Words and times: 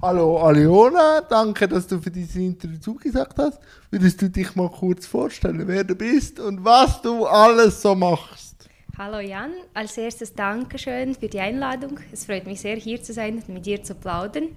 Hallo 0.00 0.38
Aliona, 0.38 1.22
danke, 1.22 1.66
dass 1.66 1.88
du 1.88 1.98
für 1.98 2.12
dieses 2.12 2.36
Interview 2.36 2.78
zugesagt 2.78 3.36
hast. 3.36 3.58
Würdest 3.90 4.22
du 4.22 4.30
dich 4.30 4.54
mal 4.54 4.70
kurz 4.70 5.08
vorstellen, 5.08 5.66
wer 5.66 5.82
du 5.82 5.96
bist 5.96 6.38
und 6.38 6.64
was 6.64 7.02
du 7.02 7.26
alles 7.26 7.82
so 7.82 7.96
machst? 7.96 8.68
Hallo 8.96 9.18
Jan, 9.18 9.50
als 9.74 9.98
erstes 9.98 10.32
Dankeschön 10.32 11.16
für 11.16 11.26
die 11.26 11.40
Einladung. 11.40 11.98
Es 12.12 12.26
freut 12.26 12.46
mich 12.46 12.60
sehr, 12.60 12.76
hier 12.76 13.02
zu 13.02 13.12
sein 13.12 13.38
und 13.38 13.48
mit 13.48 13.66
dir 13.66 13.82
zu 13.82 13.96
plaudern. 13.96 14.56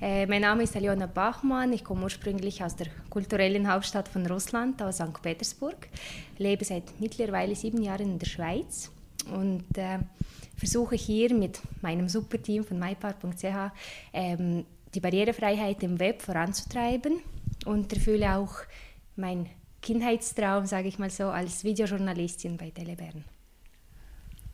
Äh, 0.00 0.24
mein 0.24 0.40
Name 0.40 0.62
ist 0.62 0.74
Aliona 0.74 1.04
Bachmann, 1.04 1.74
ich 1.74 1.84
komme 1.84 2.04
ursprünglich 2.04 2.64
aus 2.64 2.74
der 2.74 2.86
kulturellen 3.10 3.70
Hauptstadt 3.70 4.08
von 4.08 4.24
Russland, 4.24 4.80
aus 4.80 4.96
St. 4.96 5.20
Petersburg, 5.20 5.86
lebe 6.38 6.64
seit 6.64 6.98
mittlerweile 6.98 7.54
sieben 7.54 7.82
Jahren 7.82 8.12
in 8.12 8.18
der 8.18 8.26
Schweiz 8.26 8.90
und 9.34 9.76
äh, 9.76 9.98
versuche 10.56 10.96
hier 10.96 11.34
mit 11.34 11.60
meinem 11.82 12.08
Superteam 12.08 12.64
von 12.64 12.78
mypart.ch 12.78 13.72
ähm, 14.14 14.64
die 14.98 15.00
Barrierefreiheit 15.00 15.80
im 15.84 16.00
Web 16.00 16.22
voranzutreiben 16.22 17.20
und 17.66 17.92
erfülle 17.92 18.36
auch 18.36 18.54
meinen 19.14 19.48
Kindheitstraum, 19.80 20.66
sage 20.66 20.88
ich 20.88 20.98
mal 20.98 21.08
so, 21.08 21.26
als 21.26 21.62
Videojournalistin 21.62 22.56
bei 22.56 22.70
Telebern. 22.70 23.24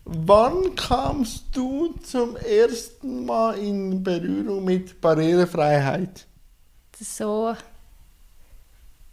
Wann 0.04 0.74
kamst 0.74 1.44
du 1.52 1.94
zum 2.02 2.36
ersten 2.36 3.24
Mal 3.24 3.54
in 3.54 4.02
Berührung 4.02 4.62
mit 4.66 5.00
Barrierefreiheit? 5.00 6.26
So, 7.00 7.54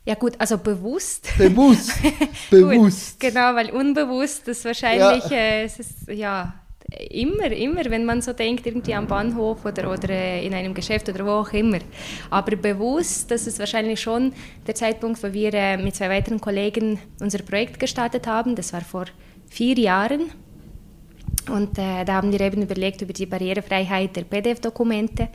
ja 0.04 0.16
gut, 0.16 0.34
also 0.38 0.58
bewusst. 0.58 1.30
Bewusst, 1.38 1.94
bewusst. 2.50 3.22
gut, 3.22 3.30
genau, 3.32 3.56
weil 3.56 3.72
unbewusst 3.72 4.50
das 4.50 4.66
wahrscheinlich, 4.66 5.24
ja. 5.30 5.38
Äh, 5.38 5.64
es 5.64 5.80
ist, 5.80 6.10
ja, 6.10 6.62
immer, 7.10 7.52
immer, 7.52 7.86
wenn 7.86 8.06
man 8.06 8.22
so 8.22 8.34
denkt, 8.34 8.66
irgendwie 8.66 8.94
am 8.94 9.08
Bahnhof 9.08 9.66
oder, 9.66 9.92
oder 9.92 10.10
äh, 10.10 10.46
in 10.46 10.54
einem 10.54 10.74
Geschäft 10.74 11.08
oder 11.10 11.26
wo 11.26 11.32
auch 11.32 11.54
immer. 11.54 11.80
Aber 12.30 12.56
bewusst, 12.56 13.32
das 13.32 13.48
ist 13.48 13.60
wahrscheinlich 13.60 14.00
schon 14.00 14.34
der 14.68 14.76
Zeitpunkt, 14.76 15.24
wo 15.24 15.32
wir 15.32 15.54
äh, 15.54 15.78
mit 15.78 15.96
zwei 15.96 16.10
weiteren 16.10 16.42
Kollegen 16.42 17.00
unser 17.20 17.40
Projekt 17.40 17.80
gestartet 17.80 18.28
haben. 18.28 18.56
Das 18.56 18.74
war 18.74 18.82
vor 18.82 19.06
vier 19.50 19.78
Jahren. 19.78 20.32
Und 21.50 21.78
äh, 21.78 22.04
da 22.06 22.14
haben 22.14 22.32
wir 22.32 22.42
eben 22.42 22.62
überlegt 22.62 23.02
über 23.02 23.14
die 23.14 23.26
Barrierefreiheit 23.26 24.16
der 24.16 24.24
PDF-Dokumente. 24.24 25.30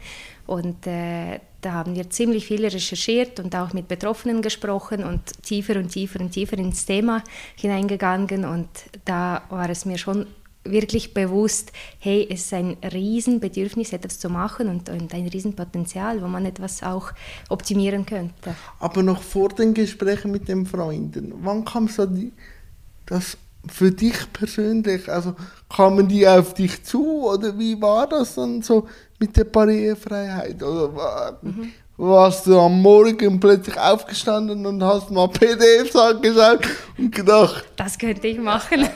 Und 0.47 0.87
äh, 0.87 1.41
da 1.61 1.73
haben 1.73 1.97
wir 1.97 2.09
ziemlich 2.11 2.47
viel 2.47 2.65
recherchiert 2.65 3.41
und 3.41 3.57
auch 3.57 3.73
mit 3.73 3.89
Betroffenen 3.89 4.41
gesprochen 4.41 5.03
und 5.03 5.43
tiefer 5.43 5.77
und 5.77 5.89
tiefer 5.89 6.21
und 6.21 6.31
tiefer 6.31 6.59
ins 6.59 6.87
Thema 6.87 7.25
hineingegangen. 7.57 8.45
Und 8.45 8.69
da 9.05 9.43
war 9.49 9.69
es 9.69 9.85
mir 9.85 9.99
schon 9.99 10.27
wirklich 10.71 11.15
bewusst, 11.15 11.73
hey, 11.99 12.27
es 12.31 12.47
ist 12.47 12.55
ein 12.55 12.77
Riesenbedürfnis, 12.83 13.93
etwas 13.93 14.19
zu 14.19 14.29
machen 14.29 14.69
und, 14.69 14.89
und 14.89 15.15
ein 15.15 15.27
Riesenpotenzial, 15.27 16.23
wo 16.23 16.27
man 16.27 16.45
etwas 16.45 16.83
auch 16.83 17.13
optimieren 17.49 18.07
könnte. 18.07 18.55
Aber 18.81 19.03
noch 19.03 19.23
vor 19.23 19.49
den 19.51 19.75
Gesprächen 19.75 20.31
mit 20.31 20.49
den 20.49 20.67
Freunden, 20.67 21.33
wann 21.43 21.65
kam 21.65 21.89
so 21.89 22.07
die, 22.07 22.33
das 23.07 23.37
für 23.69 23.91
dich 23.91 24.33
persönlich, 24.33 25.09
also 25.09 25.35
kamen 25.69 26.09
die 26.09 26.27
auf 26.27 26.55
dich 26.55 26.85
zu 26.85 27.25
oder 27.27 27.59
wie 27.59 27.81
war 27.81 28.09
das 28.09 28.37
dann 28.37 28.63
so 28.63 28.89
mit 29.19 29.37
der 29.37 29.45
Barrierefreiheit? 29.45 30.63
Oder 30.63 31.39
mhm. 31.43 31.73
Warst 31.97 32.47
du 32.47 32.59
am 32.59 32.81
Morgen 32.83 33.41
plötzlich 33.41 33.79
aufgestanden 33.79 34.67
und 34.67 34.83
hast 34.83 35.11
mal 35.11 35.29
PDFs 35.29 35.97
angeschaut 35.97 36.67
und 36.99 37.15
gedacht... 37.15 37.65
Das 37.77 37.99
könnte 37.99 38.27
ich 38.27 38.39
machen. 38.39 38.87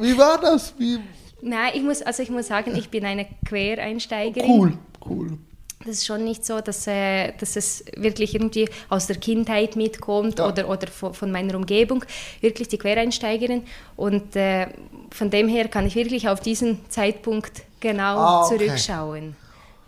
wie 0.00 0.16
war 0.16 0.40
das? 0.40 0.74
Wie, 0.78 1.00
Nein, 1.42 1.72
ich 1.74 1.82
muss, 1.82 2.00
also 2.00 2.22
ich 2.22 2.30
muss 2.30 2.46
sagen, 2.46 2.74
ich 2.76 2.88
bin 2.88 3.04
eine 3.04 3.26
Quereinsteigerin. 3.46 4.50
Cool, 4.50 4.72
cool. 5.08 5.38
Das 5.84 5.96
ist 5.96 6.06
schon 6.06 6.24
nicht 6.24 6.46
so, 6.46 6.62
dass, 6.62 6.86
äh, 6.86 7.32
dass 7.38 7.56
es 7.56 7.84
wirklich 7.96 8.34
irgendwie 8.34 8.68
aus 8.88 9.06
der 9.06 9.16
Kindheit 9.16 9.76
mitkommt 9.76 10.38
ja. 10.38 10.48
oder, 10.48 10.68
oder 10.70 10.86
von, 10.86 11.12
von, 11.12 11.30
meiner 11.30 11.54
Umgebung. 11.56 12.02
Wirklich 12.40 12.68
die 12.68 12.78
Quereinsteigerin. 12.78 13.64
Und 13.96 14.34
äh, 14.36 14.68
von 15.10 15.28
dem 15.28 15.48
her 15.48 15.68
kann 15.68 15.86
ich 15.86 15.94
wirklich 15.94 16.28
auf 16.28 16.40
diesen 16.40 16.88
Zeitpunkt 16.88 17.62
genau 17.80 18.16
ah, 18.16 18.46
okay. 18.46 18.56
zurückschauen. 18.56 19.36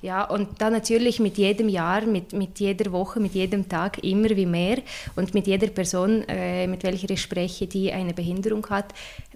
Ja, 0.03 0.25
und 0.25 0.61
dann 0.61 0.73
natürlich 0.73 1.21
mit 1.21 1.39
jedem 1.39 1.69
Jahr, 1.69 2.03
mit, 2.03 2.33
mit 2.33 2.61
jeder 2.61 2.93
Woche, 2.93 3.19
mit 3.19 3.33
jedem 3.33 3.69
Tag 3.69 4.05
immer 4.05 4.31
wie 4.31 4.47
mehr 4.47 4.79
und 5.17 5.35
mit 5.35 5.47
jeder 5.47 5.69
Person, 5.69 6.23
äh, 6.29 6.67
mit 6.67 6.83
welcher 6.85 7.11
ich 7.11 7.23
spreche, 7.23 7.67
die 7.67 7.93
eine 7.93 8.13
Behinderung 8.13 8.67
hat, 8.69 8.93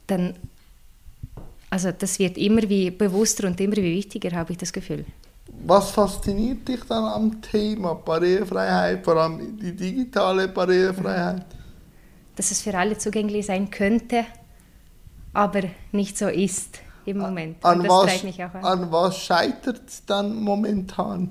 dann 0.07 0.35
also 1.71 1.93
das 1.93 2.19
wird 2.19 2.37
immer 2.37 2.69
wie 2.69 2.91
bewusster 2.91 3.47
und 3.47 3.61
immer 3.61 3.77
wie 3.77 3.97
wichtiger, 3.97 4.37
habe 4.37 4.53
ich 4.53 4.59
das 4.59 4.73
Gefühl. 4.73 5.05
Was 5.65 5.91
fasziniert 5.91 6.67
dich 6.67 6.81
dann 6.89 7.05
am 7.05 7.41
Thema 7.41 7.95
Barrierefreiheit, 7.95 9.05
vor 9.05 9.17
allem 9.17 9.57
die 9.57 9.75
digitale 9.75 10.49
Barrierefreiheit? 10.49 11.47
Dass 12.35 12.51
es 12.51 12.63
für 12.63 12.77
alle 12.77 12.99
zugänglich 12.99 13.47
sein 13.47 13.71
könnte, 13.71 14.25
aber 15.33 15.63
nicht 15.93 16.19
so 16.19 16.29
ist 16.29 16.81
im 17.07 17.19
Moment. 17.19 17.65
An, 17.65 17.87
was, 17.89 18.25
an. 18.25 18.65
an 18.65 18.93
was 18.93 19.19
scheitert 19.19 19.83
es 19.87 20.05
dann 20.05 20.35
momentan? 20.35 21.31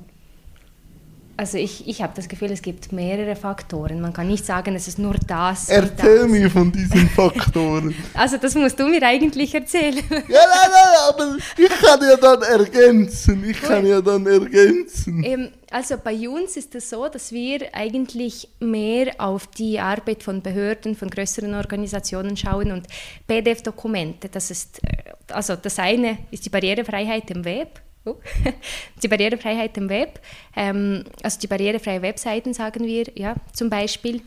Also 1.39 1.57
ich, 1.57 1.87
ich 1.87 2.01
habe 2.01 2.11
das 2.17 2.27
Gefühl, 2.27 2.51
es 2.51 2.61
gibt 2.61 2.91
mehrere 2.91 3.33
Faktoren. 3.33 4.01
Man 4.01 4.11
kann 4.11 4.27
nicht 4.27 4.45
sagen, 4.45 4.75
es 4.75 4.89
ist 4.89 4.99
nur 4.99 5.15
das. 5.25 5.69
Erzähl 5.69 6.23
das. 6.23 6.27
mir 6.27 6.49
von 6.51 6.69
diesen 6.69 7.07
Faktoren. 7.15 7.95
also 8.13 8.35
das 8.35 8.55
musst 8.55 8.77
du 8.77 8.89
mir 8.89 9.01
eigentlich 9.03 9.55
erzählen. 9.55 10.03
ja, 10.09 10.17
nein, 10.19 10.27
nein, 10.27 10.97
aber 11.07 11.37
ich 11.55 11.69
kann 11.69 12.01
ja 12.01 12.17
dann 12.17 12.41
ergänzen. 12.41 13.45
Ich 13.49 13.61
kann 13.61 13.85
ja 13.85 14.01
dann 14.01 14.27
ergänzen. 14.27 15.23
Ähm, 15.23 15.49
also 15.71 15.95
bei 16.03 16.27
uns 16.27 16.57
ist 16.57 16.75
es 16.75 16.89
so, 16.89 17.07
dass 17.07 17.31
wir 17.31 17.73
eigentlich 17.73 18.49
mehr 18.59 19.13
auf 19.17 19.47
die 19.47 19.79
Arbeit 19.79 20.23
von 20.23 20.41
Behörden, 20.41 20.97
von 20.97 21.09
größeren 21.09 21.53
Organisationen 21.53 22.35
schauen 22.35 22.73
und 22.73 22.87
PDF-Dokumente. 23.27 24.27
Das 24.27 24.51
ist, 24.51 24.83
äh, 24.83 24.98
also 25.31 25.55
das 25.55 25.79
eine 25.79 26.17
ist 26.31 26.45
die 26.45 26.49
Barrierefreiheit 26.49 27.29
im 27.31 27.45
Web 27.45 27.81
Oh. 28.05 28.15
die 29.03 29.07
Barrierefreiheit 29.07 29.77
im 29.77 29.89
Web, 29.89 30.19
ähm, 30.55 31.03
also 31.21 31.39
die 31.39 31.47
barrierefreie 31.47 32.01
Webseiten 32.01 32.53
sagen 32.53 32.85
wir, 32.85 33.05
ja, 33.15 33.35
zum 33.53 33.69
Beispiel. 33.69 34.21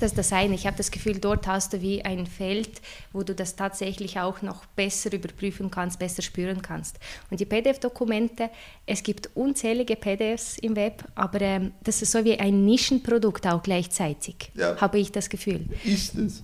Das 0.00 0.12
ist 0.12 0.18
das 0.18 0.32
eine. 0.32 0.54
Ich 0.54 0.66
habe 0.66 0.76
das 0.78 0.90
Gefühl, 0.90 1.18
dort 1.18 1.46
hast 1.46 1.74
du 1.74 1.82
wie 1.82 2.02
ein 2.02 2.26
Feld, 2.26 2.80
wo 3.12 3.22
du 3.24 3.34
das 3.34 3.56
tatsächlich 3.56 4.18
auch 4.18 4.40
noch 4.40 4.64
besser 4.64 5.12
überprüfen 5.12 5.70
kannst, 5.70 5.98
besser 5.98 6.22
spüren 6.22 6.62
kannst. 6.62 6.98
Und 7.30 7.40
die 7.40 7.44
PDF-Dokumente, 7.44 8.48
es 8.86 9.02
gibt 9.02 9.28
unzählige 9.34 9.96
PDFs 9.96 10.56
im 10.56 10.76
Web, 10.76 11.04
aber 11.14 11.42
ähm, 11.42 11.72
das 11.84 12.00
ist 12.00 12.12
so 12.12 12.24
wie 12.24 12.38
ein 12.38 12.64
Nischenprodukt 12.64 13.46
auch 13.46 13.62
gleichzeitig, 13.62 14.50
ja. 14.54 14.80
habe 14.80 14.98
ich 14.98 15.12
das 15.12 15.28
Gefühl. 15.28 15.68
Ist 15.84 16.14
es? 16.14 16.42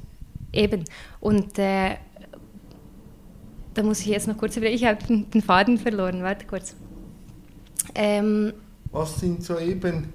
Eben. 0.53 0.85
Und 1.21 1.59
äh, 1.59 1.97
da 3.79 3.85
muss 3.85 4.01
ich 4.01 4.07
jetzt 4.07 4.27
noch 4.27 4.37
kurz 4.37 4.57
überlegen, 4.57 4.77
ich 4.77 4.85
habe 4.85 4.99
den 5.07 5.41
Faden 5.41 5.79
verloren, 5.79 6.25
warte 6.25 6.47
kurz. 6.47 6.75
Ähm, 7.95 8.53
Was 8.91 9.21
sind 9.21 9.45
so 9.45 9.57
eben, 9.57 10.13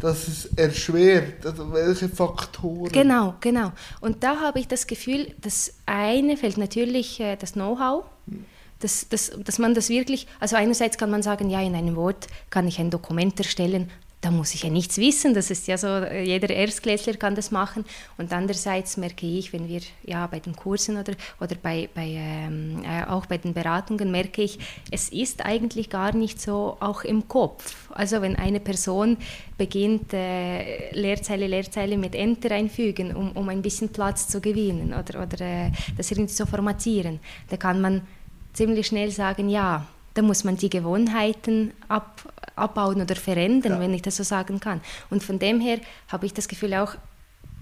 dass 0.00 0.26
es 0.26 0.46
erschwert, 0.56 1.46
also 1.46 1.72
welche 1.72 2.08
Faktoren? 2.08 2.90
Genau, 2.90 3.34
genau. 3.40 3.70
Und 4.00 4.24
da 4.24 4.40
habe 4.40 4.58
ich 4.58 4.66
das 4.66 4.88
Gefühl, 4.88 5.32
das 5.40 5.74
eine 5.86 6.36
fällt 6.36 6.58
natürlich 6.58 7.20
äh, 7.20 7.36
das 7.36 7.52
Know-how, 7.52 8.04
hm. 8.26 8.44
dass, 8.80 9.08
dass, 9.08 9.30
dass 9.44 9.60
man 9.60 9.74
das 9.74 9.90
wirklich, 9.90 10.26
also 10.40 10.56
einerseits 10.56 10.98
kann 10.98 11.10
man 11.10 11.22
sagen, 11.22 11.50
ja, 11.50 11.62
in 11.62 11.76
einem 11.76 11.94
Wort 11.94 12.26
kann 12.50 12.66
ich 12.66 12.80
ein 12.80 12.90
Dokument 12.90 13.38
erstellen, 13.38 13.90
da 14.20 14.32
muss 14.32 14.54
ich 14.54 14.64
ja 14.64 14.70
nichts 14.70 14.98
wissen. 14.98 15.32
Das 15.32 15.50
ist 15.50 15.68
ja 15.68 15.78
so, 15.78 15.86
jeder 15.86 16.50
Erstklässler 16.50 17.14
kann 17.14 17.34
das 17.34 17.50
machen. 17.50 17.84
Und 18.16 18.32
andererseits 18.32 18.96
merke 18.96 19.26
ich, 19.26 19.52
wenn 19.52 19.68
wir 19.68 19.80
ja 20.04 20.26
bei 20.26 20.40
den 20.40 20.56
Kursen 20.56 20.96
oder, 20.96 21.12
oder 21.40 21.54
bei, 21.62 21.88
bei, 21.94 22.06
ähm, 22.16 22.82
äh, 22.84 23.04
auch 23.04 23.26
bei 23.26 23.38
den 23.38 23.54
Beratungen 23.54 24.10
merke 24.10 24.42
ich, 24.42 24.58
es 24.90 25.08
ist 25.10 25.44
eigentlich 25.44 25.88
gar 25.88 26.14
nicht 26.14 26.40
so 26.40 26.76
auch 26.80 27.04
im 27.04 27.28
Kopf. 27.28 27.88
Also 27.90 28.20
wenn 28.20 28.34
eine 28.34 28.58
Person 28.58 29.18
beginnt, 29.56 30.12
äh, 30.12 30.90
Leerzeile, 30.92 31.46
Leerzeile 31.46 31.96
mit 31.96 32.14
Enter 32.14 32.50
einfügen, 32.50 33.14
um, 33.14 33.32
um 33.32 33.48
ein 33.48 33.62
bisschen 33.62 33.90
Platz 33.90 34.26
zu 34.26 34.40
gewinnen 34.40 34.94
oder, 34.94 35.22
oder 35.22 35.40
äh, 35.40 35.70
das 35.96 36.10
irgendwie 36.10 36.34
zu 36.34 36.46
formatieren, 36.46 37.20
da 37.50 37.56
kann 37.56 37.80
man 37.80 38.02
ziemlich 38.52 38.88
schnell 38.88 39.12
sagen, 39.12 39.48
ja, 39.48 39.86
da 40.18 40.22
muss 40.22 40.42
man 40.42 40.56
die 40.56 40.68
Gewohnheiten 40.68 41.72
ab, 41.86 42.34
abbauen 42.56 43.00
oder 43.00 43.14
verändern, 43.14 43.74
ja. 43.74 43.80
wenn 43.80 43.94
ich 43.94 44.02
das 44.02 44.16
so 44.16 44.24
sagen 44.24 44.58
kann. 44.58 44.80
Und 45.10 45.22
von 45.22 45.38
dem 45.38 45.60
her 45.60 45.78
habe 46.08 46.26
ich 46.26 46.34
das 46.34 46.48
Gefühl 46.48 46.74
auch, 46.74 46.96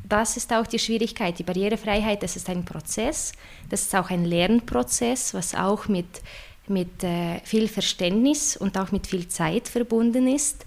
das 0.08 0.38
ist 0.38 0.50
auch 0.54 0.66
die 0.66 0.78
Schwierigkeit. 0.78 1.38
Die 1.38 1.42
Barrierefreiheit, 1.42 2.22
das 2.22 2.34
ist 2.34 2.48
ein 2.48 2.64
Prozess, 2.64 3.32
das 3.68 3.82
ist 3.82 3.94
auch 3.94 4.08
ein 4.08 4.24
Lernprozess, 4.24 5.34
was 5.34 5.54
auch 5.54 5.86
mit, 5.88 6.06
mit 6.66 7.04
äh, 7.04 7.40
viel 7.40 7.68
Verständnis 7.68 8.56
und 8.56 8.78
auch 8.78 8.90
mit 8.90 9.06
viel 9.06 9.28
Zeit 9.28 9.68
verbunden 9.68 10.26
ist. 10.26 10.64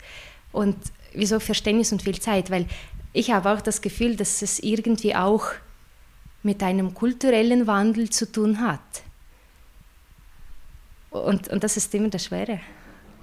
Und 0.51 0.77
wieso 1.15 1.39
Verständnis 1.39 1.91
und 1.91 2.03
viel 2.03 2.19
Zeit? 2.19 2.51
Weil 2.51 2.67
ich 3.13 3.31
habe 3.31 3.49
auch 3.49 3.61
das 3.61 3.81
Gefühl, 3.81 4.15
dass 4.15 4.43
es 4.43 4.59
irgendwie 4.59 5.15
auch 5.15 5.47
mit 6.43 6.61
einem 6.61 6.93
kulturellen 6.93 7.65
Wandel 7.65 8.11
zu 8.11 8.31
tun 8.31 8.61
hat. 8.61 9.08
Und, 11.11 11.47
und 11.49 11.63
das 11.63 11.77
ist 11.77 11.93
immer 11.95 12.09
das 12.09 12.25
Schwere. 12.25 12.59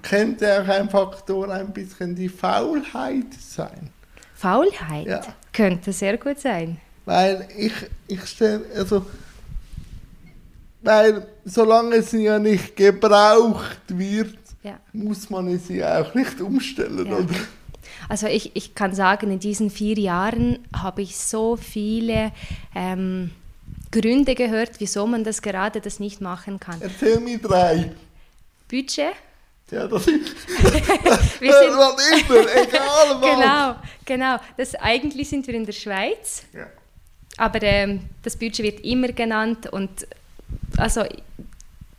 könnte 0.01 0.61
auch 0.61 0.67
ein 0.67 0.89
Faktor 0.89 1.49
ein 1.49 1.71
bisschen 1.73 2.15
die 2.15 2.29
Faulheit 2.29 3.33
sein. 3.39 3.89
Faulheit 4.35 5.07
Ja. 5.07 5.21
könnte 5.53 5.91
sehr 5.93 6.17
gut 6.17 6.39
sein. 6.39 6.79
Weil 7.05 7.47
ich, 7.57 7.73
ich 8.07 8.25
stelle, 8.25 8.61
also, 8.75 9.05
weil 10.81 11.27
solange 11.45 12.01
sie 12.01 12.23
ja 12.23 12.39
nicht 12.39 12.75
gebraucht 12.75 13.79
wird, 13.87 14.37
Ja. 14.63 14.79
muss 14.93 15.29
man 15.29 15.47
es 15.47 15.69
ja 15.69 16.01
auch 16.01 16.13
nicht 16.13 16.39
umstellen, 16.41 17.07
Ja. 17.07 17.15
oder? 17.17 17.35
Also 18.09 18.27
ich, 18.27 18.55
ich 18.55 18.75
kann 18.75 18.93
sagen, 18.93 19.31
in 19.31 19.39
diesen 19.39 19.69
vier 19.69 19.97
Jahren 19.97 20.59
habe 20.75 21.01
ich 21.01 21.17
so 21.17 21.55
viele 21.57 22.31
ähm, 22.75 23.31
Gründe 24.01 24.35
gehört, 24.35 24.71
wieso 24.79 25.07
man 25.07 25.23
das 25.23 25.41
gerade 25.41 25.81
das 25.81 25.99
nicht 25.99 26.21
machen 26.21 26.59
kann. 26.59 26.81
Erzähl 26.81 27.19
mir 27.19 27.39
drei. 27.39 27.91
Budget? 28.69 29.13
Ja, 29.71 29.87
das 29.87 30.07
ist 30.07 30.35
Wir 31.41 31.53
sind, 31.53 31.77
was 31.77 32.21
immer, 32.21 32.39
egal 32.39 33.21
was. 33.21 33.21
genau, 33.21 33.75
genau. 34.05 34.37
Das, 34.55 34.75
eigentlich 34.75 35.27
sind 35.29 35.45
wir 35.47 35.53
in 35.55 35.65
der 35.65 35.73
Schweiz, 35.73 36.43
Ja. 36.53 36.67
aber 37.37 37.61
ähm, 37.63 38.01
das 38.23 38.35
Budget 38.37 38.59
wird 38.59 38.79
immer 38.85 39.09
genannt 39.09 39.67
und 39.71 40.07
also 40.77 41.03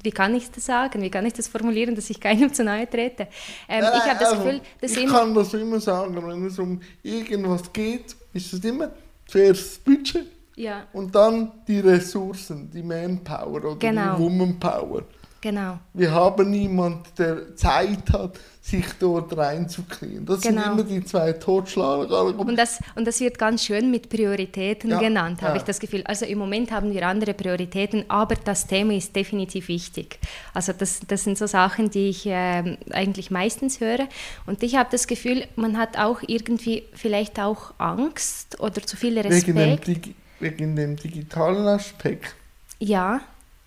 wie 0.03 0.13
kann 0.13 0.35
ich 0.37 0.51
das 0.51 0.65
sagen? 0.65 1.03
Wie 1.03 1.11
kann 1.11 1.27
ich 1.27 1.33
das 1.35 1.49
formulieren, 1.49 1.95
dass 1.95 2.09
ich 2.09 2.21
keinem 2.21 2.55
zu 2.55 2.63
nahe 2.65 2.89
trete? 2.89 3.27
Ähm, 3.69 3.81
Nein, 3.83 3.93
ich 3.97 4.05
habe 4.11 4.19
das 4.21 4.31
also, 4.33 4.45
Gefühl, 4.45 4.61
dass 4.81 4.93
ich 4.97 5.07
kann 5.07 5.35
das 5.35 5.53
immer 5.55 5.81
sagen, 5.81 6.27
wenn 6.27 6.47
es 6.47 6.59
um 6.59 6.81
irgendwas 7.03 7.71
geht, 7.73 8.15
ist 8.33 8.53
es 8.53 8.65
immer 8.65 8.93
zuerst 9.27 9.61
das 9.63 9.79
Budget 9.79 10.27
ja, 10.59 10.87
und 10.93 11.15
dann 11.15 11.53
die 11.67 11.81
Ressourcen, 11.81 12.71
die 12.71 12.83
Manpower 12.83 13.65
oder 13.65 13.77
Genau. 13.77 14.17
die 14.17 14.23
Womanpower. 14.23 15.03
genau. 15.41 15.79
Wir 15.95 16.11
haben 16.11 16.51
niemanden, 16.51 17.05
der 17.17 17.55
Zeit 17.55 18.11
hat, 18.13 18.39
sich 18.61 18.85
dort 18.99 19.35
reinzuknien. 19.35 20.27
Das 20.27 20.43
Genau. 20.43 20.63
sind 20.63 20.73
immer 20.73 20.83
die 20.83 21.03
zwei 21.05 21.33
Totschlager. 21.33 22.37
Und 22.39 22.57
das, 22.59 22.81
und 22.97 23.07
das 23.07 23.19
wird 23.21 23.39
ganz 23.39 23.65
schön 23.65 23.91
mit 23.91 24.11
Prioritäten 24.11 24.91
Ja, 24.91 24.99
genannt, 24.99 25.41
habe 25.41 25.53
ja. 25.53 25.57
ich 25.59 25.63
das 25.63 25.79
Gefühl. 25.81 26.03
Also 26.05 26.27
im 26.27 26.37
Moment 26.39 26.71
haben 26.71 26.93
wir 26.93 27.07
andere 27.07 27.33
Prioritäten, 27.33 28.05
aber 28.09 28.35
das 28.35 28.67
Thema 28.67 28.93
ist 28.95 29.15
definitiv 29.17 29.69
wichtig. 29.69 30.19
Also 30.53 30.73
das, 30.75 31.01
das 31.07 31.25
sind 31.25 31.39
so 31.39 31.47
Sachen, 31.47 31.89
die 31.91 32.09
ich 32.11 32.25
ähm, 32.27 32.77
eigentlich 32.91 33.31
meistens 33.31 33.81
höre. 33.81 34.07
Und 34.45 34.63
ich 34.63 34.77
habe 34.77 34.89
das 34.93 35.07
Gefühl, 35.07 35.45
man 35.57 35.79
hat 35.79 35.99
auch 35.99 36.19
irgendwie 36.27 36.83
vielleicht 36.93 37.41
auch 37.41 37.73
Angst 37.79 38.61
oder 38.61 38.83
zu 38.83 38.97
viel 38.99 39.15
wegen, 39.17 39.29
dem 39.47 39.57
Respekt. 39.57 39.87
Digi 39.87 40.15
wegen 40.41 40.77
dem 40.77 40.97
digitalen 40.97 41.67
Aspekt. 41.67 42.35
Ja, 42.79 43.21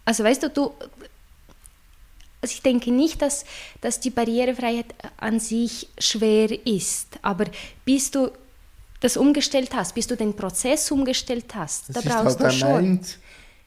also 0.05 0.23
weißt 0.23 0.43
du, 0.43 0.49
du, 0.49 0.73
also 2.41 2.53
ich 2.53 2.61
denke 2.61 2.91
nicht, 2.91 3.21
dass, 3.21 3.45
dass 3.81 3.99
die 3.99 4.09
Barrierefreiheit 4.09 4.87
an 5.17 5.39
sich 5.39 5.89
schwer 5.99 6.65
ist, 6.65 7.19
aber 7.21 7.45
bis 7.85 8.11
du 8.11 8.31
das 8.99 9.17
umgestellt 9.17 9.73
hast, 9.73 9.95
bis 9.95 10.07
du 10.07 10.15
den 10.15 10.35
Prozess 10.35 10.89
umgestellt 10.91 11.53
hast, 11.55 11.89
Das 11.89 12.03
da 12.03 12.23
brauchst 12.23 12.39
halt 12.39 12.53
du 12.53 12.57
schon. 12.57 12.99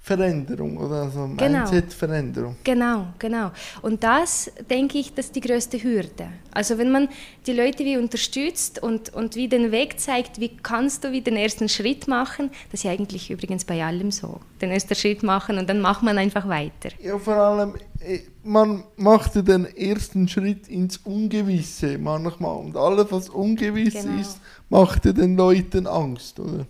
Mindveränderung 0.06 0.77
oder 0.77 1.03
also 1.03 1.31
Genau. 1.37 1.59
Mindset-Veränderung. 1.59 2.56
Genau, 2.62 3.06
genau. 3.19 3.51
Und 3.83 4.03
das, 4.05 4.51
denke 4.69 4.99
ich, 4.99 5.15
das 5.15 5.27
ist 5.27 5.37
die 5.37 5.41
größte 5.41 5.83
Hürde. 5.83 6.29
Also 6.53 6.77
wenn 6.79 6.93
man 6.93 7.09
die 7.47 7.53
Leute 7.53 7.85
wie 7.85 7.97
unterstützt 7.97 8.83
und, 8.83 9.12
und 9.15 9.35
wie 9.35 9.49
den 9.49 9.73
Weg 9.73 9.99
zeigt, 9.99 10.41
wie 10.41 10.51
kannst 10.56 11.05
du 11.05 11.12
wie 11.12 11.23
den 11.23 11.37
ersten 11.37 11.69
Schritt 11.69 12.06
machen, 12.06 12.51
das 12.71 12.81
ist 12.81 12.85
ja 12.85 12.91
eigentlich 12.93 13.31
übrigens 13.31 13.65
bei 13.65 13.83
allem 13.83 14.11
so. 14.11 14.41
Den 14.61 14.71
ersten 14.71 14.95
Schritt 14.95 15.23
machen 15.23 15.59
und 15.59 15.69
dann 15.69 15.81
macht 15.81 16.03
man 16.03 16.19
einfach 16.19 16.47
weiter. 16.49 16.91
Ja, 17.01 17.19
vor 17.19 17.37
allem, 17.37 17.75
eh, 18.01 18.21
man 18.43 18.85
macht 18.97 19.35
den 19.37 19.65
ersten 19.77 20.29
Schritt 20.29 20.69
ins 20.69 20.99
Ungewisse 20.99 21.97
manchmal. 21.99 22.56
Und 22.59 22.77
alles, 22.77 23.06
was 23.11 23.29
ungewiss 23.31 23.95
Genau. 23.95 24.21
ist, 24.21 24.39
macht 24.69 25.05
den 25.06 25.37
Leuten 25.37 25.87
Angst, 25.87 26.39
oder? 26.39 26.67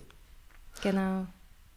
Genau. 0.81 1.25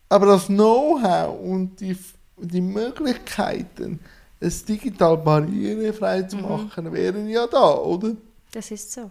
Aber 0.08 0.26
das 0.26 0.46
Know-how 0.46 1.38
und 1.40 1.81
die, 1.81 1.96
die 2.38 2.60
Möglichkeiten, 2.60 4.00
es 4.40 4.64
digital 4.64 5.16
barrierefrei 5.19 6.22
Mhm. 6.22 6.28
zu 6.28 6.37
machen, 6.38 6.93
wären 6.93 7.28
ja 7.28 7.46
da, 7.46 7.75
oder? 7.75 8.12
Das 8.52 8.70
ist 8.70 8.93
so. 8.93 9.10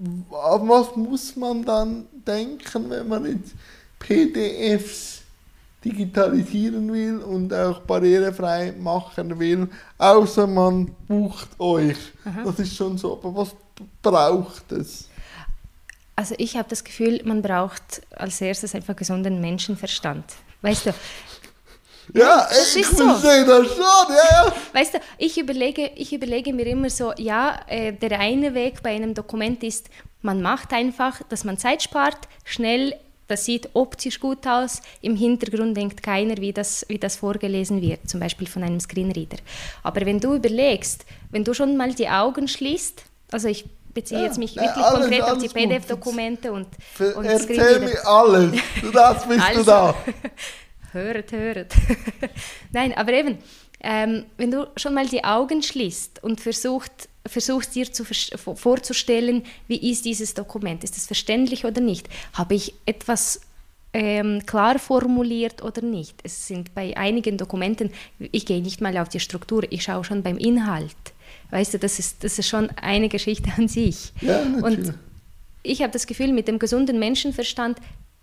An 0.00 0.68
was 0.68 0.94
muss 0.96 1.36
man 1.36 1.64
dann 1.64 2.06
denken, 2.26 2.88
wenn 2.88 3.08
man 3.08 3.24
jetzt 3.26 3.52
PDFs 3.98 5.22
digitalisieren 5.84 6.92
will 6.92 7.18
und 7.18 7.52
auch 7.54 7.80
barrierefrei 7.80 8.74
machen 8.78 9.38
will, 9.38 9.68
außer 9.98 10.46
man 10.46 10.90
bucht 11.06 11.48
euch. 11.58 11.96
Das 12.44 12.58
ist 12.58 12.74
schon 12.76 12.98
so. 12.98 13.14
Aber 13.14 13.34
was 13.36 13.50
braucht 14.02 14.72
es? 14.72 15.07
Also 16.18 16.34
ich 16.36 16.56
habe 16.56 16.68
das 16.68 16.82
Gefühl, 16.82 17.20
man 17.24 17.42
braucht 17.42 18.02
als 18.10 18.40
erstes 18.40 18.74
einfach 18.74 18.96
gesunden 18.96 19.40
Menschenverstand. 19.40 20.24
Weißt 20.62 20.86
du, 20.86 20.94
Ja, 22.12 22.44
das 22.48 22.74
ich 22.74 22.82
ist 22.82 22.96
so. 22.98 23.04
verstehe 23.04 23.44
das 23.44 23.68
schon. 23.68 23.76
Ja, 24.16 24.46
ja. 24.46 24.52
weißt 24.72 24.94
du, 24.94 24.98
ich 25.18 25.38
überlege, 25.38 25.92
ich 25.94 26.12
überlege 26.12 26.52
mir 26.52 26.66
immer 26.66 26.90
so, 26.90 27.12
ja, 27.18 27.60
äh, 27.68 27.92
der 27.92 28.18
eine 28.18 28.52
Weg 28.54 28.82
bei 28.82 28.96
einem 28.96 29.14
Dokument 29.14 29.62
ist, 29.62 29.90
man 30.20 30.42
macht 30.42 30.72
einfach, 30.72 31.22
dass 31.28 31.44
man 31.44 31.56
Zeit 31.56 31.84
spart, 31.84 32.18
schnell, 32.42 32.96
das 33.28 33.44
sieht 33.44 33.68
optisch 33.74 34.18
gut 34.18 34.44
aus, 34.44 34.82
im 35.02 35.14
Hintergrund 35.14 35.76
denkt 35.76 36.02
keiner, 36.02 36.38
wie 36.38 36.52
das, 36.52 36.84
wie 36.88 36.98
das 36.98 37.14
vorgelesen 37.14 37.80
wird, 37.80 38.10
zum 38.10 38.18
Beispiel 38.18 38.48
von 38.48 38.64
einem 38.64 38.80
Screenreader. 38.80 39.36
Aber 39.84 40.04
wenn 40.04 40.18
du 40.18 40.34
überlegst, 40.34 41.04
wenn 41.30 41.44
du 41.44 41.54
schon 41.54 41.76
mal 41.76 41.94
die 41.94 42.08
Augen 42.08 42.48
schließt, 42.48 43.04
also 43.30 43.46
ich 43.46 43.66
beziehe 43.94 44.22
jetzt 44.22 44.38
mich 44.38 44.54
ja, 44.54 44.62
wirklich 44.62 44.84
alles- 44.84 45.00
konkret 45.00 45.22
auf 45.22 45.38
die 45.38 45.48
alles. 45.48 45.52
PDF-Dokumente 45.52 46.52
und, 46.52 46.66
und 47.16 47.24
Erzähl 47.24 47.80
mir 47.80 48.06
alles. 48.06 48.60
Das 48.92 49.26
bist 49.28 49.40
Also. 49.40 49.60
du 49.60 49.64
da. 49.66 49.94
Höret, 50.92 51.32
höret. 51.32 51.74
Nein, 52.72 52.94
aber 52.96 53.12
eben, 53.12 53.38
ähm, 53.80 54.24
wenn 54.38 54.50
du 54.50 54.66
schon 54.76 54.94
mal 54.94 55.06
die 55.06 55.22
Augen 55.22 55.62
schließt 55.62 56.22
und 56.24 56.40
versucht, 56.40 57.10
versuchst 57.26 57.74
dir 57.74 57.92
zu 57.92 58.04
vorzustellen, 58.04 59.44
wie 59.66 59.90
ist 59.90 60.06
dieses 60.06 60.32
Dokument, 60.32 60.82
ist 60.84 60.96
es 60.96 61.06
verständlich 61.06 61.64
oder 61.66 61.82
nicht, 61.82 62.08
habe 62.32 62.54
ich 62.54 62.72
etwas 62.86 63.42
ähm, 63.92 64.44
klar 64.46 64.78
formuliert 64.78 65.62
oder 65.62 65.82
nicht. 65.82 66.20
Es 66.22 66.46
sind 66.46 66.74
bei 66.74 66.96
einigen 66.96 67.36
Dokumenten, 67.36 67.90
ich 68.18 68.46
gehe 68.46 68.62
nicht 68.62 68.80
mal 68.80 68.96
auf 68.98 69.08
die 69.10 69.20
Struktur, 69.20 69.64
ich 69.70 69.82
schaue 69.84 70.04
schon 70.04 70.22
beim 70.22 70.38
Inhalt. 70.38 70.96
Weißt 71.50 71.74
du, 71.74 71.78
das 71.78 71.98
ist, 71.98 72.24
das 72.24 72.38
ist 72.38 72.48
schon 72.48 72.70
eine 72.70 73.08
Geschichte 73.08 73.50
an 73.56 73.68
sich. 73.68 74.12
Ja, 74.20 74.44
natürlich. 74.44 74.88
Und 74.88 74.94
ich 75.62 75.82
habe 75.82 75.92
das 75.92 76.06
Gefühl, 76.06 76.32
mit 76.32 76.48
dem 76.48 76.58
gesunden 76.58 76.98
Menschenverstand 76.98 77.78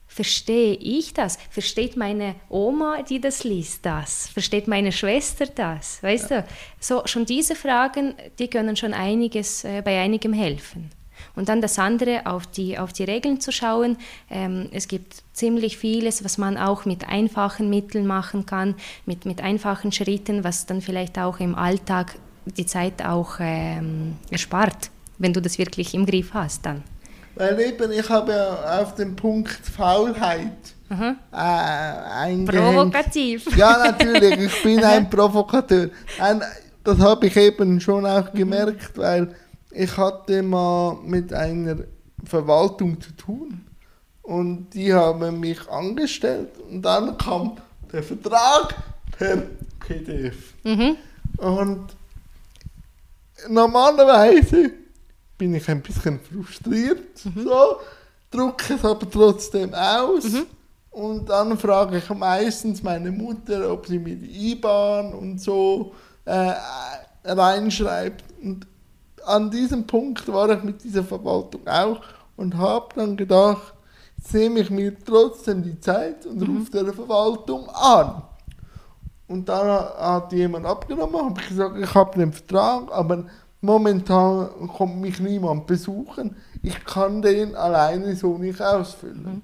verstehe 0.08 0.76
ich 0.76 1.14
das. 1.14 1.38
Versteht 1.50 1.98
meine 1.98 2.36
Oma, 2.50 3.02
die 3.02 3.20
das 3.20 3.44
liest, 3.44 3.86
das? 3.86 4.28
Versteht 4.28 4.68
meine 4.68 4.92
Schwester 4.92 5.46
das? 5.48 6.02
Weißt 6.04 6.32
du, 6.32 6.46
so 6.80 7.02
schon 7.06 7.26
diese 7.26 7.56
Fragen, 7.56 8.16
die 8.40 8.48
können 8.48 8.76
schon 8.76 8.94
einiges 8.94 9.64
äh, 9.64 9.82
bei 9.84 10.00
einigem 10.00 10.34
helfen. 10.34 10.92
Und 11.36 11.50
dann 11.50 11.62
das 11.62 11.80
andere, 11.80 12.26
auf 12.26 12.48
die, 12.48 12.78
auf 12.78 12.94
die 12.94 13.04
Regeln 13.04 13.40
zu 13.40 13.52
schauen. 13.52 13.98
Ähm, 14.30 14.70
es 14.72 14.88
gibt 14.88 15.24
ziemlich 15.34 15.78
vieles, 15.78 16.24
was 16.24 16.38
man 16.38 16.58
auch 16.58 16.86
mit 16.86 17.08
einfachen 17.08 17.70
Mitteln 17.70 18.06
machen 18.06 18.46
kann, 18.46 18.76
mit, 19.06 19.26
mit 19.26 19.42
einfachen 19.42 19.92
Schritten, 19.92 20.44
was 20.44 20.66
dann 20.66 20.82
vielleicht 20.82 21.18
auch 21.18 21.40
im 21.40 21.56
Alltag 21.56 22.18
die 22.46 22.66
Zeit 22.66 23.04
auch 23.04 23.38
ähm, 23.40 24.16
erspart, 24.30 24.90
wenn 25.18 25.34
du 25.34 25.42
das 25.42 25.58
wirklich 25.58 25.94
im 25.94 26.06
Griff 26.06 26.34
hast 26.34 26.66
dann. 26.66 26.84
Weil 27.36 27.60
eben, 27.60 27.92
ich 27.92 28.10
habe 28.10 28.32
ja 28.32 28.82
auf 28.82 28.96
den 28.96 29.16
Punkt 29.16 29.50
Faulheit 29.50 30.76
Mhm. 30.90 31.18
äh. 31.32 32.46
Provokativ. 32.46 33.58
Ja, 33.58 33.78
natürlich, 33.78 34.40
ich 34.40 34.64
bin 34.64 34.84
ein 34.84 35.10
Provokateur. 35.10 35.90
Ein, 36.20 36.42
das 36.84 37.00
habe 37.00 37.26
ich 37.28 37.36
eben 37.36 37.80
schon 37.80 38.06
auch 38.06 38.32
gemerkt, 38.32 38.98
weil 38.98 39.34
ich 39.72 39.98
hatte 39.98 40.44
mal 40.44 40.98
mit 41.04 41.34
einer 41.34 41.78
Verwaltung 42.24 43.02
zu 43.02 43.12
tun 43.14 43.66
und 44.22 44.70
die 44.74 44.94
haben 44.94 45.40
mich 45.40 45.68
angestellt 45.70 46.50
und 46.70 46.84
dann 46.84 47.18
kam 47.18 47.58
der 47.92 48.04
Vertrag 48.04 48.76
per 49.18 49.38
PDF. 49.80 50.54
Mhm. 50.64 50.98
Und 51.38 51.95
normalerweise 53.50 54.72
bin 55.38 55.56
ich 55.56 55.70
ein 55.70 55.82
bisschen 55.82 56.20
frustriert, 56.20 57.18
so, 57.18 57.78
drücke 58.32 58.76
es 58.76 58.86
aber 58.86 59.10
trotzdem 59.10 59.74
aus. 59.74 60.26
Und 60.92 61.30
dann 61.30 61.58
frage 61.58 61.98
ich 61.98 62.10
meistens 62.10 62.82
meine 62.82 63.12
Mutter, 63.12 63.70
ob 63.72 63.86
sie 63.86 64.00
mir 64.00 64.16
die 64.16 64.52
IBAN 64.52 65.14
und 65.14 65.42
so 65.42 65.94
äh, 66.24 66.54
reinschreibt. 67.26 68.24
Und 68.42 68.66
an 69.26 69.52
diesem 69.52 69.86
Punkt 69.86 70.28
war 70.32 70.50
ich 70.52 70.64
mit 70.64 70.84
dieser 70.84 71.04
Verwaltung 71.04 71.68
auch 71.68 72.00
und 72.38 72.56
habe 72.56 72.88
dann 72.96 73.18
gedacht, 73.18 73.74
jetzt 74.18 74.34
nehme 74.34 74.62
ich 74.62 74.70
mir 74.70 74.96
trotzdem 75.04 75.64
die 75.64 75.80
Zeit 75.80 76.26
und 76.26 76.42
rufe 76.42 76.72
der 76.72 76.94
Verwaltung 76.94 77.70
an. 77.70 78.24
Und 79.28 79.50
dann 79.50 79.68
hat 79.68 80.32
jemand 80.34 80.66
abgenommen, 80.66 81.26
habe 81.26 81.42
ich 81.42 81.48
gesagt, 81.48 81.78
ich 81.78 81.94
habe 81.96 82.18
den 82.18 82.32
Vertrag, 82.32 82.92
aber 82.92 83.26
momentan 83.62 84.50
kommt 84.68 85.02
mich 85.02 85.20
niemand 85.20 85.66
besuchen, 85.66 86.36
ich 86.62 86.84
kann 86.86 87.22
den 87.22 87.56
alleine 87.56 88.16
so 88.16 88.38
nicht 88.38 88.62
ausfüllen. 88.62 89.24
Mhm. 89.24 89.42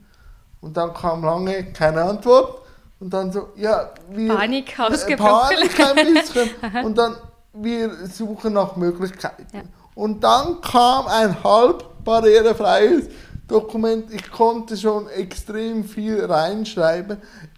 Und 0.62 0.78
dann 0.78 0.94
kam 0.94 1.24
lange 1.24 1.74
keine 1.74 2.04
Antwort 2.04 2.62
und 3.00 3.12
dann 3.12 3.32
so, 3.32 3.50
ja, 3.56 3.90
wir... 4.10 4.36
Panik 4.36 4.80
ausgebrochen. 4.80 5.58
Panik 5.58 5.80
ein 5.80 6.14
bisschen 6.14 6.50
und 6.86 6.98
dann, 6.98 7.16
wir 7.54 8.06
suchen 8.08 8.54
nach 8.54 8.76
Möglichkeiten. 8.76 9.48
Ja. 9.52 9.62
Und 9.96 10.24
dann 10.24 10.62
kam 10.62 11.08
ein 11.08 11.44
halb 11.44 12.04
barrierefreies 12.04 13.10
Dokument. 13.48 14.12
Ich 14.14 14.32
konnte 14.32 14.78
schon 14.78 15.10
extrem 15.10 15.84
viel 15.84 16.24
reinschreiben. 16.24 17.18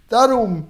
Darum 0.09 0.67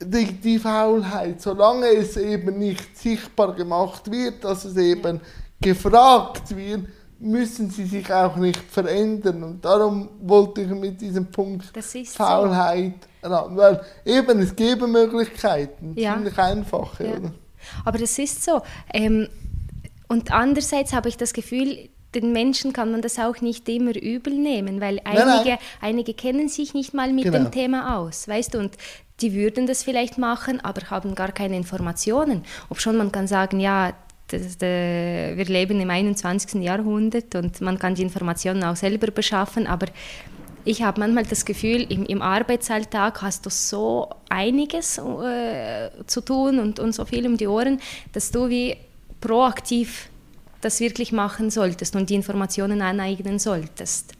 die, 0.00 0.26
die 0.32 0.58
Faulheit, 0.58 1.40
solange 1.42 1.86
es 1.88 2.16
eben 2.16 2.58
nicht 2.58 2.96
sichtbar 2.96 3.54
gemacht 3.54 4.10
wird, 4.10 4.44
dass 4.44 4.64
es 4.64 4.76
eben 4.76 5.20
gefragt 5.60 6.54
wird, 6.56 6.86
müssen 7.20 7.68
sie 7.70 7.84
sich 7.84 8.12
auch 8.12 8.36
nicht 8.36 8.60
verändern. 8.70 9.42
Und 9.42 9.64
darum 9.64 10.08
wollte 10.22 10.62
ich 10.62 10.68
mit 10.68 11.00
diesem 11.00 11.26
Punkt 11.26 11.74
Das 11.76 11.92
ist 11.94 12.12
so. 12.12 12.22
Faulheit 12.24 12.94
ran. 13.22 13.56
Weil 13.56 13.80
eben, 14.04 14.38
es 14.38 14.54
gäbe 14.54 14.86
Möglichkeiten, 14.86 15.94
Ja. 15.96 16.14
ziemlich 16.14 16.38
einfache, 16.38 17.04
Ja. 17.04 17.16
oder? 17.16 17.32
Aber 17.84 17.98
das 17.98 18.16
ist 18.20 18.44
so. 18.44 18.62
Ähm, 18.94 19.28
und 20.06 20.30
andererseits 20.30 20.92
habe 20.92 21.08
ich 21.08 21.16
das 21.16 21.32
Gefühl, 21.32 21.88
den 22.14 22.32
Menschen 22.32 22.72
kann 22.72 22.92
man 22.92 23.02
das 23.02 23.18
auch 23.18 23.40
nicht 23.40 23.68
immer 23.68 23.94
übel 24.00 24.32
nehmen, 24.34 24.80
weil 24.80 25.00
nein. 25.04 25.18
einige, 25.18 25.58
einige 25.80 26.14
kennen 26.14 26.48
sich 26.48 26.72
nicht 26.72 26.94
mal 26.94 27.12
mit 27.12 27.24
Genau. 27.24 27.38
dem 27.38 27.50
Thema 27.50 27.98
aus, 27.98 28.28
weißt 28.28 28.54
du, 28.54 28.58
und 28.60 28.76
die 29.20 29.34
würden 29.34 29.66
das 29.66 29.82
vielleicht 29.82 30.18
machen, 30.18 30.60
aber 30.60 30.90
haben 30.90 31.14
gar 31.14 31.32
keine 31.32 31.56
Informationen. 31.56 32.44
Ob 32.68 32.80
schon 32.80 32.96
man 32.96 33.10
kann 33.12 33.26
sagen, 33.26 33.60
ja, 33.60 33.92
das, 34.28 34.60
äh, 34.62 35.36
wir 35.36 35.44
leben 35.46 35.80
im 35.80 35.90
21. 35.90 36.62
Jahrhundert 36.62 37.34
und 37.34 37.60
man 37.60 37.78
kann 37.78 37.94
die 37.94 38.02
Informationen 38.02 38.62
auch 38.62 38.76
selber 38.76 39.10
beschaffen, 39.10 39.66
aber 39.66 39.86
ich 40.64 40.82
habe 40.82 41.00
manchmal 41.00 41.24
das 41.24 41.46
Gefühl, 41.46 41.90
im, 41.90 42.04
im 42.04 42.20
Arbeitsalltag 42.20 43.22
hast 43.22 43.46
du 43.46 43.50
so 43.50 44.10
einiges 44.28 44.98
äh, 44.98 45.90
zu 46.06 46.20
tun 46.20 46.58
und, 46.58 46.78
und 46.78 46.94
so 46.94 47.06
viel 47.06 47.26
um 47.26 47.38
die 47.38 47.46
Ohren, 47.46 47.80
dass 48.12 48.30
du 48.30 48.50
wie 48.50 48.76
proaktiv 49.20 50.10
das 50.60 50.80
wirklich 50.80 51.12
machen 51.12 51.50
solltest 51.50 51.96
und 51.96 52.10
die 52.10 52.14
Informationen 52.14 52.82
aneignen 52.82 53.38
solltest. 53.38 54.12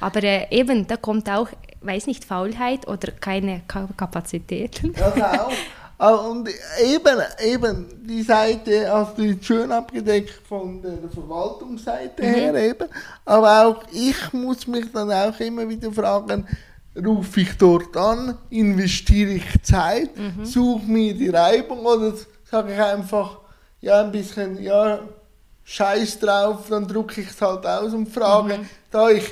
Aber 0.00 0.22
äh, 0.22 0.46
eben, 0.50 0.86
da 0.86 0.96
kommt 0.96 1.28
auch, 1.28 1.48
weiß 1.80 2.06
nicht, 2.06 2.24
Faulheit 2.24 2.86
oder 2.88 3.12
keine 3.12 3.62
Ka 3.66 3.88
Kapazitäten. 3.96 4.92
Das 4.92 5.14
auch. 5.14 5.52
Ah, 5.98 6.14
Und 6.14 6.48
eben, 6.82 7.20
eben, 7.44 7.86
die 8.06 8.22
Seite 8.22 8.90
hast 8.90 9.18
du 9.18 9.22
jetzt 9.22 9.44
schön 9.44 9.70
abgedeckt 9.70 10.40
von 10.48 10.80
der 10.80 10.96
Verwaltungsseite 11.12 12.22
her 12.22 12.54
eben. 12.54 12.88
Aber 13.26 13.66
auch 13.66 13.84
ich 13.92 14.32
muss 14.32 14.66
mich 14.66 14.90
dann 14.92 15.12
auch 15.12 15.38
immer 15.40 15.68
wieder 15.68 15.92
fragen, 15.92 16.46
rufe 16.96 17.42
ich 17.42 17.54
dort 17.58 17.94
an, 17.98 18.38
investiere 18.48 19.32
ich 19.32 19.62
Zeit, 19.62 20.08
suche 20.42 20.86
mir 20.86 21.12
die 21.12 21.28
Reibung 21.28 21.84
oder 21.84 22.14
sage 22.50 22.72
ich 22.72 22.80
einfach, 22.80 23.38
ja, 23.82 24.00
ein 24.00 24.10
bisschen, 24.10 24.62
ja, 24.62 25.00
scheiß 25.64 26.18
drauf, 26.18 26.66
dann 26.70 26.86
drucke 26.88 27.20
ich 27.20 27.28
es 27.28 27.40
halt 27.42 27.64
aus 27.66 27.92
und 27.92 28.08
frage, 28.08 28.60
da 28.90 29.10
ich 29.10 29.30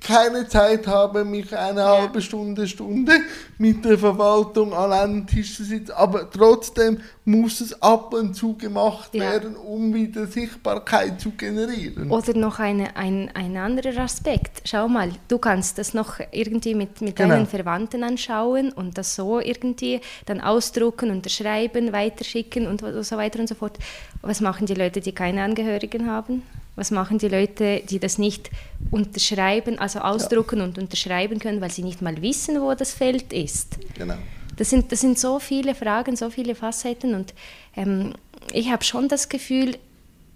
keine 0.00 0.48
Zeit 0.48 0.86
habe, 0.86 1.24
mich 1.24 1.54
eine 1.56 1.84
halbe 1.84 2.22
Stunde, 2.22 2.66
Stunde 2.66 3.12
mit 3.58 3.84
der 3.84 3.98
Verwaltung 3.98 4.72
an 4.72 4.92
einem 4.92 5.26
Tisch 5.26 5.56
zu 5.56 5.64
sitzen, 5.64 5.92
aber 5.92 6.30
trotzdem 6.30 7.00
muss 7.24 7.60
es 7.60 7.82
ab 7.82 8.14
und 8.14 8.34
zu 8.34 8.54
gemacht 8.56 9.14
Ja. 9.14 9.22
werden, 9.24 9.56
um 9.56 9.92
wieder 9.92 10.26
Sichtbarkeit 10.26 11.20
zu 11.20 11.32
generieren. 11.32 12.10
Oder 12.10 12.34
noch 12.34 12.58
eine, 12.58 12.96
ein, 12.96 13.30
ein 13.34 13.56
anderer 13.56 14.02
Aspekt. 14.02 14.62
Schau 14.64 14.88
mal, 14.88 15.10
du 15.28 15.38
kannst 15.38 15.78
das 15.78 15.92
noch 15.92 16.20
irgendwie 16.30 16.74
mit, 16.74 17.00
mit 17.00 17.16
Genau. 17.16 17.34
deinen 17.34 17.46
Verwandten 17.46 18.04
anschauen 18.04 18.72
und 18.72 18.96
das 18.96 19.14
so 19.14 19.40
irgendwie 19.40 20.00
dann 20.26 20.40
ausdrucken, 20.40 21.10
unterschreiben, 21.10 21.92
weiterschicken 21.92 22.66
und 22.66 22.80
so 23.04 23.16
weiter 23.16 23.40
und 23.40 23.48
so 23.48 23.54
fort. 23.54 23.78
Was 24.22 24.40
machen 24.40 24.66
die 24.66 24.74
Leute, 24.74 25.00
die 25.00 25.12
keine 25.12 25.42
Angehörigen 25.42 26.08
haben? 26.10 26.42
Was 26.76 26.90
machen 26.90 27.18
die 27.18 27.28
Leute, 27.28 27.82
die 27.88 27.98
das 27.98 28.18
nicht 28.18 28.50
unterschreiben, 28.90 29.78
also 29.78 30.00
ausdrucken 30.00 30.60
und 30.60 30.78
unterschreiben 30.78 31.38
können, 31.38 31.60
weil 31.60 31.70
sie 31.70 31.82
nicht 31.82 32.02
mal 32.02 32.20
wissen, 32.22 32.60
wo 32.60 32.74
das 32.74 32.92
Feld 32.92 33.32
ist? 33.32 33.78
Genau. 33.94 34.16
Das 34.56 34.70
sind, 34.70 34.92
das 34.92 35.00
sind 35.00 35.18
so 35.18 35.38
viele 35.38 35.74
Fragen, 35.74 36.16
so 36.16 36.30
viele 36.30 36.54
Facetten 36.54 37.14
und 37.14 37.34
ähm, 37.76 38.12
ich 38.52 38.70
habe 38.70 38.84
schon 38.84 39.08
das 39.08 39.28
Gefühl, 39.28 39.76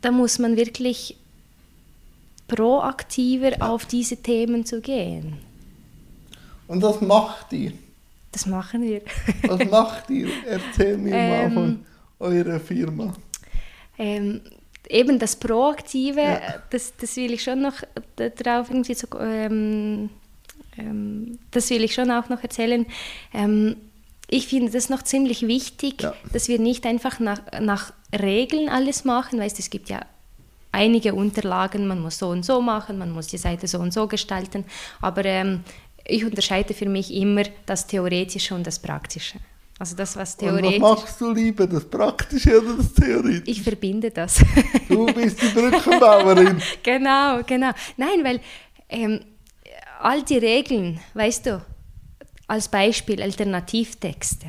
da 0.00 0.10
muss 0.10 0.38
man 0.38 0.56
wirklich 0.56 1.16
proaktiver 2.48 3.52
auf 3.60 3.86
diese 3.86 4.16
Themen 4.16 4.64
zu 4.64 4.80
gehen. 4.80 5.38
Und 6.66 6.82
was 6.82 7.00
macht 7.00 7.52
ihr? 7.52 7.72
Das 8.32 8.46
machen 8.46 8.82
wir. 8.82 9.02
Was 9.42 9.64
macht 9.70 10.10
ihr? 10.10 10.28
Erzähl 10.46 10.96
mir 10.96 11.10
mal 11.10 11.20
Ähm, 11.44 11.52
von 11.54 11.84
eurer 12.20 12.60
Firma. 12.60 13.12
ähm, 13.98 14.40
eben 14.88 15.18
das 15.18 15.36
Proaktive, 15.36 16.20
Ja. 16.22 16.40
das, 16.70 16.94
das 16.96 17.16
will 17.16 17.32
ich 17.32 17.42
schon 17.42 17.62
noch 17.62 17.74
darauf 18.16 18.70
irgendwie 18.70 18.94
so, 18.94 19.06
ähm, 19.18 20.10
ähm, 20.78 21.38
das 21.50 21.70
will 21.70 21.84
ich 21.84 21.94
schon 21.94 22.10
auch 22.10 22.28
noch 22.28 22.42
erzählen. 22.42 22.86
Ähm, 23.32 23.76
ich 24.28 24.46
finde 24.46 24.70
das 24.70 24.88
noch 24.88 25.02
ziemlich 25.02 25.46
wichtig, 25.46 26.02
Ja. 26.02 26.14
dass 26.32 26.48
wir 26.48 26.58
nicht 26.58 26.86
einfach 26.86 27.18
nach, 27.20 27.40
nach 27.60 27.92
Regeln 28.18 28.68
alles 28.68 29.04
machen, 29.04 29.38
weißt 29.40 29.58
es 29.58 29.70
gibt 29.70 29.88
ja 29.90 30.00
einige 30.72 31.14
Unterlagen, 31.14 31.88
man 31.88 32.00
muss 32.00 32.18
so 32.18 32.28
und 32.28 32.44
so 32.44 32.60
machen, 32.60 32.96
man 32.98 33.10
muss 33.10 33.26
die 33.26 33.38
Seite 33.38 33.66
so 33.66 33.78
und 33.80 33.92
so 33.92 34.06
gestalten, 34.06 34.64
aber 35.00 35.24
ähm, 35.24 35.64
ich 36.06 36.24
unterscheide 36.24 36.74
für 36.74 36.88
mich 36.88 37.12
immer 37.12 37.42
das 37.66 37.86
Theoretische 37.86 38.54
und 38.54 38.66
das 38.66 38.78
Praktische. 38.78 39.38
Also 39.80 39.96
das, 39.96 40.14
was 40.14 40.34
Und 40.34 40.42
was 40.42 40.60
theoretisch... 40.60 40.78
machst 40.78 41.20
du 41.22 41.32
lieber, 41.32 41.66
das 41.66 41.86
Praktische 41.86 42.60
oder 42.60 42.74
das 42.76 42.92
Theoretische? 42.92 43.50
Ich 43.50 43.62
verbinde 43.62 44.10
das. 44.10 44.44
Du 44.86 45.06
bist 45.06 45.40
die 45.40 45.46
Brückenbauerin. 45.46 46.60
genau, 46.82 47.40
genau. 47.46 47.70
Nein, 47.96 48.22
weil 48.22 48.40
ähm, 48.90 49.20
all 49.98 50.22
die 50.22 50.36
Regeln, 50.36 51.00
weißt 51.14 51.46
du, 51.46 51.64
als 52.46 52.68
Beispiel 52.68 53.22
Alternativtexte. 53.22 54.48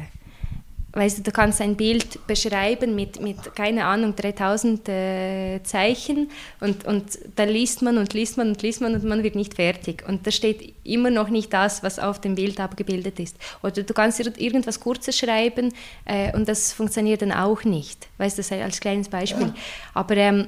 Weißt 0.94 1.20
du, 1.20 1.24
du 1.24 1.32
kannst 1.32 1.62
ein 1.62 1.78
Bild 1.78 2.28
beschreiben 2.28 2.96
mit, 2.96 3.22
mit 3.22 3.56
keine 3.56 3.86
Ahnung, 3.86 4.14
3000 4.16 4.90
äh, 4.90 5.64
Zeichen 5.64 6.30
und, 6.60 6.86
und 6.86 7.18
da 7.38 7.44
liest 7.46 7.82
man 7.82 7.98
und 7.98 8.14
liest 8.14 8.38
man 8.38 8.50
und 8.50 8.62
liest 8.62 8.82
man 8.82 8.94
und 8.96 9.04
man 9.06 9.24
wird 9.24 9.36
nicht 9.36 9.54
fertig. 9.54 10.04
Und 10.06 10.28
da 10.28 10.32
steht 10.32 10.74
immer 10.84 11.10
noch 11.10 11.30
nicht 11.30 11.54
das, 11.54 11.82
was 11.82 11.98
auf 11.98 12.20
dem 12.20 12.36
Bild 12.36 12.60
abgebildet 12.60 13.20
ist. 13.22 13.38
Oder 13.64 13.84
du 13.84 13.94
kannst 13.94 14.20
ir- 14.20 14.38
irgendwas 14.38 14.82
Kurzes 14.82 15.18
schreiben 15.18 15.74
äh, 16.04 16.36
und 16.36 16.50
das 16.50 16.74
funktioniert 16.74 17.22
dann 17.22 17.32
auch 17.32 17.64
nicht. 17.64 18.10
Weißt 18.18 18.38
du, 18.38 18.42
das 18.42 18.52
als 18.52 18.80
kleines 18.82 19.08
Beispiel. 19.08 19.54
Aber 19.94 20.18
ähm, 20.18 20.48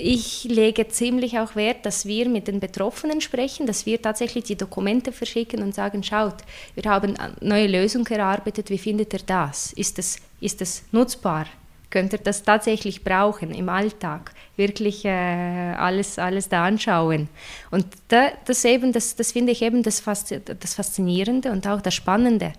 ich 0.00 0.44
lege 0.44 0.88
ziemlich 0.88 1.38
auch 1.38 1.56
Wert, 1.56 1.84
dass 1.86 2.06
wir 2.06 2.28
mit 2.28 2.48
den 2.48 2.60
Betroffenen 2.60 3.20
sprechen, 3.20 3.66
dass 3.66 3.86
wir 3.86 4.00
tatsächlich 4.00 4.44
die 4.44 4.56
Dokumente 4.56 5.12
verschicken 5.12 5.62
und 5.62 5.74
sagen, 5.74 6.02
schaut, 6.02 6.36
wir 6.74 6.90
haben 6.90 7.16
eine 7.16 7.34
neue 7.40 7.66
Lösung 7.66 8.06
erarbeitet, 8.06 8.70
wie 8.70 8.78
findet 8.78 9.12
ihr 9.12 9.20
das? 9.24 9.72
Ist 9.74 9.98
das, 9.98 10.16
ist 10.40 10.60
das 10.60 10.82
nutzbar? 10.92 11.46
Könnt 11.90 12.12
ihr 12.12 12.20
das 12.20 12.44
tatsächlich 12.44 13.02
brauchen 13.02 13.52
im 13.52 13.68
Alltag? 13.68 14.32
Wirklich 14.56 15.04
äh, 15.04 15.08
alles, 15.10 16.20
alles 16.20 16.48
da 16.48 16.64
anschauen. 16.64 17.28
Und 17.72 17.84
da, 18.08 18.28
das, 18.44 18.64
eben, 18.64 18.92
das, 18.92 19.16
das 19.16 19.32
finde 19.32 19.50
ich 19.52 19.62
eben 19.62 19.82
das, 19.82 20.00
Faszi- 20.00 20.38
das 20.38 20.74
Faszinierende 20.74 21.50
und 21.50 21.66
auch 21.66 21.80
das 21.80 21.94
Spannende. 21.94 22.52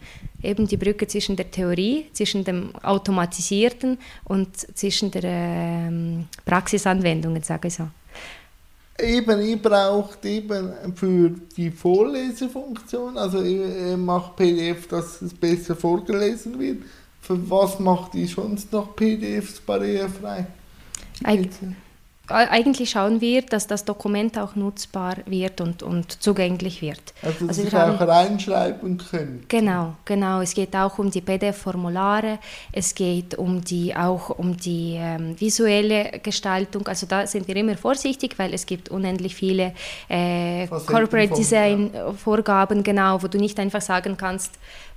Eben 0.44 0.68
die 0.68 0.78
Brücke 0.78 1.08
zwischen 1.08 1.36
der 1.36 1.50
Theorie, 1.52 2.08
zwischen 2.14 2.44
dem 2.44 2.76
Automatisierten 2.78 3.98
und 4.26 4.56
zwischen 4.76 5.12
der 5.12 5.24
ähm, 5.26 6.28
Praxisanwendungen, 6.46 7.44
sage 7.44 7.68
ich 7.68 7.76
so. 7.76 7.88
Eben, 9.00 9.42
ihr 9.42 9.58
braucht 9.58 10.24
eben 10.26 10.74
für 10.96 11.32
die 11.58 11.72
Vorlesefunktion, 11.72 13.18
also 13.18 13.42
ihr 13.42 13.90
ihr 13.92 13.98
macht 13.98 14.36
PDF, 14.36 14.88
dass 14.88 15.22
es 15.22 15.34
besser 15.34 15.76
vorgelesen 15.76 16.60
wird. 16.60 16.84
Für 17.22 17.50
was 17.50 17.80
macht 17.80 18.16
ihr 18.16 18.28
sonst 18.28 18.72
noch 18.72 18.96
PDFs 18.96 19.60
barrierefrei? 19.60 20.46
Eig 21.24 21.42
Äh, 21.42 21.76
eigentlich 22.34 22.90
schauen 22.90 23.22
wir, 23.22 23.42
dass 23.44 23.68
das 23.68 23.86
Dokument 23.86 24.38
auch 24.38 24.56
nutzbar 24.56 25.16
wird 25.26 25.62
und, 25.62 25.84
und 25.84 26.22
zugänglich 26.24 26.82
wird. 26.82 27.02
Also, 27.22 27.48
dass 27.48 27.60
Also 27.60 27.72
wir 27.72 27.80
haben- 27.80 27.96
auch 27.98 28.08
reinschreiben 28.08 28.98
können. 28.98 29.46
Genau, 29.48 29.94
genau. 30.06 30.42
Es 30.42 30.54
geht 30.54 30.76
auch 30.76 30.98
um 31.00 31.12
die 31.12 31.22
PDF-Formulare, 31.22 32.40
es 32.72 32.96
geht 32.96 33.36
um 33.36 33.62
die, 33.62 33.96
auch 33.96 34.30
um 34.30 34.58
die 34.58 34.96
ähm, 34.98 35.40
visuelle 35.40 36.20
Gestaltung. 36.24 36.88
Also 36.88 37.06
da 37.08 37.28
sind 37.28 37.48
wir 37.48 37.56
immer 37.56 37.78
vorsichtig, 37.78 38.38
weil 38.38 38.54
es 38.54 38.66
gibt 38.66 38.90
unendlich 38.90 39.36
viele 39.36 39.74
äh, 40.10 40.68
Corporate 40.68 41.34
Design-Vorgaben, 41.36 42.84
genau, 42.84 43.22
wo 43.22 43.28
du 43.28 43.38
nicht 43.38 43.60
einfach 43.60 43.82
sagen 43.82 44.18
kannst, 44.18 44.52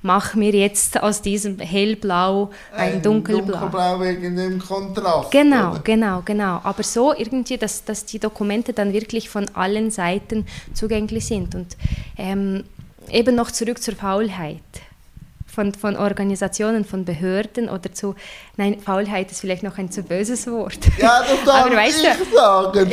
mach 0.04 0.34
mir 0.34 0.52
jetzt 0.52 1.02
aus 1.02 1.22
diesem 1.22 1.58
hellblau 1.58 2.50
ein, 2.76 2.94
ein 2.94 3.02
dunkelblau. 3.02 3.58
Dunkelblau 3.58 4.00
wegen 4.00 4.36
dem 4.36 4.58
Kontrast. 4.58 5.30
Genau, 5.30 5.70
oder? 5.70 5.80
genau, 5.82 6.22
genau. 6.22 6.60
Aber 6.62 6.82
so 6.82 7.14
irgendwie, 7.14 7.56
dass, 7.56 7.84
dass 7.86 8.04
die 8.04 8.18
Dokumente 8.18 8.74
dann 8.74 8.92
wirklich 8.92 9.30
von 9.30 9.46
allen 9.54 9.90
Seiten 9.90 10.46
zugänglich 10.74 11.24
sind. 11.24 11.54
Und 11.54 11.78
ähm, 12.18 12.64
eben 13.10 13.34
noch 13.34 13.50
zurück 13.50 13.82
zur 13.82 13.96
Faulheit 13.96 14.60
von, 15.46 15.72
von 15.72 15.96
Organisationen, 15.96 16.84
von 16.84 17.06
Behörden 17.06 17.70
oder 17.70 17.90
zu, 17.94 18.14
nein, 18.58 18.80
Faulheit 18.80 19.30
ist 19.30 19.40
vielleicht 19.40 19.62
noch 19.62 19.78
ein 19.78 19.90
zu 19.90 20.02
böses 20.02 20.46
Wort. 20.46 20.80
Ja, 20.98 21.20
das 21.20 21.44
darf 21.46 21.64
aber, 21.64 21.76
weißt 21.76 22.04
ich 22.04 22.28
du, 22.28 22.36
sagen. 22.36 22.92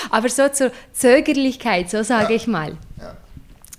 aber 0.10 0.28
so 0.28 0.48
zur 0.48 0.72
Zögerlichkeit, 0.92 1.90
so 1.90 2.02
sage 2.02 2.30
ja. 2.30 2.36
ich 2.36 2.48
mal. 2.48 2.72
Ja. 2.98 3.16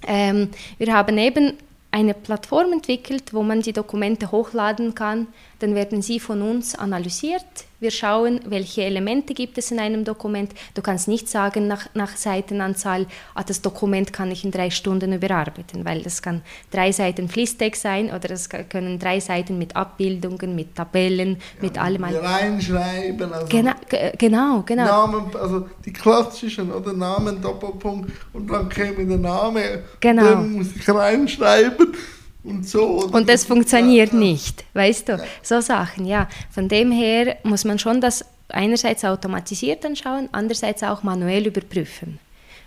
Ähm, 0.07 0.51
wir 0.77 0.93
haben 0.93 1.17
eben 1.17 1.57
eine 1.91 2.13
Plattform 2.13 2.73
entwickelt, 2.73 3.33
wo 3.33 3.43
man 3.43 3.61
die 3.61 3.73
Dokumente 3.73 4.31
hochladen 4.31 4.95
kann. 4.95 5.27
Dann 5.61 5.75
werden 5.75 6.01
sie 6.01 6.19
von 6.19 6.41
uns 6.41 6.73
analysiert. 6.73 7.45
Wir 7.79 7.91
schauen, 7.91 8.39
welche 8.45 8.81
Elemente 8.81 9.35
gibt 9.35 9.59
es 9.59 9.69
in 9.69 9.79
einem 9.79 10.03
Dokument. 10.03 10.51
Du 10.73 10.81
kannst 10.81 11.07
nicht 11.07 11.29
sagen 11.29 11.67
nach, 11.67 11.87
nach 11.93 12.15
Seitenanzahl, 12.17 13.05
ah, 13.35 13.43
das 13.43 13.61
Dokument 13.61 14.11
kann 14.11 14.31
ich 14.31 14.43
in 14.43 14.49
drei 14.49 14.71
Stunden 14.71 15.13
überarbeiten, 15.13 15.85
weil 15.85 16.01
das 16.01 16.23
kann 16.23 16.41
drei 16.71 16.91
Seiten 16.91 17.29
Fließtext 17.29 17.79
sein 17.79 18.11
oder 18.11 18.31
es 18.31 18.49
können 18.49 18.97
drei 18.97 19.19
Seiten 19.19 19.59
mit 19.59 19.75
Abbildungen, 19.75 20.55
mit 20.55 20.75
Tabellen, 20.75 21.33
ja, 21.33 21.61
mit 21.61 21.77
allem. 21.77 22.05
Reinschreiben. 22.05 23.31
Also 23.31 23.47
genau, 23.47 23.73
genau, 24.17 24.63
genau. 24.65 24.85
Namen, 24.85 25.35
also 25.39 25.67
die 25.85 25.93
klassischen 25.93 26.71
oder 26.71 26.93
Namen, 26.93 27.39
Doppelpunkt 27.39 28.11
und 28.33 28.49
dann 28.49 28.67
käme 28.67 29.05
der 29.05 29.17
Name. 29.17 29.83
Genau. 29.99 30.23
Dann 30.23 30.53
muss 30.53 30.75
ich 30.75 30.89
reinschreiben 30.89 31.93
und 32.43 32.67
so. 32.67 33.05
Und 33.11 33.29
das 33.29 33.45
funktioniert 33.45 34.13
nicht, 34.13 34.63
weißt 34.73 35.09
du? 35.09 35.23
So 35.43 35.61
Sachen, 35.61 36.05
ja. 36.05 36.27
Von 36.49 36.67
dem 36.67 36.91
her 36.91 37.37
muss 37.43 37.65
man 37.65 37.77
schon 37.77 38.01
das 38.01 38.25
einerseits 38.49 39.05
automatisiert 39.05 39.85
anschauen, 39.85 40.27
andererseits 40.31 40.83
auch 40.83 41.03
manuell 41.03 41.47
überprüfen. 41.47 42.19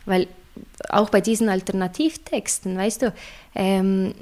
Weil 0.06 0.28
auch 0.88 1.10
bei 1.10 1.20
diesen 1.20 1.48
Alternativtexten, 1.48 2.76
weißt 2.76 3.02
du, 3.02 3.12
ähm, 3.54 4.14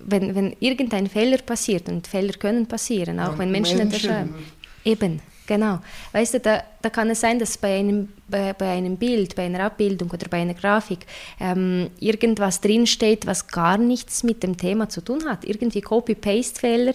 wenn, 0.00 0.34
wenn 0.34 0.56
irgendein 0.60 1.06
Fehler 1.06 1.38
passiert, 1.38 1.88
und 1.88 2.06
Fehler 2.06 2.32
können 2.32 2.66
passieren, 2.66 3.20
auch 3.20 3.32
und 3.32 3.38
wenn 3.38 3.50
Menschen, 3.50 3.78
Menschen 3.78 3.94
unterschreiben, 3.94 4.34
eben, 4.84 5.20
Genau. 5.48 5.78
Weißt 6.12 6.34
du, 6.34 6.40
da, 6.40 6.62
da 6.82 6.90
kann 6.90 7.08
es 7.08 7.20
sein, 7.20 7.38
dass 7.38 7.56
bei 7.56 7.78
einem, 7.78 8.10
bei, 8.28 8.52
bei 8.52 8.68
einem 8.68 8.98
Bild, 8.98 9.34
bei 9.34 9.46
einer 9.46 9.60
Abbildung 9.60 10.10
oder 10.10 10.28
bei 10.28 10.42
einer 10.42 10.52
Grafik 10.52 11.06
ähm, 11.40 11.88
irgendwas 11.98 12.60
drinsteht, 12.60 13.26
was 13.26 13.48
gar 13.48 13.78
nichts 13.78 14.22
mit 14.22 14.42
dem 14.42 14.58
Thema 14.58 14.90
zu 14.90 15.00
tun 15.00 15.24
hat. 15.24 15.46
Irgendwie 15.46 15.80
Copy-Paste-Fehler 15.80 16.92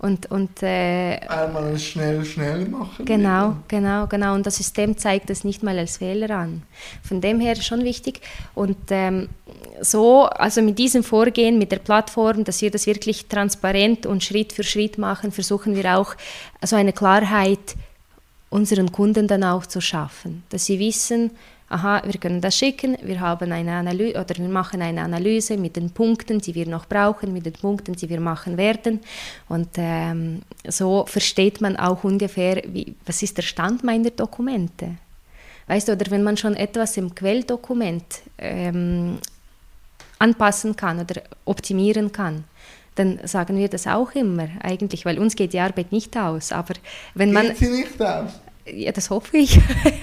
und, 0.00 0.30
und, 0.30 0.62
äh, 0.62 1.18
Einmal 1.26 1.76
schnell, 1.78 2.24
schnell 2.24 2.66
machen. 2.66 3.04
Genau, 3.04 3.56
genau, 3.66 4.06
genau. 4.06 4.34
Und 4.34 4.46
das 4.46 4.56
System 4.56 4.96
zeigt 4.96 5.28
das 5.28 5.42
nicht 5.42 5.64
mal 5.64 5.76
als 5.76 5.96
Fehler 5.96 6.30
an. 6.30 6.62
Von 7.02 7.20
dem 7.20 7.40
her 7.40 7.56
schon 7.56 7.82
wichtig. 7.82 8.20
Und 8.54 8.76
ähm, 8.90 9.28
so, 9.80 10.26
also 10.26 10.62
mit 10.62 10.78
diesem 10.78 11.02
Vorgehen, 11.02 11.58
mit 11.58 11.72
der 11.72 11.80
Plattform, 11.80 12.44
dass 12.44 12.62
wir 12.62 12.70
das 12.70 12.86
wirklich 12.86 13.26
transparent 13.26 14.06
und 14.06 14.22
Schritt 14.22 14.52
für 14.52 14.62
Schritt 14.62 14.98
machen, 14.98 15.32
versuchen 15.32 15.74
wir 15.74 15.98
auch 15.98 16.14
so 16.62 16.76
eine 16.76 16.92
Klarheit 16.92 17.74
unseren 18.50 18.92
Kunden 18.92 19.26
dann 19.26 19.42
auch 19.42 19.66
zu 19.66 19.80
schaffen. 19.80 20.44
Dass 20.50 20.66
sie 20.66 20.78
wissen, 20.78 21.32
aha, 21.68 22.02
wir 22.04 22.18
können 22.18 22.40
das 22.40 22.56
schicken, 22.56 22.96
wir 23.02 23.20
haben 23.20 23.52
eine 23.52 23.72
Analyse 23.72 24.18
oder 24.18 24.36
wir 24.36 24.48
machen 24.48 24.80
eine 24.80 25.02
Analyse 25.02 25.56
mit 25.56 25.76
den 25.76 25.90
Punkten, 25.90 26.40
die 26.40 26.54
wir 26.54 26.66
noch 26.66 26.86
brauchen, 26.86 27.32
mit 27.32 27.44
den 27.46 27.52
Punkten, 27.52 27.94
die 27.94 28.08
wir 28.08 28.20
machen 28.20 28.56
werden. 28.56 29.00
Und 29.48 29.68
ähm, 29.76 30.42
so 30.66 31.04
versteht 31.06 31.60
man 31.60 31.76
auch 31.76 32.04
ungefähr, 32.04 32.62
wie, 32.66 32.94
was 33.04 33.22
ist 33.22 33.36
der 33.36 33.42
Stand 33.42 33.84
meiner 33.84 34.10
Dokumente. 34.10 34.94
Weißt 35.66 35.88
du, 35.88 35.92
oder 35.92 36.10
wenn 36.10 36.22
man 36.22 36.38
schon 36.38 36.56
etwas 36.56 36.96
im 36.96 37.14
Quelldokument 37.14 38.22
ähm, 38.38 39.18
anpassen 40.18 40.74
kann 40.74 41.00
oder 41.00 41.20
optimieren 41.44 42.10
kann, 42.10 42.44
dann 42.94 43.20
sagen 43.24 43.56
wir 43.56 43.68
das 43.68 43.86
auch 43.86 44.12
immer 44.12 44.48
eigentlich, 44.60 45.04
weil 45.04 45.18
uns 45.18 45.36
geht 45.36 45.52
die 45.52 45.60
Arbeit 45.60 45.92
nicht 45.92 46.16
aus. 46.16 46.50
Aber 46.50 46.74
wenn 47.14 47.32
man 47.32 47.48
geht 47.48 47.58
sie 47.58 47.68
nicht 47.68 48.02
aus? 48.02 48.40
Ja, 48.74 48.92
das 48.92 49.10
hoffe 49.10 49.36
ich. 49.36 49.60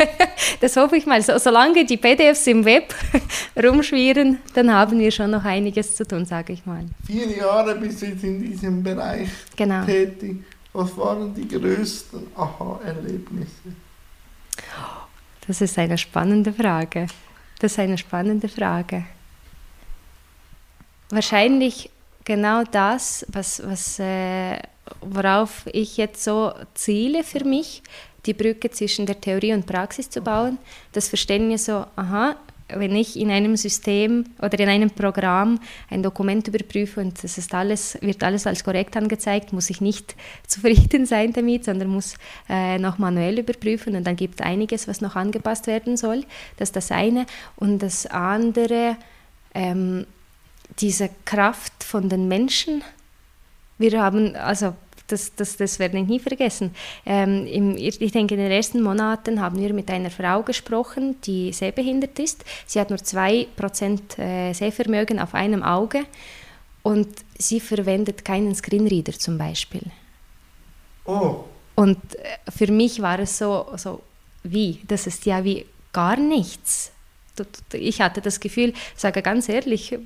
das 0.62 0.76
hoffe 0.76 0.98
ich 0.98 1.06
mal. 1.06 1.22
So, 1.22 1.38
solange 1.38 1.86
die 1.86 1.98
PDFs 1.98 2.48
im 2.48 2.66
Web 2.66 2.94
rumschwirren, 3.64 4.40
dann 4.54 4.74
haben 4.74 5.00
wir 5.00 5.12
schon 5.12 5.32
noch 5.32 5.44
einiges 5.44 5.96
zu 5.96 6.06
tun, 6.06 6.26
sage 6.26 6.54
ich 6.54 6.66
mal. 6.66 6.86
Vier 7.06 7.30
Jahre 7.38 7.76
bist 7.76 8.02
du 8.02 8.08
jetzt 8.08 8.24
in 8.24 8.42
diesem 8.42 8.84
Bereich 8.84 9.30
genau. 9.56 9.86
tätig. 9.86 10.44
Was 10.74 10.98
waren 10.98 11.34
die 11.34 11.48
größten 11.48 12.28
Aha-Erlebnisse? 12.36 13.74
Das 15.48 15.62
ist 15.62 15.78
eine 15.78 15.98
spannende 15.98 16.52
Frage. 16.52 17.08
Das 17.60 17.74
ist 17.74 17.80
eine 17.80 17.98
spannende 17.98 18.50
Frage. 18.50 19.06
Wahrscheinlich 21.10 21.90
genau 22.26 22.64
das, 22.64 23.26
was, 23.30 23.62
was, 23.64 24.00
äh, 24.00 24.60
worauf 25.02 25.66
ich 25.72 25.98
jetzt 25.98 26.24
so 26.24 26.54
ziele 26.74 27.24
für 27.24 27.46
mich, 27.46 27.84
die 28.26 28.34
Brücke 28.34 28.70
zwischen 28.72 29.06
der 29.06 29.20
Theorie 29.20 29.54
und 29.54 29.66
Praxis 29.66 30.10
zu 30.10 30.22
bauen. 30.22 30.58
Das 30.92 31.10
Verständnis 31.10 31.66
so, 31.66 31.86
aha, 31.96 32.36
wenn 32.68 32.96
ich 32.96 33.18
in 33.18 33.30
einem 33.30 33.56
System 33.58 34.26
oder 34.42 34.60
in 34.60 34.70
einem 34.70 34.90
Programm 34.90 35.60
ein 35.90 36.02
Dokument 36.02 36.48
überprüfe 36.48 37.00
und 37.00 37.24
es 37.24 37.38
ist 37.38 37.54
alles, 37.54 37.98
wird 38.02 38.24
alles 38.24 38.48
als 38.48 38.64
korrekt 38.64 38.98
angezeigt, 38.98 39.54
muss 39.54 39.70
ich 39.70 39.82
nicht 39.82 40.16
zufrieden 40.48 41.06
sein 41.06 41.32
damit, 41.32 41.66
sondern 41.66 41.90
muss 41.90 42.16
äh, 42.50 42.80
noch 42.80 42.98
manuell 42.98 43.40
überprüfen 43.40 43.96
und 43.96 44.06
dann 44.06 44.16
gibt 44.16 44.40
es 44.40 44.46
einiges, 44.46 44.88
was 44.88 45.02
noch 45.02 45.16
angepasst 45.16 45.68
werden 45.68 45.96
soll. 45.96 46.26
Das 46.58 46.70
ist 46.70 46.76
das 46.76 46.92
eine. 46.92 47.28
Und 47.56 47.80
das 47.80 48.08
andere, 48.08 48.98
ähm, 49.54 50.08
diese 50.80 51.10
Kraft 51.26 51.84
von 51.84 52.10
den 52.10 52.28
Menschen. 52.28 52.84
Wir 53.78 54.02
haben, 54.02 54.36
also 54.36 54.74
das, 55.08 55.36
das, 55.36 55.58
das 55.58 55.80
werde 55.80 56.00
ich 56.00 56.08
nie 56.08 56.20
vergessen. 56.20 56.74
Ähm, 57.06 57.46
im, 57.48 57.78
ich 57.78 58.12
denke, 58.12 58.36
in 58.36 58.42
den 58.42 58.52
ersten 58.52 58.82
Monaten 58.82 59.40
haben 59.42 59.60
wir 59.60 59.74
mit 59.74 59.90
einer 59.92 60.10
Frau 60.10 60.42
gesprochen, 60.42 61.22
die 61.22 61.54
sehbehindert 61.54 62.18
ist. 62.20 62.44
Sie 62.66 62.80
hat 62.80 62.90
nur 62.90 63.00
2% 63.00 64.20
äh, 64.20 64.54
Sehvermögen 64.54 65.20
auf 65.20 65.34
einem 65.34 65.64
Auge 65.64 66.06
und 66.84 67.08
sie 67.38 67.60
verwendet 67.60 68.26
keinen 68.26 68.56
Screenreader 68.56 69.14
zum 69.14 69.38
Beispiel. 69.38 69.84
Oh. 71.06 71.44
Und 71.76 72.00
äh, 72.16 72.52
für 72.52 72.72
mich 72.72 73.02
war 73.02 73.20
es 73.20 73.38
so, 73.38 73.68
so 73.76 74.02
wie? 74.44 74.82
Das 74.88 75.08
ist 75.08 75.26
ja 75.26 75.44
wie 75.44 75.66
gar 75.94 76.18
nichts 76.18 76.92
ich 77.74 78.02
hatte 78.02 78.22
das 78.22 78.40
Gefühl, 78.40 78.74
sage 78.96 79.22
ganz 79.22 79.50
ehrlich, 79.50 79.92
äh, 79.92 79.98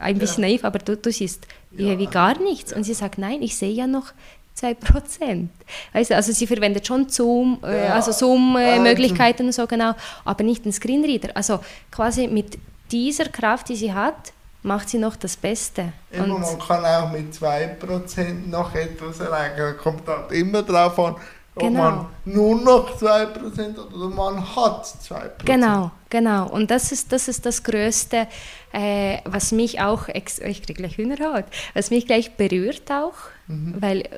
ein 0.00 0.18
bisschen 0.18 0.44
ja. 0.44 0.50
naiv, 0.50 0.64
aber 0.64 0.78
du, 0.78 0.96
du 0.96 1.10
siehst 1.10 1.46
ja. 1.72 1.98
wie 1.98 2.06
gar 2.06 2.38
nichts. 2.40 2.72
Und 2.72 2.84
sie 2.84 2.94
sagt, 2.94 3.18
nein, 3.18 3.42
ich 3.42 3.56
sehe 3.56 3.72
ja 3.72 3.86
noch 3.86 4.12
2%. 4.60 5.48
Weißt 5.92 6.10
du, 6.10 6.16
also 6.16 6.32
sie 6.32 6.46
verwendet 6.46 6.86
schon 6.86 7.08
Zoom, 7.08 7.58
äh, 7.64 7.86
ja. 7.86 7.94
also 7.94 8.12
Zoom-Möglichkeiten 8.12 9.46
und 9.46 9.52
so 9.52 9.66
genau, 9.66 9.94
aber 10.24 10.44
nicht 10.44 10.64
den 10.64 10.72
Screenreader. 10.72 11.36
Also 11.36 11.60
quasi 11.90 12.26
mit 12.26 12.58
dieser 12.90 13.26
Kraft, 13.26 13.68
die 13.68 13.76
sie 13.76 13.92
hat, 13.92 14.32
macht 14.62 14.88
sie 14.88 14.98
noch 14.98 15.16
das 15.16 15.36
Beste. 15.36 15.92
Immer, 16.10 16.34
und 16.34 16.40
man 16.40 16.58
kann 16.58 16.84
auch 16.84 17.12
mit 17.12 17.32
2% 17.32 18.48
noch 18.48 18.74
etwas 18.74 19.20
erreichen. 19.20 19.76
Kommt 19.78 20.06
halt 20.08 20.32
immer 20.32 20.62
drauf 20.62 20.98
an, 20.98 21.16
Genau. 21.58 21.88
Ob 21.88 21.94
man 21.94 22.06
nur 22.24 22.60
noch 22.60 23.00
2% 23.00 23.92
oder 23.94 24.14
man 24.14 24.56
hat 24.56 24.84
2%. 24.84 25.44
Genau, 25.44 25.90
genau. 26.10 26.48
Und 26.48 26.70
das 26.70 26.92
ist 26.92 27.12
das, 27.12 27.28
ist 27.28 27.44
das 27.46 27.62
Größte, 27.62 28.26
äh, 28.72 29.18
was 29.24 29.52
mich 29.52 29.80
auch, 29.80 30.08
ich 30.08 30.62
kriege 30.62 30.74
gleich 30.74 30.96
Hühnerhaut, 30.96 31.44
was 31.74 31.90
mich 31.90 32.06
gleich 32.06 32.36
berührt 32.36 32.90
auch, 32.90 33.14
mhm. 33.46 33.76
weil 33.80 34.08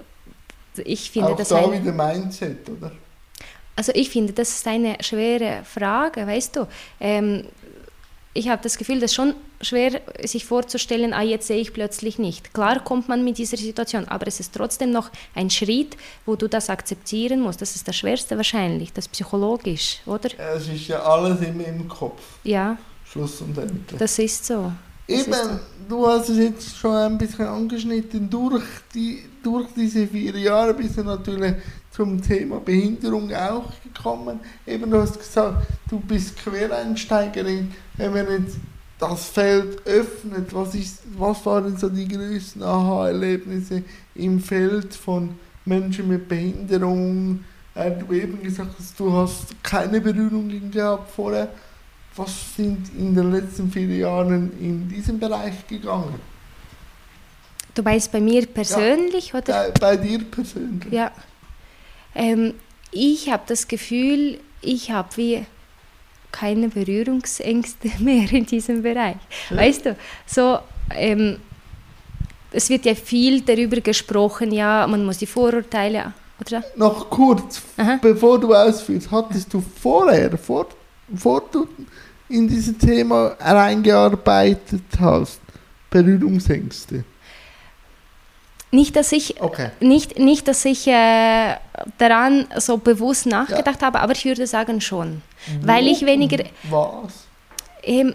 ich 0.84 1.10
finde, 1.10 1.30
auch 1.30 1.36
das 1.36 1.48
da 1.48 1.70
wieder 1.72 1.92
Mindset, 1.92 2.68
oder? 2.68 2.92
Also 3.76 3.92
ich 3.94 4.10
finde, 4.10 4.32
das 4.32 4.50
ist 4.50 4.66
eine 4.66 4.96
schwere 5.00 5.62
Frage, 5.64 6.26
weißt 6.26 6.56
du. 6.56 6.66
Ähm, 7.00 7.46
ich 8.32 8.48
habe 8.48 8.62
das 8.62 8.78
Gefühl, 8.78 9.00
das 9.00 9.10
ist 9.10 9.16
schon 9.16 9.34
schwer, 9.60 10.00
sich 10.24 10.44
vorzustellen, 10.44 11.12
ah, 11.12 11.22
jetzt 11.22 11.48
sehe 11.48 11.60
ich 11.60 11.72
plötzlich 11.72 12.18
nicht. 12.18 12.54
Klar 12.54 12.82
kommt 12.82 13.08
man 13.08 13.24
mit 13.24 13.38
dieser 13.38 13.56
Situation, 13.56 14.06
aber 14.06 14.26
es 14.28 14.38
ist 14.38 14.54
trotzdem 14.54 14.92
noch 14.92 15.10
ein 15.34 15.50
Schritt, 15.50 15.96
wo 16.26 16.36
du 16.36 16.48
das 16.48 16.70
akzeptieren 16.70 17.40
musst. 17.40 17.60
Das 17.60 17.74
ist 17.74 17.88
das 17.88 17.96
Schwerste 17.96 18.36
wahrscheinlich, 18.36 18.92
das 18.92 19.08
psychologisch, 19.08 19.98
oder? 20.06 20.28
Es 20.54 20.68
ist 20.68 20.86
ja 20.86 21.02
alles 21.02 21.40
immer 21.40 21.66
im 21.66 21.88
Kopf. 21.88 22.22
Ja. 22.44 22.78
Schluss 23.04 23.40
und 23.40 23.58
Ende. 23.58 23.96
Das 23.98 24.18
ist 24.18 24.46
so. 24.46 24.72
Das 25.08 25.20
Eben, 25.22 25.32
ist 25.32 25.42
so. 25.42 25.50
du 25.88 26.06
hast 26.06 26.28
es 26.28 26.38
jetzt 26.38 26.76
schon 26.76 26.94
ein 26.94 27.18
bisschen 27.18 27.46
angeschnitten. 27.46 28.30
Durch, 28.30 28.62
die, 28.94 29.24
durch 29.42 29.66
diese 29.74 30.06
vier 30.06 30.36
Jahre 30.38 30.72
bist 30.74 30.96
du 30.96 31.02
natürlich 31.02 31.54
zum 31.90 32.22
Thema 32.22 32.60
Behinderung 32.60 33.32
auch 33.34 33.70
gekommen. 33.82 34.40
Eben, 34.66 34.90
du 34.90 35.00
hast 35.00 35.18
gesagt, 35.18 35.66
du 35.88 35.98
bist 36.00 36.36
Quereinsteigerin. 36.36 37.72
Wenn 37.96 38.14
wir 38.14 38.38
jetzt 38.38 38.56
das 39.00 39.24
Feld 39.30 39.84
öffnet. 39.86 40.54
Was, 40.54 40.74
ist, 40.74 41.02
was 41.16 41.44
waren 41.46 41.76
so 41.76 41.88
die 41.88 42.06
größten 42.06 42.62
Aha-Erlebnisse 42.62 43.82
im 44.14 44.40
Feld 44.40 44.94
von 44.94 45.36
Menschen 45.64 46.08
mit 46.08 46.28
Behinderung? 46.28 47.44
Äh, 47.74 47.92
du 47.92 48.12
eben 48.14 48.42
gesagt 48.42 48.74
hast, 48.78 49.00
du 49.00 49.12
hast 49.12 49.62
keine 49.62 50.00
Berührungen 50.00 50.70
gehabt 50.70 51.10
vorher. 51.10 51.48
Was 52.16 52.56
sind 52.56 52.90
in 52.98 53.14
den 53.14 53.32
letzten 53.32 53.70
vier 53.70 53.86
Jahren 53.86 54.52
in 54.60 54.88
diesem 54.88 55.18
Bereich 55.18 55.66
gegangen? 55.66 56.14
Du 57.74 57.82
meinst 57.82 58.10
bei 58.10 58.20
mir 58.20 58.46
persönlich 58.46 59.28
ja, 59.28 59.38
oder? 59.38 59.52
Bei, 59.52 59.70
bei, 59.70 59.96
dir 59.96 60.18
persönlich. 60.24 60.92
Ja. 60.92 61.12
Ähm, 62.14 62.54
ich 62.92 63.30
habe 63.30 63.42
das 63.46 63.68
Gefühl, 63.68 64.40
ich 64.62 64.90
habe 64.90 65.08
wie 65.16 65.44
keine 66.32 66.68
Berührungsängste 66.68 67.90
mehr 67.98 68.30
in 68.32 68.46
diesem 68.46 68.82
Bereich. 68.82 69.16
Ja. 69.50 69.56
Weißt 69.56 69.86
du, 69.86 69.96
so, 70.26 70.58
ähm, 70.94 71.38
es 72.52 72.68
wird 72.68 72.84
ja 72.84 72.94
viel 72.94 73.42
darüber 73.42 73.80
gesprochen, 73.80 74.52
ja, 74.52 74.86
man 74.86 75.04
muss 75.04 75.18
die 75.18 75.26
Vorurteile, 75.26 76.12
oder? 76.40 76.64
Noch 76.76 77.08
kurz, 77.08 77.62
Aha. 77.76 77.98
bevor 78.02 78.40
du 78.40 78.52
ausführst, 78.54 79.10
hattest 79.10 79.52
du 79.52 79.60
vorher, 79.60 80.36
vor, 80.36 80.66
vor 81.14 81.42
du 81.52 81.68
in 82.28 82.48
dieses 82.48 82.76
Thema 82.78 83.36
reingearbeitet 83.40 84.82
hast, 84.98 85.40
Berührungsängste? 85.90 87.04
Nicht, 88.72 88.94
dass 88.94 89.10
ich, 89.10 89.40
okay. 89.40 89.70
nicht, 89.80 90.18
nicht, 90.18 90.46
dass 90.46 90.64
ich 90.64 90.86
äh, 90.86 91.56
daran 91.98 92.46
so 92.56 92.76
bewusst 92.76 93.26
nachgedacht 93.26 93.80
ja. 93.80 93.86
habe, 93.86 94.00
aber 94.00 94.12
ich 94.12 94.24
würde 94.24 94.46
sagen 94.46 94.80
schon. 94.80 95.22
Wo? 95.60 95.66
Weil 95.66 95.88
ich 95.88 96.06
weniger. 96.06 96.44
Was? 96.68 97.26
Ähm, 97.82 98.14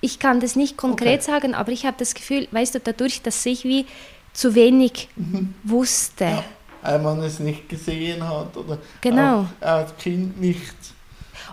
ich 0.00 0.18
kann 0.18 0.40
das 0.40 0.56
nicht 0.56 0.76
konkret 0.78 1.20
okay. 1.20 1.30
sagen, 1.30 1.54
aber 1.54 1.72
ich 1.72 1.84
habe 1.84 1.96
das 1.98 2.14
Gefühl, 2.14 2.48
weißt 2.50 2.74
du, 2.74 2.80
dadurch, 2.80 3.20
dass 3.22 3.44
ich 3.44 3.64
wie 3.64 3.86
zu 4.32 4.54
wenig 4.54 5.08
mhm. 5.14 5.54
wusste. 5.62 6.24
Ja, 6.24 6.44
weil 6.82 6.98
man 6.98 7.22
es 7.22 7.38
nicht 7.38 7.68
gesehen 7.68 8.26
hat 8.26 8.56
oder 8.56 8.78
genau. 9.00 9.46
als 9.60 9.96
Kind 9.98 10.40
nicht. 10.40 10.74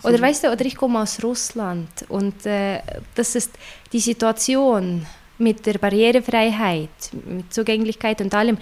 Oder 0.01 0.19
weißt 0.21 0.45
du, 0.45 0.51
oder 0.51 0.65
ich 0.65 0.77
komme 0.77 1.01
aus 1.01 1.21
Russland 1.21 1.89
und 2.07 2.45
äh, 2.45 2.81
das 3.15 3.35
ist 3.35 3.51
die 3.91 3.99
Situation 3.99 5.05
mit 5.39 5.65
der 5.65 5.77
Barrierefreiheit, 5.77 6.89
mit 7.25 7.53
Zugänglichkeit 7.53 8.21
und 8.21 8.33
allem, 8.33 8.57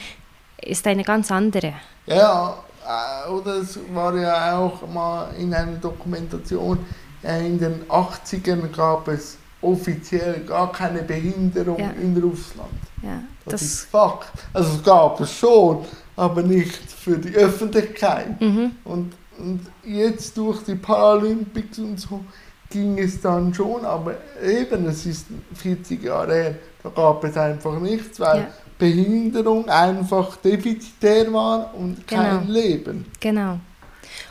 ist 0.62 0.86
eine 0.88 1.04
ganz 1.04 1.32
andere. 1.32 1.74
Ja, 2.06 2.58
äh, 2.88 3.30
oder 3.30 3.58
es 3.58 3.80
war 3.94 4.16
ja 4.16 4.58
auch 4.58 4.88
mal 4.88 5.30
in 5.38 5.54
einer 5.54 5.78
Dokumentation, 5.78 6.80
äh, 7.24 7.46
in 7.46 7.60
den 7.60 7.84
80ern 7.86 8.72
gab 8.76 9.08
es 9.08 9.38
offiziell 9.62 10.42
gar 10.42 10.72
keine 10.72 11.02
Behinderung 11.04 11.80
ja. 11.80 11.90
in 11.92 12.16
Russland. 12.18 12.70
Ja, 13.02 13.24
das, 13.46 13.54
das, 13.54 13.62
ist 13.62 13.82
Fakt. 13.90 14.32
Also 14.54 14.76
es 14.76 14.84
gab 14.84 15.20
es 15.20 15.32
schon, 15.32 15.86
aber 16.16 16.44
nicht 16.44 16.92
für 16.92 17.18
die 17.18 17.34
Öffentlichkeit. 17.36 18.40
Mhm. 18.40 18.72
Und, 18.84 19.14
und 19.38 19.62
jetzt 19.84 20.38
durch 20.38 20.64
die 20.64 20.76
Paralympics 20.76 21.80
und 21.80 22.00
so 22.00 22.24
ging 22.70 22.98
es 23.00 23.22
dann 23.22 23.54
schon, 23.54 23.86
aber 23.86 24.16
eben, 24.44 24.88
es 24.88 25.06
ist 25.06 25.28
40 25.56 26.04
Jahre 26.04 26.34
her, 26.34 26.56
da 26.84 26.90
gab 26.90 27.24
es 27.24 27.38
einfach 27.38 27.80
nichts, 27.80 28.20
weil 28.20 28.40
ja. 28.40 28.48
Behinderung 28.78 29.68
einfach 29.70 30.38
defizitär 30.38 31.32
war 31.34 31.74
und 31.76 32.08
genau. 32.08 32.22
kein 32.22 32.48
Leben. 32.48 33.06
Genau. 33.20 33.60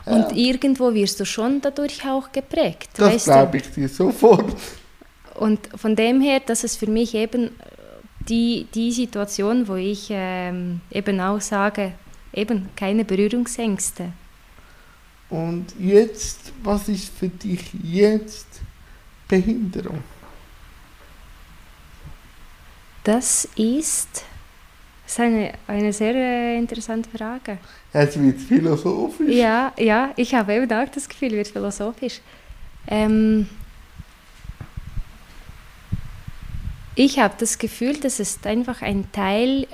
Und 0.04 0.30
ja. 0.30 0.36
irgendwo 0.36 0.92
wirst 0.94 1.18
du 1.20 1.24
schon 1.24 1.60
dadurch 1.60 2.06
auch 2.08 2.30
geprägt. 2.30 2.90
Das 2.96 3.24
glaube 3.24 3.56
ich 3.58 3.70
dir 3.72 3.88
sofort. 3.88 4.54
Und 5.34 5.68
von 5.76 5.94
dem 5.96 6.20
her, 6.20 6.40
das 6.44 6.64
ist 6.64 6.76
für 6.76 6.86
mich 6.86 7.14
eben 7.14 7.50
die, 8.28 8.66
die 8.74 8.92
Situation, 8.92 9.68
wo 9.68 9.74
ich 9.74 10.08
ähm, 10.10 10.80
eben 10.90 11.20
auch 11.20 11.40
sage, 11.40 11.92
eben 12.32 12.68
keine 12.76 13.04
Berührungsängste. 13.04 14.12
Und 15.28 15.66
jetzt, 15.78 16.52
was 16.62 16.88
ist 16.88 17.08
für 17.16 17.28
dich 17.28 17.72
jetzt 17.82 18.46
Behinderung? 19.26 20.02
Das 23.02 23.48
ist, 23.56 24.08
das 25.04 25.12
ist 25.12 25.20
eine, 25.20 25.52
eine 25.66 25.92
sehr 25.92 26.14
äh, 26.14 26.58
interessante 26.58 27.08
Frage. 27.10 27.58
Es 27.92 28.20
wird 28.20 28.40
philosophisch. 28.40 29.34
Ja, 29.34 29.72
ja, 29.78 30.12
ich 30.16 30.34
habe 30.34 30.54
eben 30.54 30.72
auch 30.72 30.88
das 30.88 31.08
Gefühl, 31.08 31.28
es 31.28 31.34
wird 31.34 31.48
philosophisch. 31.48 32.20
Ähm, 32.88 33.48
ich 36.94 37.18
habe 37.18 37.34
das 37.38 37.58
Gefühl, 37.58 37.98
das 37.98 38.20
ist 38.20 38.46
einfach 38.46 38.82
ein 38.82 39.10
Teil, 39.12 39.66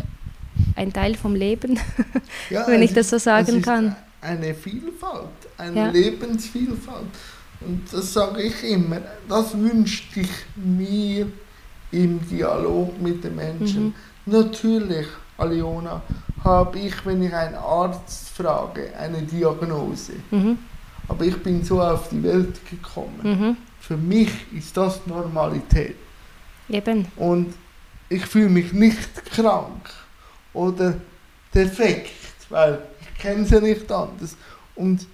ein 0.76 0.92
Teil 0.92 1.14
vom 1.14 1.34
Leben, 1.34 1.78
ja, 2.50 2.66
wenn 2.66 2.82
ich 2.82 2.94
das 2.94 3.10
so 3.10 3.18
sagen 3.18 3.60
kann. 3.60 3.96
Eine 4.20 4.54
Vielfalt 4.54 5.41
eine 5.62 5.76
ja. 5.76 5.88
Lebensvielfalt. 5.90 7.06
Und 7.60 7.92
das 7.92 8.12
sage 8.12 8.42
ich 8.42 8.64
immer, 8.64 9.00
das 9.28 9.56
wünschte 9.56 10.20
ich 10.20 10.30
mir 10.56 11.26
im 11.92 12.28
Dialog 12.28 13.00
mit 13.00 13.22
den 13.22 13.36
Menschen. 13.36 13.84
Mhm. 13.84 13.94
Natürlich, 14.26 15.06
Aliona, 15.38 16.02
habe 16.42 16.78
ich, 16.78 17.06
wenn 17.06 17.22
ich 17.22 17.32
einen 17.32 17.54
Arzt 17.54 18.30
frage, 18.30 18.92
eine 18.98 19.22
Diagnose. 19.22 20.14
Mhm. 20.30 20.58
Aber 21.08 21.24
ich 21.24 21.36
bin 21.42 21.64
so 21.64 21.80
auf 21.80 22.08
die 22.08 22.22
Welt 22.22 22.58
gekommen. 22.68 23.20
Mhm. 23.22 23.56
Für 23.80 23.96
mich 23.96 24.30
ist 24.52 24.76
das 24.76 25.06
Normalität. 25.06 25.96
Eben. 26.68 27.06
Und 27.16 27.54
ich 28.08 28.24
fühle 28.26 28.48
mich 28.48 28.72
nicht 28.72 29.24
krank 29.26 29.90
oder 30.52 30.94
defekt, 31.54 32.10
weil 32.48 32.78
ich 33.00 33.20
kenne 33.20 33.44
sie 33.44 33.60
nicht 33.60 33.90
anders. 33.90 34.36
Und 34.74 35.06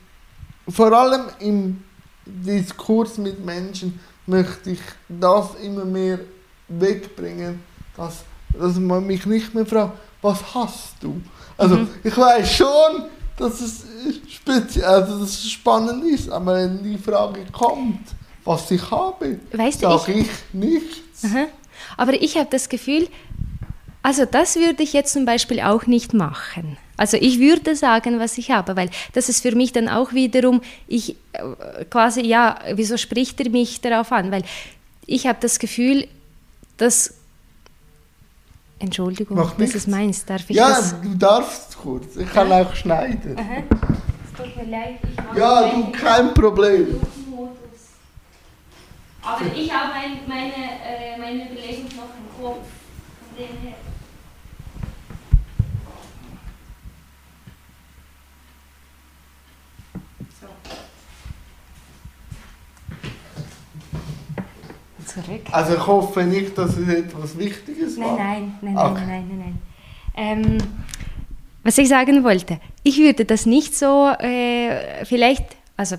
vor 0.68 0.92
allem 0.92 1.22
im 1.40 1.83
Diskurs 2.24 3.18
mit 3.18 3.44
Menschen 3.44 3.98
möchte 4.26 4.70
ich 4.70 4.81
das 5.09 5.54
immer 5.62 5.85
mehr 5.85 6.18
wegbringen, 6.68 7.62
dass, 7.96 8.24
dass 8.52 8.76
man 8.78 9.07
mich 9.07 9.24
nicht 9.26 9.54
mehr 9.54 9.64
fragt, 9.64 9.98
was 10.20 10.54
hast 10.54 10.94
du? 11.00 11.20
Also 11.57 11.76
mhm. 11.76 11.88
ich 12.04 12.16
weiß 12.16 12.52
schon, 12.52 13.04
dass 13.37 13.61
es 13.61 13.85
speziell, 14.28 14.85
also 14.85 15.20
dass 15.20 15.31
es 15.31 15.50
spannend 15.50 16.04
ist, 16.04 16.28
aber 16.28 16.57
wenn 16.57 16.83
die 16.83 16.98
Frage 16.98 17.46
kommt, 17.52 18.00
was 18.44 18.70
ich 18.70 18.90
habe, 18.90 19.40
sage 19.52 20.12
ich, 20.12 20.20
ich 20.20 20.28
nichts. 20.52 21.24
Aha. 21.24 21.46
Aber 21.96 22.14
ich 22.14 22.37
habe 22.37 22.48
das 22.50 22.68
Gefühl, 22.68 23.09
also 24.09 24.25
das 24.25 24.57
würde 24.57 24.83
ich 24.83 24.94
jetzt 24.94 25.12
zum 25.12 25.27
Beispiel 25.27 25.61
auch 25.61 25.85
nicht 25.85 26.14
machen. 26.14 26.79
Also 26.97 27.18
ich 27.21 27.40
würde 27.40 27.77
sagen, 27.77 28.18
was 28.18 28.38
ich 28.38 28.51
habe, 28.51 28.75
weil 28.75 28.88
das 29.12 29.29
ist 29.29 29.42
für 29.42 29.55
mich 29.55 29.73
dann 29.73 29.87
auch 29.87 30.14
wiederum, 30.14 30.62
ich 30.87 31.14
äh, 31.35 31.85
quasi, 31.90 32.23
ja, 32.23 32.59
wieso 32.73 32.97
spricht 32.97 33.38
er 33.38 33.51
mich 33.51 33.83
darauf 33.83 34.11
an? 34.11 34.31
Weil 34.31 34.44
ich 35.05 35.27
habe 35.27 35.37
das 35.42 35.59
Gefühl, 35.59 36.09
dass 36.79 37.12
Entschuldigung, 38.79 39.37
Mach 39.37 39.59
was 39.59 39.75
ist 39.75 39.88
meins? 39.88 40.25
Darf 40.25 40.49
ich 40.49 40.57
ja, 40.57 40.71
das? 40.71 40.99
du 41.03 41.14
darfst 41.14 41.77
kurz. 41.77 42.16
Ich 42.16 42.33
kann 42.33 42.49
ja? 42.49 42.62
auch 42.62 42.75
schneiden. 42.75 43.37
Aha. 43.38 43.62
Es 44.25 44.42
tut 44.42 44.57
mir 44.57 44.71
leid. 44.71 45.01
ja, 45.37 45.68
du, 45.68 45.92
kein 45.92 46.33
Problem. 46.33 46.99
Aber 49.23 49.44
ich 49.55 49.71
habe 49.71 49.92
mein, 49.92 50.21
meine, 50.27 50.55
äh, 50.55 51.18
meine 51.18 51.51
Überlegung 51.51 51.88
noch 51.94 52.14
im 52.16 52.42
Kopf. 52.42 52.64
Von 52.64 53.37
dem 53.37 53.68
her. 53.68 53.77
Zurück. 65.09 65.42
Also 65.51 65.75
ich 65.75 65.87
hoffe 65.87 66.23
nicht, 66.25 66.57
dass 66.57 66.77
es 66.77 66.88
etwas 66.88 67.38
Wichtiges 67.38 67.99
war. 67.99 68.16
Nein, 68.16 68.55
nein, 68.61 68.75
nein, 68.75 68.92
okay. 68.92 69.05
nein, 69.07 69.29
nein, 69.29 69.38
nein. 69.38 69.59
Ähm, 70.16 70.59
was 71.64 71.79
ich 71.79 71.88
sagen 71.88 72.25
wollte, 72.25 72.61
ich 72.83 72.99
würde 72.99 73.25
das 73.25 73.47
nicht 73.47 73.77
so 73.77 74.09
äh, 74.09 75.05
vielleicht, 75.05 75.44
also 75.77 75.97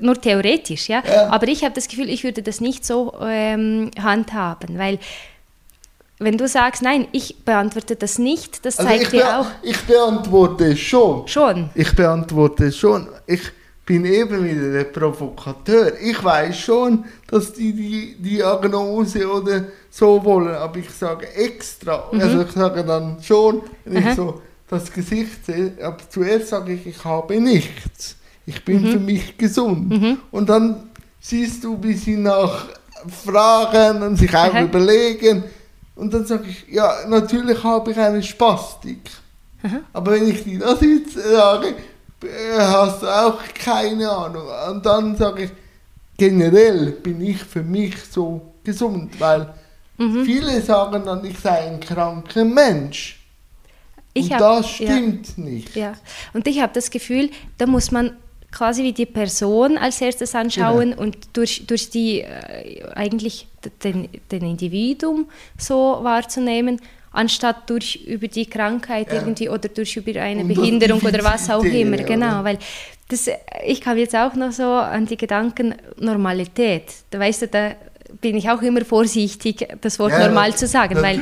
nur 0.00 0.20
theoretisch, 0.20 0.88
ja, 0.88 1.02
ja. 1.06 1.28
aber 1.28 1.46
ich 1.48 1.62
habe 1.62 1.74
das 1.74 1.88
Gefühl, 1.88 2.08
ich 2.08 2.24
würde 2.24 2.42
das 2.42 2.60
nicht 2.60 2.84
so 2.84 3.12
ähm, 3.20 3.90
handhaben, 4.00 4.78
weil 4.78 4.98
wenn 6.18 6.38
du 6.38 6.46
sagst, 6.46 6.82
nein, 6.82 7.08
ich 7.12 7.44
beantworte 7.44 7.96
das 7.96 8.18
nicht, 8.18 8.64
das 8.64 8.78
also 8.78 8.88
zeigt 8.88 9.12
dir 9.12 9.40
auch. 9.40 9.46
Ich 9.62 9.78
beantworte 9.82 10.76
schon. 10.76 11.26
Schon. 11.26 11.70
Ich 11.74 11.94
beantworte 11.94 12.70
schon. 12.72 13.08
Ich 13.26 13.42
bin 13.86 14.04
eben 14.04 14.44
wieder 14.44 14.72
der 14.72 14.84
Provokateur. 14.84 15.92
Ich 16.00 16.22
weiß 16.22 16.58
schon, 16.58 17.04
dass 17.28 17.52
die 17.52 17.72
die 17.72 18.16
Diagnose 18.18 19.30
oder 19.30 19.64
so 19.90 20.24
wollen, 20.24 20.54
aber 20.54 20.78
ich 20.78 20.90
sage 20.90 21.26
extra, 21.34 22.08
mhm. 22.10 22.20
also 22.20 22.42
ich 22.42 22.52
sage 22.52 22.84
dann 22.84 23.22
schon, 23.22 23.62
wenn 23.84 24.02
Aha. 24.02 24.10
ich 24.10 24.16
so 24.16 24.40
das 24.68 24.92
Gesicht 24.92 25.44
sehe, 25.44 25.72
aber 25.82 25.98
zuerst 26.08 26.48
sage 26.48 26.72
ich, 26.72 26.86
ich 26.86 27.04
habe 27.04 27.38
nichts. 27.40 28.16
Ich 28.46 28.64
bin 28.64 28.82
mhm. 28.82 28.92
für 28.92 29.00
mich 29.00 29.36
gesund. 29.38 29.90
Mhm. 29.90 30.18
Und 30.30 30.48
dann 30.48 30.90
siehst 31.20 31.64
du, 31.64 31.78
wie 31.82 31.94
sie 31.94 32.16
nach 32.16 32.68
fragen 33.24 34.02
und 34.02 34.16
sich 34.16 34.34
auch 34.34 34.54
Aha. 34.54 34.62
überlegen. 34.62 35.44
Und 35.94 36.12
dann 36.12 36.26
sage 36.26 36.44
ich, 36.48 36.66
ja, 36.70 37.06
natürlich 37.08 37.62
habe 37.62 37.90
ich 37.90 37.98
eine 37.98 38.22
Spastik. 38.22 39.10
Aber 39.92 40.12
wenn 40.12 40.28
ich 40.28 40.44
dir 40.44 40.58
das 40.58 40.80
jetzt 40.82 41.14
sage, 41.14 41.68
äh, 41.68 41.74
hast 42.58 43.02
du 43.02 43.06
auch 43.06 43.38
keine 43.54 44.08
Ahnung. 44.10 44.46
Und 44.70 44.84
dann 44.86 45.16
sage 45.16 45.44
ich, 45.44 45.50
generell 46.16 46.92
bin 46.92 47.20
ich 47.20 47.38
für 47.38 47.62
mich 47.62 47.94
so 48.10 48.40
gesund, 48.62 49.18
weil 49.20 49.52
Mhm. 49.96 50.24
viele 50.24 50.60
sagen 50.60 51.02
dann, 51.04 51.24
ich 51.24 51.38
sei 51.38 51.68
ein 51.70 51.78
kranker 51.78 52.44
Mensch. 52.44 53.20
Ich 54.12 54.24
und 54.26 54.32
hab- 54.32 54.40
das 54.40 54.78
ja. 54.80 54.86
stimmt 54.92 55.38
nicht. 55.38 55.76
Ja, 55.76 55.94
und 56.32 56.46
ich 56.48 56.60
habe 56.60 56.72
das 56.72 56.90
Gefühl, 56.90 57.30
da 57.58 57.66
muss 57.66 57.90
man 57.92 58.16
quasi 58.50 58.82
wie 58.82 58.92
die 58.92 59.06
Person 59.06 59.78
als 59.78 60.00
erstes 60.00 60.34
anschauen 60.34 60.90
Genau. 60.90 61.02
und 61.02 61.16
durch, 61.32 61.66
durch 61.66 61.90
die 61.90 62.20
äh, 62.22 62.84
eigentlich 62.94 63.46
den, 63.84 64.08
den 64.30 64.42
Individuum 64.44 65.26
so 65.58 65.98
wahrzunehmen, 66.02 66.80
anstatt 67.14 67.70
durch 67.70 67.96
über 68.06 68.28
die 68.28 68.46
Krankheit 68.46 69.08
Ja. 69.12 69.20
irgendwie 69.20 69.48
oder 69.48 69.68
durch 69.68 69.96
über 69.96 70.20
eine 70.20 70.42
Und 70.42 70.48
Behinderung 70.48 71.00
oder 71.00 71.24
was 71.24 71.48
auch 71.48 71.64
immer. 71.64 71.94
oder? 71.94 72.04
Genau, 72.04 72.44
weil 72.44 72.58
das, 73.08 73.26
äh, 73.28 73.36
ich 73.66 73.80
kam 73.80 73.96
jetzt 73.96 74.14
auch 74.14 74.34
noch 74.34 74.52
so 74.52 74.64
an 74.64 75.06
die 75.06 75.16
Gedanken 75.16 75.74
Normalität. 75.98 76.84
Da 77.10 77.18
weißt 77.18 77.42
du, 77.42 77.48
da 77.48 77.74
bin 78.20 78.36
ich 78.36 78.48
auch 78.50 78.62
immer 78.62 78.84
vorsichtig, 78.84 79.66
das 79.80 79.98
Wort 79.98 80.12
Ja, 80.12 80.28
normal 80.28 80.54
zu 80.54 80.66
sagen, 80.66 80.96
weil 81.02 81.18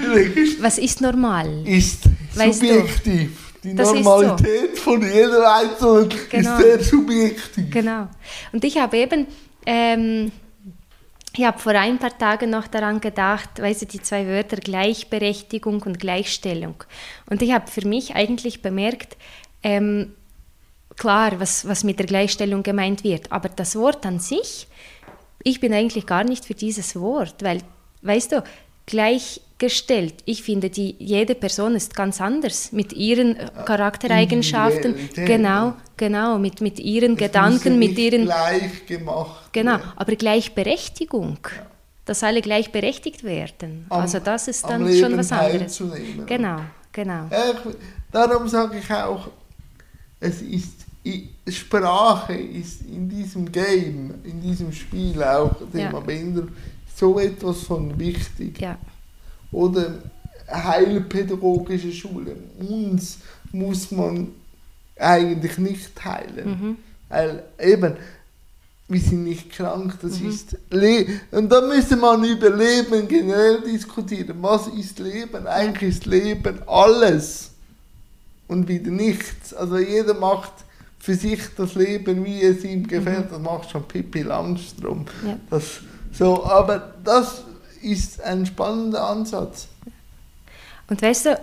was 0.60 0.78
ist 0.78 1.00
normal? 1.00 1.66
Ist 1.66 2.04
Weißt 2.34 2.62
du, 2.62 2.66
subjektiv. 2.66 3.30
Die 3.64 3.74
das 3.76 3.92
Normalität 3.94 4.76
von 4.78 5.00
jeder 5.02 5.54
Einzelnen 5.56 6.08
Genau. 6.30 6.56
ist 6.58 6.62
sehr 6.62 6.80
subjektiv. 6.82 7.70
Genau. 7.70 8.08
Und 8.52 8.64
ich 8.64 8.76
habe 8.78 8.96
eben, 8.96 9.26
ähm, 9.66 10.32
ich 11.34 11.44
habe 11.44 11.58
vor 11.58 11.72
ein 11.72 11.98
paar 11.98 12.16
Tagen 12.16 12.50
noch 12.50 12.66
daran 12.66 13.00
gedacht, 13.00 13.60
weißt 13.60 13.82
du, 13.82 13.86
die 13.86 14.02
zwei 14.02 14.26
Wörter 14.26 14.56
Gleichberechtigung 14.56 15.82
und 15.82 15.98
Gleichstellung. 15.98 16.84
Und 17.28 17.40
ich 17.40 17.52
habe 17.52 17.70
für 17.70 17.86
mich 17.86 18.14
eigentlich 18.14 18.60
bemerkt, 18.60 19.16
ähm, 19.62 20.14
klar, 20.96 21.40
was, 21.40 21.66
was 21.66 21.84
mit 21.84 21.98
der 21.98 22.06
Gleichstellung 22.06 22.62
gemeint 22.62 23.02
wird, 23.02 23.32
aber 23.32 23.48
das 23.48 23.76
Wort 23.76 24.04
an 24.04 24.18
sich, 24.20 24.66
ich 25.42 25.58
bin 25.58 25.72
eigentlich 25.72 26.06
gar 26.06 26.24
nicht 26.24 26.44
für 26.44 26.54
dieses 26.54 26.96
Wort, 26.96 27.42
weil, 27.42 27.58
weißt 28.02 28.32
du, 28.32 28.44
gleichgestellt, 28.92 30.14
ich 30.26 30.42
finde, 30.42 30.68
die, 30.70 30.94
jede 30.98 31.34
Person 31.34 31.74
ist 31.74 31.94
ganz 31.96 32.20
anders 32.20 32.72
mit 32.72 32.92
ihren 32.92 33.36
äh, 33.36 33.48
Charaktereigenschaften, 33.64 34.94
genau, 35.14 35.66
ja. 35.68 35.76
genau, 35.96 36.38
mit, 36.38 36.60
mit 36.60 36.78
ihren 36.78 37.12
Es 37.14 37.18
Gedanken, 37.18 37.72
ja 37.72 37.78
mit 37.78 37.98
ihren, 37.98 38.24
gleich 38.24 38.86
gemacht 38.86 39.52
genau, 39.52 39.72
werden. 39.72 39.92
aber 39.96 40.14
Gleichberechtigung, 40.16 41.38
dass 42.04 42.22
alle 42.22 42.40
gleichberechtigt 42.42 43.24
werden, 43.24 43.86
Am- 43.88 44.02
also 44.02 44.18
das 44.18 44.48
ist 44.48 44.64
dann 44.68 44.82
schon 44.94 45.16
was 45.16 45.32
anderes. 45.32 45.82
Genau, 46.26 46.58
genau. 46.92 47.22
Ja, 47.30 47.44
ich, 47.52 47.76
darum 48.10 48.46
sage 48.48 48.78
ich 48.78 48.90
auch, 48.92 49.28
es 50.20 50.42
ist 50.42 50.74
Sprache 51.48 52.34
ist 52.34 52.82
in 52.82 53.08
diesem 53.08 53.50
Game, 53.50 54.14
in 54.22 54.40
diesem 54.40 54.70
Spiel 54.72 55.20
auch 55.24 55.50
Thema 55.72 55.94
Ja. 55.94 56.00
Behinderung 56.00 56.50
so 56.96 57.18
etwas 57.18 57.62
von 57.62 57.98
wichtig. 57.98 58.60
Ja, 58.60 58.78
Oder 59.50 59.94
heilpädagogische 60.50 61.92
Schule. 61.92 62.36
Uns 62.58 63.18
muss 63.52 63.90
man 63.90 64.28
eigentlich 64.98 65.58
nicht 65.58 66.04
heilen. 66.04 66.48
mhm. 66.48 66.76
Weil 67.08 67.42
eben, 67.60 67.96
wir 68.88 69.00
sind 69.00 69.24
nicht 69.24 69.50
krank, 69.52 69.98
das 70.02 70.20
Mhm. 70.20 70.28
ist 70.28 70.56
Le 70.70 71.06
Und 71.30 71.50
da 71.50 71.60
müsste 71.60 71.96
man 71.96 72.24
über 72.24 72.50
Leben 72.50 73.06
generell 73.08 73.60
diskutieren. 73.62 74.36
Was 74.40 74.68
ist 74.68 74.98
Leben? 74.98 75.46
Eigentlich 75.46 75.96
ist 75.96 76.06
Leben 76.06 76.60
alles 76.66 77.50
und 78.48 78.68
wieder 78.68 78.90
nichts. 78.90 79.52
Also 79.54 79.78
jeder 79.78 80.14
macht 80.14 80.52
für 80.98 81.14
sich 81.14 81.40
das 81.56 81.74
Leben, 81.74 82.24
wie 82.24 82.42
es 82.42 82.64
ihm 82.64 82.86
gefällt. 82.86 83.30
Das 83.30 83.40
macht 83.40 83.70
schon 83.70 83.86
Pippi 83.88 84.22
Langstrom. 84.22 85.00
Mhm. 85.22 85.28
Ja. 85.28 85.38
Das, 85.50 85.80
so, 86.12 86.44
aber 86.44 86.92
das 87.04 87.42
ist 87.82 88.20
ein 88.22 88.46
spannender 88.46 89.06
Ansatz. 89.08 89.66
Und 90.88 91.00
weißt 91.02 91.26
du, 91.26 91.40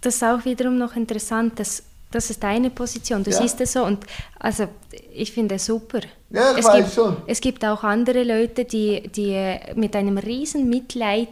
das 0.00 0.14
ist 0.16 0.22
auch 0.24 0.44
wiederum 0.44 0.78
noch 0.78 0.94
interessant, 0.96 1.58
dass 1.58 1.82
das 2.10 2.30
ist 2.30 2.42
deine 2.42 2.70
Position. 2.70 3.22
Du 3.22 3.30
Ja. 3.30 3.36
siehst 3.42 3.60
es 3.60 3.72
so 3.74 3.84
und 3.84 4.06
also 4.38 4.66
ich 5.12 5.30
finde 5.32 5.56
es 5.56 5.66
super. 5.66 6.00
Ja, 6.30 6.52
ich 6.52 6.58
es 6.60 6.64
weiß 6.64 6.76
gibt, 6.76 6.92
schon. 6.94 7.16
Es 7.26 7.40
gibt 7.40 7.64
auch 7.66 7.84
andere 7.84 8.22
Leute, 8.24 8.64
die, 8.64 9.08
die 9.08 9.56
mit 9.74 9.94
einem 9.94 10.16
riesen 10.16 10.70
Mitleid 10.70 11.28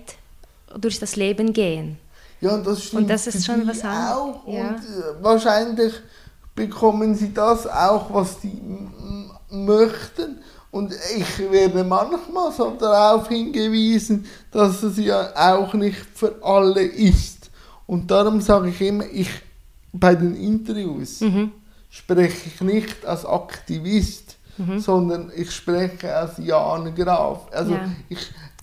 durch 0.79 0.99
das 0.99 1.17
Leben 1.17 1.53
gehen. 1.55 1.99
Ja, 2.43 2.51
und 2.57 2.67
das 2.67 2.85
stimmt 2.85 3.03
Und 3.05 3.09
das 3.09 3.27
ist 3.27 3.47
schon 3.47 3.67
was 3.67 3.83
anderes, 3.83 4.17
auch. 4.17 4.47
ja. 4.53 4.69
Und 4.69 4.77
äh, 4.77 5.23
wahrscheinlich 5.23 5.95
bekommen 6.55 7.15
sie 7.15 7.33
das 7.33 7.67
auch, 7.67 8.13
was 8.13 8.43
sie 8.43 8.61
möchten. 9.51 10.39
Und 10.77 10.93
ich 11.17 11.51
werde 11.51 11.83
manchmal 11.85 12.53
so 12.53 12.71
darauf 12.79 13.29
hingewiesen, 13.29 14.27
dass 14.51 14.83
es 14.83 14.99
ja 14.99 15.31
auch 15.55 15.73
nicht 15.75 15.97
für 16.15 16.35
alle 16.43 16.83
ist. 16.83 17.51
Und 17.87 18.11
darum 18.11 18.41
sage 18.41 18.69
ich 18.69 18.81
immer, 18.81 19.05
ich 19.11 19.31
bei 19.93 20.15
den 20.15 20.35
Interviews 20.37 21.21
Mhm. 21.21 21.53
spreche 21.89 22.49
ich 22.49 22.61
nicht 22.61 23.07
als 23.07 23.25
Aktivist, 23.25 24.37
Mhm. 24.59 24.79
sondern 24.81 25.33
ich 25.35 25.51
spreche 25.51 26.15
als 26.15 26.33
Jan 26.39 26.95
Graf. 26.95 27.47
Also 27.53 27.73
Ja. 27.73 27.89
ich, 28.09 28.19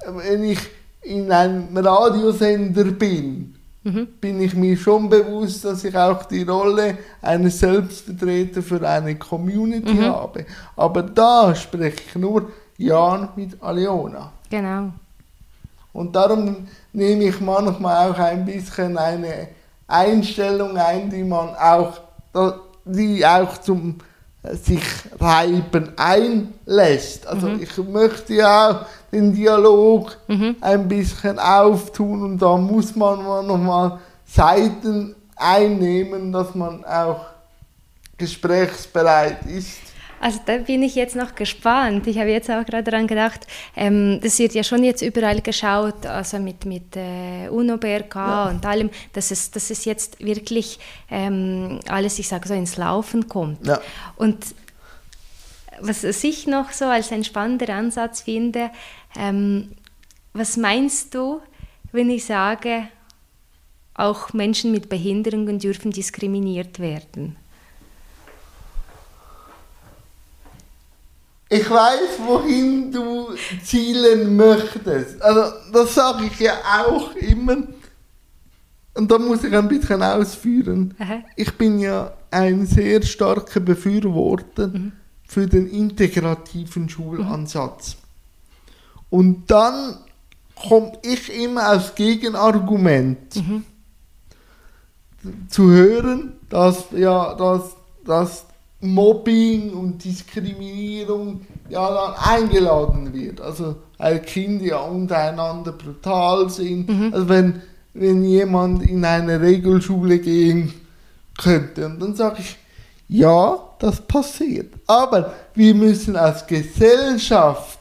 wenn 0.07 0.43
ich 0.43 0.59
in 1.01 1.31
einem 1.31 1.75
Radiosender 1.75 2.85
bin, 2.85 3.55
Mhm. 3.85 4.07
bin 4.21 4.41
ich 4.41 4.55
mir 4.55 4.77
schon 4.77 5.09
bewusst, 5.09 5.65
dass 5.65 5.83
ich 5.83 5.95
auch 5.97 6.23
die 6.23 6.43
Rolle 6.43 6.97
eines 7.21 7.59
Selbstvertreters 7.59 8.63
für 8.65 8.87
eine 8.87 9.15
Community 9.15 9.93
Mhm. 9.93 10.05
habe. 10.05 10.45
Aber 10.77 11.01
da 11.03 11.53
spreche 11.53 11.97
ich 12.07 12.15
nur 12.15 12.49
Jan 12.77 13.29
mit 13.35 13.61
Aliona. 13.61 14.31
Genau. 14.49 14.91
Und 15.91 16.15
darum 16.15 16.67
nehme 16.93 17.25
ich 17.25 17.39
manchmal 17.41 18.09
auch 18.11 18.17
ein 18.17 18.45
bisschen 18.45 18.97
eine 18.97 19.49
Einstellung 19.87 20.75
ein, 20.77 21.09
die 21.09 21.23
man 21.23 21.49
auch, 21.55 21.99
die 22.85 23.25
auch 23.25 23.57
zum 23.59 23.97
sich 24.51 24.83
reiben 25.19 25.93
einlässt. 25.95 27.25
Also 27.27 27.47
ich 27.47 27.77
möchte 27.77 28.33
ja 28.33 28.69
auch 28.69 28.85
den 29.11 29.33
Dialog 29.33 30.17
ein 30.61 30.87
bisschen 30.87 31.39
auftun 31.39 32.23
und 32.23 32.41
da 32.41 32.57
muss 32.57 32.95
man 32.95 33.47
nochmal 33.47 33.99
Seiten 34.25 35.15
einnehmen, 35.35 36.31
dass 36.31 36.53
man 36.55 36.83
auch 36.83 37.25
gesprächsbereit 38.17 39.45
ist. 39.45 39.92
Also 40.23 40.39
da 40.45 40.55
bin 40.55 40.83
ich 40.83 40.95
jetzt 40.95 41.17
noch 41.17 41.35
gespannt. 41.35 42.07
Ich 42.07 42.17
habe 42.17 42.29
jetzt 42.29 42.49
auch 42.49 42.65
gerade 42.65 42.83
daran 42.83 43.07
gedacht, 43.07 43.45
ähm, 43.75 44.21
das 44.23 44.39
wird 44.39 44.53
ja 44.53 44.63
schon 44.63 44.81
jetzt 44.85 45.01
überall 45.01 45.41
geschaut, 45.41 46.05
also 46.05 46.39
mit, 46.39 46.63
mit 46.63 46.95
äh, 46.95 47.49
UNO-BRK 47.49 48.49
und 48.49 48.65
allem, 48.65 48.89
dass 49.11 49.31
es, 49.31 49.51
dass 49.51 49.69
es 49.69 49.83
jetzt 49.83 50.23
wirklich 50.23 50.79
ähm, 51.11 51.81
alles, 51.89 52.19
ich 52.19 52.29
sage 52.29 52.47
so, 52.47 52.53
ins 52.53 52.77
Laufen 52.77 53.27
kommt. 53.27 53.67
Ja. 53.67 53.81
Und 54.15 54.55
was 55.81 56.05
ich 56.05 56.47
noch 56.47 56.71
so 56.71 56.85
als 56.85 57.11
ein 57.11 57.25
spannender 57.25 57.75
Ansatz 57.75 58.21
finde, 58.21 58.69
ähm, 59.19 59.73
was 60.31 60.55
meinst 60.55 61.13
du, 61.15 61.41
wenn 61.91 62.09
ich 62.09 62.23
sage, 62.23 62.87
auch 63.93 64.31
Menschen 64.31 64.71
mit 64.71 64.87
Behinderungen 64.87 65.59
dürfen 65.59 65.91
diskriminiert 65.91 66.79
werden? 66.79 67.35
Ich 71.53 71.69
weiß, 71.69 72.19
wohin 72.25 72.91
du 72.91 73.27
zielen 73.63 74.35
möchtest. 74.35 75.21
Also, 75.21 75.53
das 75.71 75.93
sage 75.93 76.25
ich 76.25 76.39
ja 76.39 76.53
auch 76.79 77.15
immer. 77.15 77.57
Und 78.95 79.11
da 79.11 79.19
muss 79.19 79.43
ich 79.43 79.53
ein 79.53 79.67
bisschen 79.67 80.01
ausführen. 80.01 80.95
Aha. 80.97 81.21
Ich 81.35 81.55
bin 81.55 81.77
ja 81.77 82.11
ein 82.31 82.65
sehr 82.65 83.03
starker 83.03 83.59
Befürworter 83.59 84.71
für 85.27 85.45
den 85.45 85.67
integrativen 85.67 86.89
Schulansatz. 86.89 87.97
Und 89.11 89.49
dann 89.51 89.97
komme 90.55 90.93
ich 91.03 91.31
immer 91.39 91.67
als 91.67 91.93
Gegenargument 91.93 93.33
zu 95.49 95.69
hören, 95.69 96.33
dass 96.49 96.85
ja 96.91 97.35
dass, 97.35 97.75
dass 98.05 98.45
Mobbing 98.83 99.71
und 99.71 100.03
Diskriminierung 100.03 101.41
ja 101.69 101.89
dann 101.89 102.43
eingeladen 102.43 103.13
wird. 103.13 103.41
Also 103.41 103.75
weil 103.97 104.19
Kinder 104.19 104.65
ja 104.65 104.79
untereinander 104.79 105.71
brutal 105.71 106.49
sind. 106.49 106.89
Also 107.13 107.29
wenn, 107.29 107.61
wenn 107.93 108.23
jemand 108.23 108.83
in 108.83 109.05
eine 109.05 109.39
Regelschule 109.39 110.19
gehen 110.19 110.73
könnte. 111.37 111.85
Und 111.85 112.01
dann 112.01 112.15
sage 112.15 112.37
ich, 112.39 112.57
ja, 113.07 113.57
das 113.79 114.01
passiert. 114.01 114.73
Aber 114.87 115.33
wir 115.53 115.73
müssen 115.73 116.15
als 116.15 116.45
Gesellschaft 116.45 117.79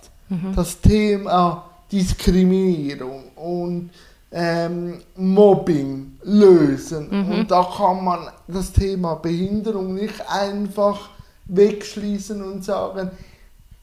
das 0.55 0.81
Thema 0.81 1.69
Diskriminierung 1.91 3.25
und 3.37 3.91
ähm, 4.33 4.99
Mobbing 5.16 6.18
lösen. 6.23 7.09
Mhm. 7.11 7.33
Und 7.33 7.51
da 7.51 7.68
kann 7.77 8.05
man 8.05 8.29
das 8.49 8.73
Thema 8.73 9.14
Behinderung 9.14 9.95
nicht 9.95 10.14
einfach 10.29 11.11
wegschließen 11.47 12.42
und 12.42 12.64
sagen, 12.64 13.11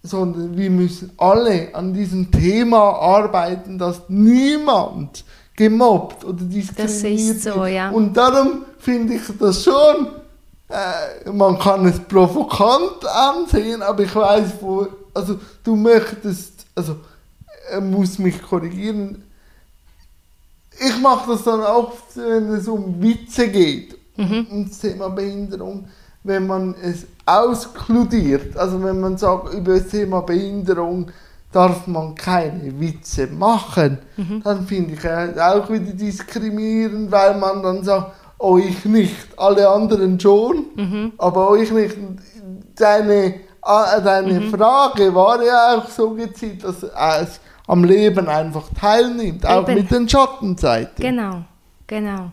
sondern 0.02 0.58
wir 0.58 0.70
müssen 0.70 1.12
alle 1.18 1.74
an 1.74 1.94
diesem 1.94 2.32
Thema 2.32 2.94
arbeiten, 3.00 3.78
dass 3.78 4.02
niemand 4.08 5.24
gemobbt 5.56 6.24
oder 6.24 6.44
diskriminiert 6.44 7.36
ist 7.36 7.44
so, 7.44 7.56
wird. 7.56 7.72
ja. 7.72 7.90
Und 7.90 8.16
darum 8.16 8.66
finde 8.80 9.16
ich 9.16 9.22
das 9.38 9.64
schon, 9.64 10.08
äh, 10.70 11.30
man 11.32 11.60
kann 11.60 11.86
es 11.86 12.00
provokant 12.00 13.06
ansehen, 13.06 13.82
aber 13.82 14.04
ich 14.04 14.16
weiß, 14.16 14.54
wo, 14.62 14.88
also 15.14 15.38
du 15.64 15.76
möchtest, 15.76 16.66
also 16.74 16.96
er 17.70 17.82
muss 17.82 18.18
mich 18.18 18.42
korrigieren, 18.42 19.24
ich 20.80 21.00
mache 21.02 21.32
das 21.32 21.44
dann 21.44 21.62
auch, 21.62 21.94
wenn 22.16 22.54
es 22.54 22.68
um 22.68 23.02
Witze 23.02 23.48
geht, 23.50 23.98
um 24.52 24.66
das 24.68 24.80
Thema 24.80 25.10
Behinderung, 25.10 25.88
wenn 26.24 26.48
man 26.48 26.76
es 26.82 27.06
auskludiert, 27.26 28.58
also 28.58 28.82
wenn 28.84 29.00
man 29.00 29.18
sagt, 29.18 29.54
über 29.54 29.80
das 29.80 29.88
Thema 29.88 30.22
Behinderung 30.22 31.12
darf 31.52 31.88
man 31.88 32.14
keine 32.16 32.80
Witze 32.80 33.28
machen, 33.28 33.98
dann 34.44 34.66
finde 34.68 34.94
ich 34.94 35.04
es 35.04 35.38
auch 35.38 35.70
wieder 35.70 35.94
diskriminierend, 35.94 37.12
weil 37.12 37.38
man 37.38 37.64
dann 37.64 37.84
sagt, 37.84 38.12
oh 38.38 38.58
ich 38.58 38.86
nicht, 38.86 39.16
alle 39.38 39.68
anderen 39.68 40.20
schon, 40.20 40.66
aber 41.18 41.50
euch 41.50 41.72
nicht. 41.72 41.98
Deine, 42.76 43.26
äh, 43.66 44.02
deine 44.04 44.42
Frage 44.50 45.14
war 45.14 45.44
ja 45.44 45.76
auch 45.78 45.90
so 45.90 46.12
gezielt, 46.12 46.64
dass 46.64 46.84
es 46.84 47.40
am 47.70 47.84
Leben 47.84 48.28
einfach 48.28 48.68
teilnimmt, 48.74 49.46
auch 49.46 49.70
Eben. 49.70 49.82
mit 49.82 49.92
den 49.92 50.10
Schattenseiten. 50.10 50.96
Genau, 50.98 51.44
genau. 51.86 52.32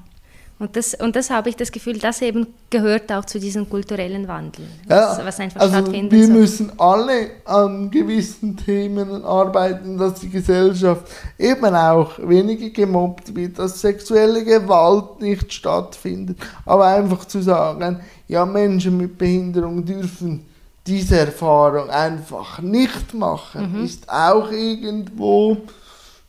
Und 0.58 0.74
das, 0.74 0.94
und 0.94 1.14
das 1.14 1.28
habe 1.28 1.50
ich 1.50 1.56
das 1.56 1.70
Gefühl, 1.70 1.98
das 1.98 2.22
eben 2.22 2.46
gehört 2.70 3.12
auch 3.12 3.26
zu 3.26 3.38
diesem 3.38 3.68
kulturellen 3.68 4.26
Wandel, 4.26 4.64
was, 4.86 5.22
was 5.22 5.38
einfach 5.38 5.60
also 5.60 5.74
stattfindet. 5.74 6.12
wir 6.12 6.26
so. 6.26 6.32
müssen 6.32 6.72
alle 6.78 7.30
an 7.44 7.90
gewissen 7.90 8.56
Themen 8.56 9.22
arbeiten, 9.22 9.98
dass 9.98 10.20
die 10.20 10.30
Gesellschaft 10.30 11.06
eben 11.38 11.74
auch 11.74 12.12
weniger 12.26 12.70
gemobbt 12.70 13.36
wird, 13.36 13.58
dass 13.58 13.82
sexuelle 13.82 14.42
Gewalt 14.42 15.20
nicht 15.20 15.52
stattfindet, 15.52 16.38
aber 16.64 16.86
einfach 16.86 17.26
zu 17.26 17.42
sagen, 17.42 18.00
ja 18.26 18.46
Menschen 18.46 18.96
mit 18.96 19.18
Behinderung 19.18 19.84
dürfen 19.84 20.46
diese 20.86 21.18
Erfahrung 21.18 21.90
einfach 21.90 22.60
nicht 22.60 23.14
machen, 23.14 23.72
Mhm. 23.78 23.84
ist 23.84 24.08
auch 24.08 24.50
irgendwo 24.50 25.56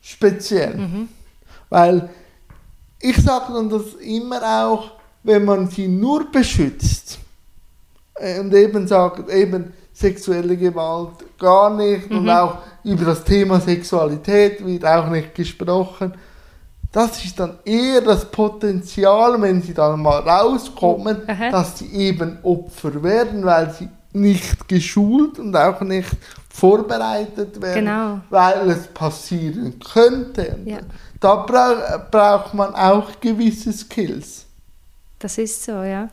speziell, 0.00 0.76
Mhm. 0.76 1.08
weil 1.68 2.08
ich 3.00 3.16
sage 3.22 3.52
dann 3.52 3.68
das 3.70 3.94
immer 4.00 4.40
auch, 4.64 4.90
wenn 5.22 5.44
man 5.44 5.68
sie 5.68 5.86
nur 5.88 6.30
beschützt 6.30 7.18
äh, 8.14 8.40
und 8.40 8.52
eben 8.54 8.86
sagt, 8.88 9.28
eben 9.30 9.72
sexuelle 9.92 10.56
Gewalt 10.56 11.10
gar 11.38 11.70
nicht 11.74 12.10
und 12.10 12.28
auch 12.30 12.58
über 12.84 13.04
das 13.04 13.24
Thema 13.24 13.60
Sexualität 13.60 14.64
wird 14.64 14.84
auch 14.84 15.08
nicht 15.08 15.34
gesprochen. 15.34 16.14
Das 16.90 17.22
ist 17.24 17.38
dann 17.38 17.58
eher 17.64 18.00
das 18.00 18.24
Potenzial, 18.30 19.40
wenn 19.42 19.60
sie 19.60 19.74
dann 19.74 20.00
mal 20.00 20.20
rauskommen, 20.20 21.18
Aha. 21.28 21.50
dass 21.50 21.78
sie 21.78 21.92
eben 21.92 22.38
Opfer 22.42 23.02
werden, 23.02 23.44
weil 23.44 23.70
sie 23.72 23.88
nicht 24.12 24.68
geschult 24.68 25.38
und 25.38 25.54
auch 25.56 25.80
nicht 25.82 26.08
vorbereitet 26.50 27.60
werden, 27.60 27.84
Genau. 27.84 28.20
weil 28.30 28.70
es 28.70 28.86
passieren 28.88 29.78
könnte. 29.78 30.56
Ja. 30.64 30.78
Da 31.20 31.36
brauch, 31.36 32.10
braucht 32.10 32.54
man 32.54 32.74
auch 32.74 33.20
gewisse 33.20 33.72
Skills. 33.72 34.44
Das 35.18 35.36
ist 35.38 35.62
so, 35.64 35.82
ja. 35.82 36.08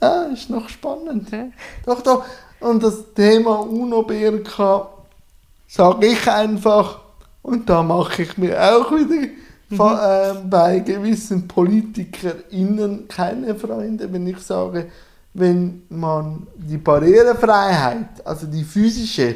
Ah, 0.00 0.26
ist 0.32 0.50
noch 0.50 0.68
spannend. 0.68 1.30
Ja. 1.30 1.44
Doch, 1.86 2.00
doch. 2.02 2.24
Und 2.60 2.82
das 2.82 3.12
Thema 3.14 3.60
UNO-BRK 3.60 4.88
sage 5.68 6.06
ich 6.06 6.28
einfach, 6.30 7.00
und 7.42 7.68
da 7.68 7.82
mache 7.82 8.22
ich 8.22 8.36
mir 8.38 8.56
auch 8.76 8.90
wieder 8.92 9.28
fa- 9.76 10.30
äh, 10.30 10.34
bei 10.48 10.78
gewissen 10.80 11.48
PolitikerInnen 11.48 13.08
keine 13.08 13.54
Freunde, 13.54 14.12
wenn 14.12 14.26
ich 14.26 14.38
sage, 14.38 14.90
wenn 15.34 15.82
man 15.88 16.46
die 16.56 16.76
Barrierefreiheit, 16.76 18.24
also 18.24 18.46
die 18.46 18.64
physische, 18.64 19.34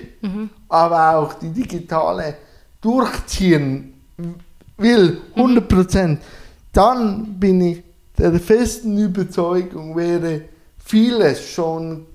aber 0.68 1.16
auch 1.16 1.35
die 1.35 1.50
digitale, 1.50 2.37
durchziehen 2.80 3.94
will, 4.76 5.20
100%, 5.35 6.18
dann 6.72 7.38
bin 7.40 7.61
ich 7.62 7.82
der 8.18 8.38
festen 8.38 8.96
Überzeugung, 8.98 9.96
wäre 9.96 10.42
vieles 10.78 11.48
schon 11.48 12.06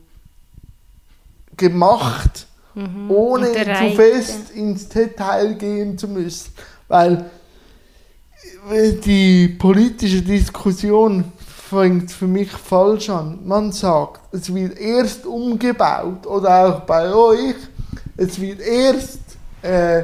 gemacht, 1.58 2.48
ohne 3.10 3.50
Und 3.50 3.56
zu 3.56 3.96
fest 3.96 4.52
ins 4.56 4.88
Detail 4.88 5.56
gehen 5.56 5.98
zu 5.98 6.08
müssen. 6.08 6.52
Weil 6.88 7.26
äh, 8.72 8.94
die 8.94 9.50
politische 9.50 10.22
Diskussion 10.22 11.26
fängt 11.72 12.12
für 12.12 12.28
mich 12.28 12.52
falsch 12.52 13.10
an. 13.10 13.40
Man 13.46 13.72
sagt, 13.72 14.20
es 14.34 14.54
wird 14.54 14.78
erst 14.78 15.26
umgebaut 15.26 16.28
oder 16.28 16.68
auch 16.68 16.80
bei 16.82 17.14
euch, 17.14 17.56
es 18.18 18.40
wird 18.40 18.60
erst 18.60 19.20
äh, 19.62 20.04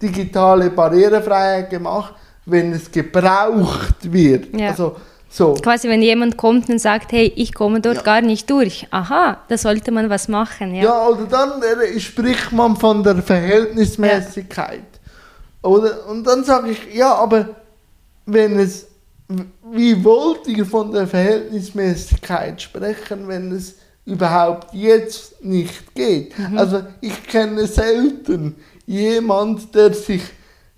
digitale 0.00 0.70
Barrierefreiheit 0.70 1.68
gemacht, 1.70 2.14
wenn 2.46 2.72
es 2.72 2.90
gebraucht 2.90 4.10
wird. 4.10 4.58
Ja. 4.58 4.70
Also 4.70 4.96
so. 5.28 5.54
Quasi, 5.54 5.88
wenn 5.88 6.00
jemand 6.00 6.36
kommt 6.36 6.68
und 6.70 6.78
sagt, 6.80 7.12
hey, 7.12 7.32
ich 7.36 7.52
komme 7.54 7.80
dort 7.80 7.96
Ja. 7.96 8.02
gar 8.02 8.20
nicht 8.20 8.48
durch. 8.48 8.86
Aha, 8.90 9.38
da 9.48 9.58
sollte 9.58 9.90
man 9.90 10.08
was 10.08 10.28
machen, 10.28 10.74
ja. 10.74 10.84
Ja, 10.84 11.06
oder 11.08 11.24
dann 11.26 11.62
äh, 11.62 12.00
spricht 12.00 12.52
man 12.52 12.76
von 12.76 13.02
der 13.02 13.16
Verhältnismäßigkeit. 13.16 14.84
Oder, 15.62 16.06
und 16.08 16.24
dann 16.26 16.44
sage 16.44 16.70
ich, 16.70 16.94
ja, 16.94 17.14
aber 17.14 17.48
wenn 18.26 18.58
es, 18.58 18.86
wie 19.72 20.04
wollt 20.04 20.46
ihr 20.46 20.66
von 20.66 20.92
der 20.92 21.06
Verhältnismäßigkeit 21.06 22.60
sprechen, 22.60 23.26
wenn 23.28 23.52
es 23.52 23.76
überhaupt 24.04 24.74
jetzt 24.74 25.42
nicht 25.42 25.94
geht? 25.94 26.34
Also 26.54 26.82
ich 27.00 27.22
kenne 27.26 27.66
selten 27.66 28.56
jemand, 28.86 29.74
der 29.74 29.94
sich 29.94 30.22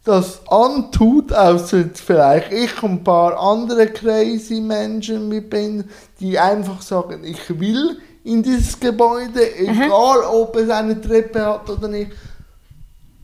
das 0.04 0.40
antut, 0.46 1.32
außer 1.32 1.78
jetzt 1.78 2.00
vielleicht 2.00 2.52
ich 2.52 2.80
und 2.82 2.92
ein 2.92 3.04
paar 3.04 3.36
andere 3.38 3.88
crazy 3.88 4.60
Menschen 4.60 5.28
mit 5.28 5.50
Behinderung, 5.50 5.90
die 6.20 6.38
einfach 6.38 6.80
sagen, 6.80 7.24
ich 7.24 7.58
will 7.58 7.98
in 8.22 8.42
dieses 8.42 8.78
Gebäude, 8.78 9.56
egal 9.56 10.20
ob 10.22 10.54
es 10.56 10.70
eine 10.70 11.00
Treppe 11.00 11.44
hat 11.44 11.68
oder 11.68 11.88
nicht. 11.88 12.12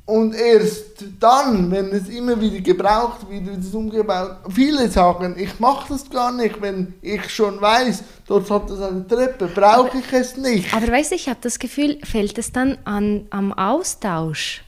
Und 0.05 0.35
erst 0.35 1.05
dann, 1.21 1.71
wenn 1.71 1.91
es 1.91 2.09
immer 2.09 2.41
wieder 2.41 2.61
gebraucht 2.61 3.29
wird, 3.31 3.47
wird 3.47 3.61
es 3.61 3.73
umgebaut. 3.73 4.38
Viele 4.51 4.88
sagen, 4.88 5.37
ich 5.38 5.61
mache 5.61 5.93
das 5.93 6.11
gar 6.11 6.33
nicht, 6.33 6.61
wenn 6.61 6.95
ich 7.03 7.31
schon 7.31 7.61
weiß, 7.61 8.03
dort 8.27 8.51
hat 8.51 8.69
es 8.69 8.81
eine 8.81 9.07
Treppe, 9.07 9.47
brauche 9.47 9.99
ich 9.99 10.12
es 10.12 10.37
nicht. 10.37 10.75
Aber 10.75 10.88
weißt 10.88 11.12
du, 11.12 11.15
ich 11.15 11.29
habe 11.29 11.38
das 11.41 11.59
Gefühl, 11.59 11.99
fällt 12.03 12.37
es 12.37 12.51
dann 12.51 12.79
an, 12.85 13.27
am 13.31 13.53
Austausch? 13.53 14.65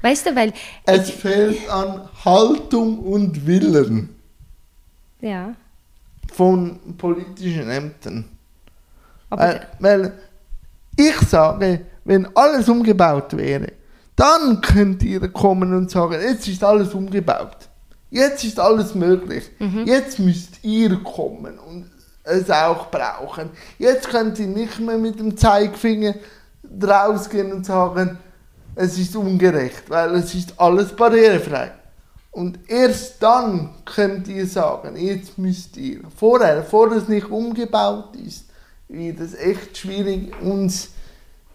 Weißt 0.00 0.26
du, 0.26 0.34
weil. 0.34 0.54
Es 0.86 1.10
fehlt 1.10 1.68
an 1.68 2.08
Haltung 2.24 3.00
und 3.00 3.46
Willen 3.46 4.08
ja, 5.20 5.54
von 6.32 6.78
politischen 6.96 7.68
Ämtern. 7.68 8.24
Weil, 9.28 9.66
weil 9.78 10.12
ich 10.96 11.16
sage, 11.28 11.86
wenn 12.04 12.34
alles 12.34 12.68
umgebaut 12.68 13.36
wäre, 13.36 13.72
dann 14.20 14.60
könnt 14.60 15.02
ihr 15.02 15.26
kommen 15.28 15.72
und 15.72 15.90
sagen, 15.90 16.20
jetzt 16.20 16.46
ist 16.46 16.62
alles 16.62 16.92
umgebaut. 16.92 17.56
Jetzt 18.10 18.44
ist 18.44 18.60
alles 18.60 18.94
möglich. 18.94 19.50
Jetzt 19.86 20.18
müsst 20.18 20.62
ihr 20.62 21.02
kommen 21.02 21.58
und 21.58 21.90
es 22.24 22.50
auch 22.50 22.90
brauchen. 22.90 23.50
Jetzt 23.78 24.08
könnt 24.10 24.38
ihr 24.38 24.46
nicht 24.46 24.78
mehr 24.78 24.98
mit 24.98 25.18
dem 25.18 25.36
Zeigefinger 25.36 26.14
rausgehen 26.82 27.50
und 27.52 27.64
sagen, 27.64 28.18
es 28.74 28.98
ist 28.98 29.16
ungerecht, 29.16 29.88
weil 29.88 30.14
es 30.16 30.34
ist 30.34 30.52
alles 30.58 30.94
barrierefrei. 30.94 31.72
Und 32.30 32.58
erst 32.68 33.22
dann 33.22 33.70
könnt 33.84 34.28
ihr 34.28 34.46
sagen, 34.46 34.96
jetzt 34.96 35.38
müsst 35.38 35.76
ihr. 35.76 36.00
Vorher, 36.14 36.56
bevor 36.56 36.92
es 36.92 37.08
nicht 37.08 37.28
umgebaut 37.28 38.14
ist, 38.16 38.44
wird 38.86 39.18
es 39.20 39.34
echt 39.34 39.78
schwierig, 39.78 40.32
uns 40.42 40.90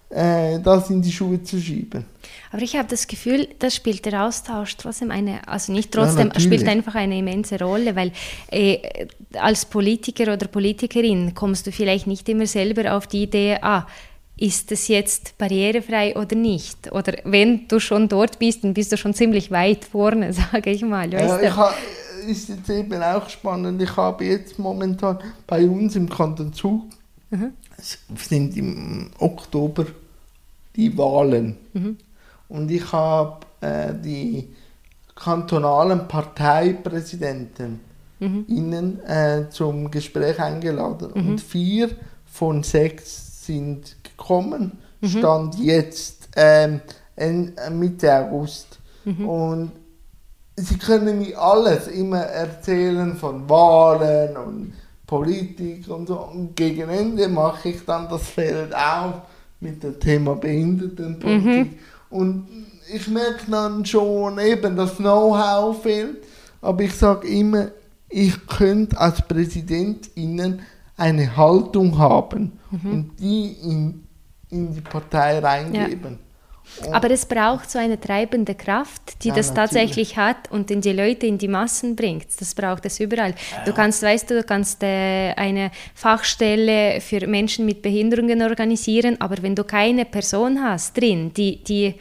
äh, 0.09 0.59
das 0.59 0.89
in 0.89 1.01
die 1.01 1.11
Schuhe 1.11 1.41
zu 1.43 1.59
schieben. 1.59 2.05
Aber 2.51 2.61
ich 2.61 2.75
habe 2.75 2.87
das 2.87 3.07
Gefühl, 3.07 3.47
da 3.59 3.69
spielt 3.69 4.05
der 4.05 4.25
Austausch 4.25 4.77
trotzdem 4.77 5.11
eine, 5.11 5.47
also 5.47 5.71
nicht 5.71 5.93
Ja, 5.95 6.01
trotzdem, 6.01 6.27
natürlich. 6.27 6.45
spielt 6.45 6.67
einfach 6.67 6.95
eine 6.95 7.17
immense 7.17 7.59
Rolle, 7.59 7.95
weil 7.95 8.11
äh, 8.51 9.07
als 9.33 9.65
Politiker 9.65 10.33
oder 10.33 10.47
Politikerin 10.47 11.33
kommst 11.33 11.67
du 11.67 11.71
vielleicht 11.71 12.07
nicht 12.07 12.27
immer 12.29 12.47
selber 12.47 12.95
auf 12.95 13.07
die 13.07 13.23
Idee, 13.23 13.57
ah, 13.61 13.85
ist 14.37 14.71
es 14.71 14.87
jetzt 14.87 15.37
barrierefrei 15.37 16.15
oder 16.15 16.35
nicht? 16.35 16.91
Oder 16.91 17.13
wenn 17.23 17.67
du 17.67 17.79
schon 17.79 18.09
dort 18.09 18.37
bist, 18.39 18.63
dann 18.63 18.73
bist 18.73 18.91
du 18.91 18.97
schon 18.97 19.13
ziemlich 19.13 19.49
weit 19.51 19.85
vorne, 19.85 20.33
sage 20.51 20.71
ich 20.71 20.81
mal. 20.81 21.11
Ja, 21.11 21.41
ich 21.41 21.55
ha, 21.55 21.73
ist 22.27 22.49
jetzt 22.49 22.69
eben 22.69 23.01
auch 23.01 23.29
spannend. 23.29 23.81
Ich 23.81 23.95
habe 23.95 24.25
jetzt 24.25 24.59
momentan 24.59 25.19
bei 25.47 25.67
uns 25.67 25.95
im 25.95 26.09
Kanton 26.09 26.53
Zug, 26.53 26.83
mhm. 27.29 27.53
sind 28.17 28.57
im 28.57 29.11
Oktober 29.19 29.85
die 30.75 30.97
Wahlen. 30.97 31.57
Mhm. 31.73 31.97
Und 32.47 32.69
ich 32.69 32.91
habe 32.91 33.45
äh, 33.61 33.93
die 33.93 34.49
kantonalen 35.15 36.07
Parteipräsidenten 36.07 37.79
mhm. 38.19 38.45
ihnen 38.47 39.03
äh, 39.05 39.49
zum 39.49 39.89
Gespräch 39.89 40.39
eingeladen. 40.39 41.11
Mhm. 41.13 41.29
Und 41.29 41.41
vier 41.41 41.89
von 42.25 42.63
sechs 42.63 43.45
sind 43.45 43.95
gekommen, 44.03 44.79
mhm. 45.01 45.07
stand 45.07 45.59
jetzt 45.59 46.29
ähm, 46.35 46.81
äh, 47.15 47.69
Mitte 47.69 48.13
August. 48.13 48.79
Mhm. 49.05 49.29
Und 49.29 49.71
sie 50.55 50.77
können 50.77 51.19
mir 51.19 51.39
alles 51.39 51.87
immer 51.87 52.21
erzählen 52.21 53.15
von 53.15 53.49
Wahlen 53.49 54.35
und 54.37 54.73
Politik 55.05 55.87
und 55.87 56.07
so. 56.07 56.19
Und 56.19 56.55
gegen 56.55 56.89
Ende 56.89 57.27
mache 57.27 57.69
ich 57.69 57.85
dann 57.85 58.09
das 58.09 58.27
Feld 58.29 58.75
auf 58.75 59.21
mit 59.59 59.83
dem 59.83 59.99
Thema 59.99 60.35
Behindertenpolitik. 60.35 61.79
Und 62.15 62.47
ich 62.93 63.07
merke 63.07 63.51
dann 63.51 63.85
schon 63.85 64.39
eben, 64.39 64.75
das 64.75 64.95
Know-how 64.95 65.81
fehlt. 65.81 66.23
Aber 66.61 66.81
ich 66.81 66.93
sage 66.93 67.27
immer, 67.27 67.67
ich 68.09 68.47
könnte 68.47 68.97
als 68.97 69.21
Präsident 69.21 70.09
Ihnen 70.15 70.61
eine 70.95 71.35
Haltung 71.35 71.97
haben 71.97 72.53
mhm. 72.71 72.91
und 72.91 73.19
die 73.19 73.51
in, 73.63 74.07
in 74.49 74.73
die 74.73 74.81
Partei 74.81 75.39
reingeben. 75.39 76.13
Ja. 76.13 76.24
Aber 76.91 77.09
es 77.11 77.25
braucht 77.25 77.71
so 77.71 77.79
eine 77.79 77.99
treibende 77.99 78.55
Kraft, 78.55 79.23
die 79.23 79.29
ja, 79.29 79.35
das 79.35 79.53
natürlich. 79.53 79.69
tatsächlich 79.69 80.17
hat 80.17 80.51
und 80.51 80.69
in 80.71 80.81
die 80.81 80.91
Leute 80.91 81.25
in 81.25 81.37
die 81.37 81.47
Massen 81.47 81.95
bringt. 81.95 82.27
Das 82.39 82.53
braucht 82.53 82.85
es 82.85 82.99
überall. 82.99 83.31
Ja, 83.31 83.63
du 83.65 83.73
kannst, 83.73 84.01
weißt 84.03 84.29
du, 84.29 84.35
du 84.35 84.43
kannst 84.43 84.83
äh, 84.83 85.33
eine 85.33 85.71
Fachstelle 85.93 86.99
für 87.01 87.25
Menschen 87.27 87.65
mit 87.65 87.81
Behinderungen 87.81 88.41
organisieren, 88.41 89.19
aber 89.19 89.41
wenn 89.41 89.55
du 89.55 89.63
keine 89.63 90.05
Person 90.05 90.61
hast 90.61 90.97
drin, 90.97 91.33
die, 91.33 91.63
die 91.63 91.95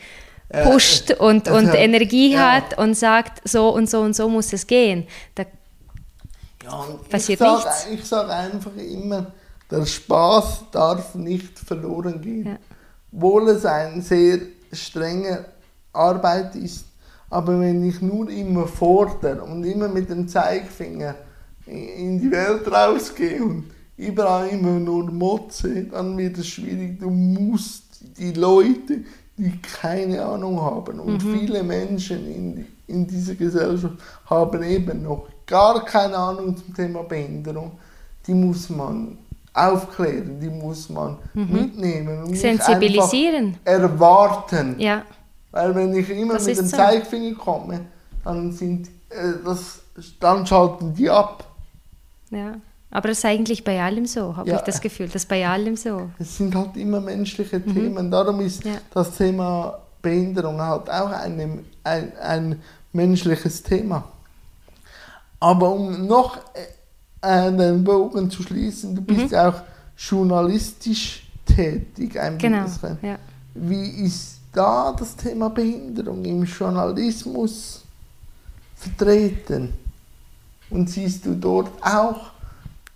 pusht 0.62 1.11
äh, 1.11 1.16
und, 1.16 1.49
und 1.49 1.68
hat, 1.68 1.75
Energie 1.77 2.37
hat 2.37 2.79
und 2.79 2.95
sagt, 2.95 3.47
so 3.49 3.70
und 3.70 3.89
so 3.89 4.01
und 4.01 4.14
so 4.14 4.29
muss 4.29 4.53
es 4.53 4.66
gehen, 4.66 5.07
da 5.35 5.45
passiert 7.11 7.41
ich 7.41 7.47
sag, 7.47 7.64
nichts. 7.64 7.87
Ich 7.93 8.05
sage 8.05 8.33
einfach 8.33 8.77
immer, 8.77 9.33
der 9.70 9.87
Spaß 9.87 10.64
darf 10.72 11.14
nicht 11.14 11.59
verloren 11.59 12.20
gehen. 12.20 12.59
Wohl 13.11 13.49
es 13.49 13.64
ein 13.64 14.03
sehr 14.03 14.41
strenge 14.75 15.45
Arbeit 15.93 16.57
ist. 16.57 16.87
Aber 17.31 17.59
wenn 17.59 17.89
ich 17.89 18.01
nur 18.01 18.29
immer 18.29 18.66
fordere 18.66 19.43
und 19.43 19.64
immer 19.64 19.89
mit 19.89 20.09
dem 20.09 20.29
Zeigefinger 20.29 21.14
in 21.66 22.20
die 22.20 22.31
Welt 22.31 22.70
rausgehe 22.70 23.43
und 23.43 23.64
überall 23.97 24.49
immer 24.49 24.79
nur 24.79 25.11
motze, 25.11 25.85
dann 25.85 26.16
wird 26.18 26.39
es 26.39 26.49
schwierig. 26.49 27.01
Du 27.01 27.11
musst 27.11 27.85
die 28.18 28.33
Leute, 28.33 29.01
die 29.37 29.61
keine 29.61 30.25
Ahnung 30.25 30.61
haben 30.61 31.01
und 31.01 31.25
mhm. 31.25 31.39
viele 31.39 31.62
Menschen 31.62 32.27
in, 32.33 32.66
in 32.87 33.07
dieser 33.07 33.35
Gesellschaft 33.35 33.97
haben 34.27 34.62
eben 34.62 35.03
noch 35.03 35.27
gar 35.47 35.85
keine 35.85 36.16
Ahnung 36.16 36.57
zum 36.57 36.75
Thema 36.75 37.03
Behinderung, 37.03 37.72
die 38.27 38.35
muss 38.35 38.70
man 38.70 39.18
aufklären, 39.55 40.41
die 40.41 40.51
muss 40.51 40.89
man 40.89 41.17
mhm. 41.33 41.53
mitnehmen 41.53 42.25
und 42.25 42.37
sensibilisieren, 42.37 43.57
erwarten. 43.65 44.75
Ja. 44.79 45.05
Weil 45.53 45.75
wenn 45.75 45.95
ich 45.95 46.11
immer 46.11 46.35
das 46.35 46.47
mit 46.47 46.59
dem 46.59 46.67
so. 46.67 46.77
Zeigefinger 46.77 47.37
komme, 47.37 47.81
dann 48.25 48.51
sind 48.53 48.89
äh, 49.11 49.35
das, 49.45 49.81
dann 50.19 50.45
schalten 50.45 50.93
die 50.95 51.09
ab. 51.09 51.45
Ja. 52.31 52.57
Aber 52.91 53.09
das 53.09 53.19
ist 53.19 53.25
eigentlich 53.25 53.65
bei 53.65 53.83
allem 53.83 54.07
so, 54.07 54.37
habe 54.37 54.49
ja. 54.49 54.57
ich 54.57 54.63
das 54.63 54.81
Gefühl. 54.81 55.07
Das 55.07 55.17
ist 55.23 55.29
bei 55.29 55.47
allem 55.47 55.77
so. 55.77 56.11
Es 56.19 56.37
sind 56.37 56.55
halt 56.55 56.77
immer 56.77 57.01
menschliche 57.01 57.59
mhm. 57.59 57.75
Themen. 57.75 58.11
Darum 58.11 58.41
ist 58.41 58.65
ja. 58.65 58.75
das 58.93 59.17
Thema 59.17 59.79
Behinderung 60.01 60.61
halt 60.61 60.89
auch 60.91 61.11
ein, 61.11 61.65
ein, 61.83 62.13
ein 62.19 62.63
menschliches 62.93 63.63
Thema. 63.63 64.05
Aber 65.41 65.73
um 65.73 66.07
noch 66.07 66.39
den 67.59 67.85
Bogen 67.85 68.31
zu 68.31 68.43
schließen, 68.43 68.95
du 68.95 69.03
bist 69.03 69.33
mhm. 69.33 69.39
auch 69.39 69.62
journalistisch 69.97 71.27
tätig 71.45 72.18
ein 72.18 72.39
genau, 72.39 72.66
Ja. 73.03 73.18
Wie 73.55 74.05
ist 74.05 74.41
da 74.53 74.95
das 74.99 75.16
Thema 75.16 75.51
Behinderung 75.51 76.25
im 76.25 76.45
Journalismus 76.45 77.83
vertreten? 78.77 79.72
Und 80.70 80.91
siehst 80.91 81.25
du 81.27 81.35
dort 81.35 81.70
auch 81.83 82.33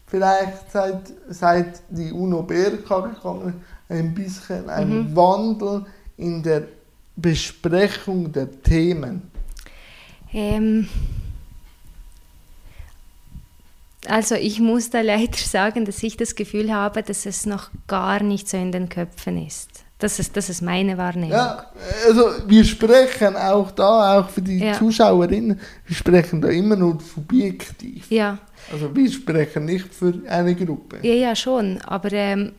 vielleicht 0.06 0.72
seit, 0.72 1.12
seit 1.28 1.82
die 1.90 2.10
UNO 2.10 2.42
BRK 2.42 3.12
gekommen 3.12 3.54
ein 3.88 4.14
bisschen 4.14 4.68
ein 4.68 4.90
mhm. 4.90 5.16
Wandel 5.16 5.86
in 6.16 6.42
der 6.42 6.64
Besprechung 7.16 8.30
der 8.32 8.62
Themen? 8.62 9.22
Ähm, 10.32 10.88
also 14.06 14.34
ich 14.34 14.60
muss 14.60 14.90
da 14.90 15.00
leider 15.00 15.36
sagen, 15.36 15.84
dass 15.84 16.02
ich 16.02 16.16
das 16.16 16.34
Gefühl 16.34 16.72
habe, 16.72 17.02
dass 17.02 17.26
es 17.26 17.46
noch 17.46 17.70
gar 17.86 18.22
nicht 18.22 18.48
so 18.48 18.56
in 18.56 18.72
den 18.72 18.88
Köpfen 18.88 19.44
ist. 19.44 19.84
Das 19.98 20.20
ist, 20.20 20.36
das 20.36 20.48
ist 20.48 20.62
meine 20.62 20.96
Wahrnehmung. 20.96 21.32
Ja, 21.32 21.64
also 22.06 22.30
wir 22.46 22.64
sprechen 22.64 23.34
auch 23.34 23.72
da, 23.72 24.20
auch 24.20 24.28
für 24.28 24.42
die 24.42 24.58
ja. 24.58 24.74
Zuschauerinnen, 24.74 25.58
wir 25.86 25.96
sprechen 25.96 26.40
da 26.40 26.48
immer 26.48 26.76
nur 26.76 26.98
subjektiv. 27.00 28.08
Ja. 28.08 28.38
Also 28.72 28.94
wir 28.94 29.10
sprechen 29.10 29.64
nicht 29.64 29.92
für 29.92 30.14
eine 30.28 30.54
Gruppe. 30.54 30.98
Ja, 31.02 31.14
ja, 31.14 31.34
schon. 31.34 31.80
Aber 31.84 32.12
ähm, 32.12 32.52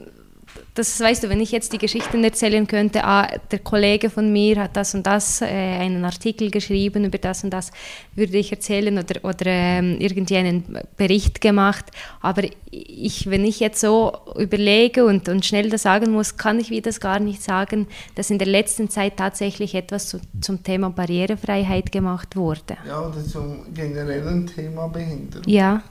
das 0.76 1.00
weißt 1.00 1.24
du, 1.24 1.30
wenn 1.30 1.42
ich 1.42 1.52
jetzt 1.52 1.74
die 1.74 1.78
Geschichten 1.78 2.24
erzählen 2.24 2.66
könnte, 2.66 3.04
ah, 3.04 3.28
der 3.52 3.60
Kollege 3.60 4.10
von 4.10 4.32
mir 4.32 4.62
hat 4.62 4.78
das 4.78 4.96
und 4.96 5.06
das, 5.06 5.42
äh, 5.42 5.46
einen 5.46 6.06
Artikel 6.06 6.52
geschrieben 6.52 7.06
über 7.06 7.18
das 7.18 7.44
und 7.44 7.50
das, 7.50 7.72
würde 8.16 8.38
ich 8.38 8.52
erzählen 8.52 8.98
oder, 8.98 9.24
oder 9.24 9.46
ähm, 9.48 9.98
irgendwie 10.00 10.38
einen 10.38 10.64
Bericht 10.96 11.42
gemacht. 11.42 11.86
Aber 12.22 12.44
ich, 12.72 13.30
wenn 13.30 13.44
ich 13.44 13.60
jetzt 13.60 13.82
so 13.82 14.14
überlege 14.38 15.06
und, 15.06 15.28
und 15.28 15.46
schnell 15.46 15.70
das 15.70 15.84
sagen 15.84 16.12
muss, 16.12 16.38
kann 16.38 16.60
ich 16.60 16.70
wie 16.70 16.82
das 16.82 17.00
gar 17.00 17.20
nicht 17.20 17.44
sagen, 17.44 17.88
dass 18.16 18.30
in 18.30 18.38
der 18.38 18.48
letzten 18.48 18.90
Zeit 18.90 19.18
tatsächlich 19.18 19.76
etwas 19.76 20.08
zu, 20.08 20.20
zum 20.40 20.64
Thema 20.64 20.90
Barrierefreiheit 20.92 21.92
gemacht 21.92 22.36
wurde. 22.36 22.78
Ja, 22.88 23.08
oder 23.08 23.24
zum 23.26 23.74
generellen 23.74 24.48
Thema 24.48 24.88
Behinderung. 24.88 25.44
Ja. 25.48 25.84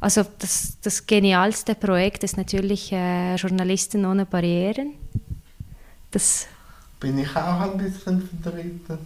Also 0.00 0.24
das, 0.38 0.78
das 0.82 1.06
genialste 1.06 1.74
Projekt 1.74 2.22
ist 2.24 2.36
natürlich 2.36 2.92
äh, 2.92 3.34
Journalisten 3.36 4.04
ohne 4.04 4.26
Barrieren. 4.26 4.94
Das 6.10 6.46
bin 7.00 7.18
ich 7.18 7.30
auch 7.36 7.60
ein 7.60 7.78
bisschen 7.78 8.28
vertreten. 8.42 8.98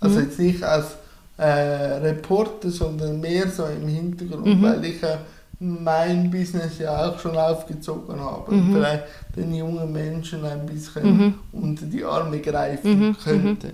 Also 0.00 0.18
mhm. 0.18 0.24
jetzt 0.24 0.38
nicht 0.38 0.62
als 0.62 0.96
äh, 1.38 1.44
Reporter, 1.44 2.70
sondern 2.70 3.20
mehr 3.20 3.48
so 3.48 3.66
im 3.66 3.88
Hintergrund, 3.88 4.46
mhm. 4.46 4.62
weil 4.62 4.84
ich 4.84 5.02
äh, 5.02 5.18
mein 5.58 6.30
Business 6.30 6.78
ja 6.78 7.08
auch 7.08 7.18
schon 7.18 7.36
aufgezogen 7.36 8.20
habe 8.20 8.54
mhm. 8.54 8.60
und 8.60 8.74
vielleicht 8.74 9.04
den 9.34 9.54
jungen 9.54 9.90
Menschen 9.92 10.44
ein 10.44 10.66
bisschen 10.66 11.18
mhm. 11.18 11.34
unter 11.52 11.86
die 11.86 12.04
Arme 12.04 12.40
greifen 12.40 13.08
mhm. 13.08 13.16
könnte. 13.16 13.72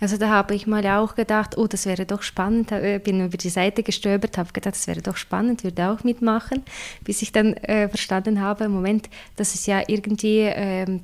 Also 0.00 0.18
da 0.18 0.28
habe 0.28 0.54
ich 0.54 0.66
mal 0.66 0.86
auch 0.86 1.14
gedacht, 1.14 1.56
oh, 1.56 1.66
das 1.66 1.86
wäre 1.86 2.04
doch 2.04 2.22
spannend. 2.22 2.70
Ich 2.72 3.02
bin 3.02 3.24
über 3.24 3.36
die 3.36 3.48
Seite 3.48 3.82
gestöbert, 3.82 4.36
habe 4.36 4.52
gedacht, 4.52 4.74
das 4.74 4.86
wäre 4.86 5.00
doch 5.00 5.16
spannend, 5.16 5.64
würde 5.64 5.88
auch 5.90 6.04
mitmachen, 6.04 6.62
bis 7.02 7.22
ich 7.22 7.32
dann 7.32 7.54
äh, 7.54 7.88
verstanden 7.88 8.40
habe, 8.40 8.68
Moment, 8.68 9.08
das 9.36 9.54
ist 9.54 9.66
ja 9.66 9.82
irgendwie, 9.86 10.40
äh, 10.40 11.00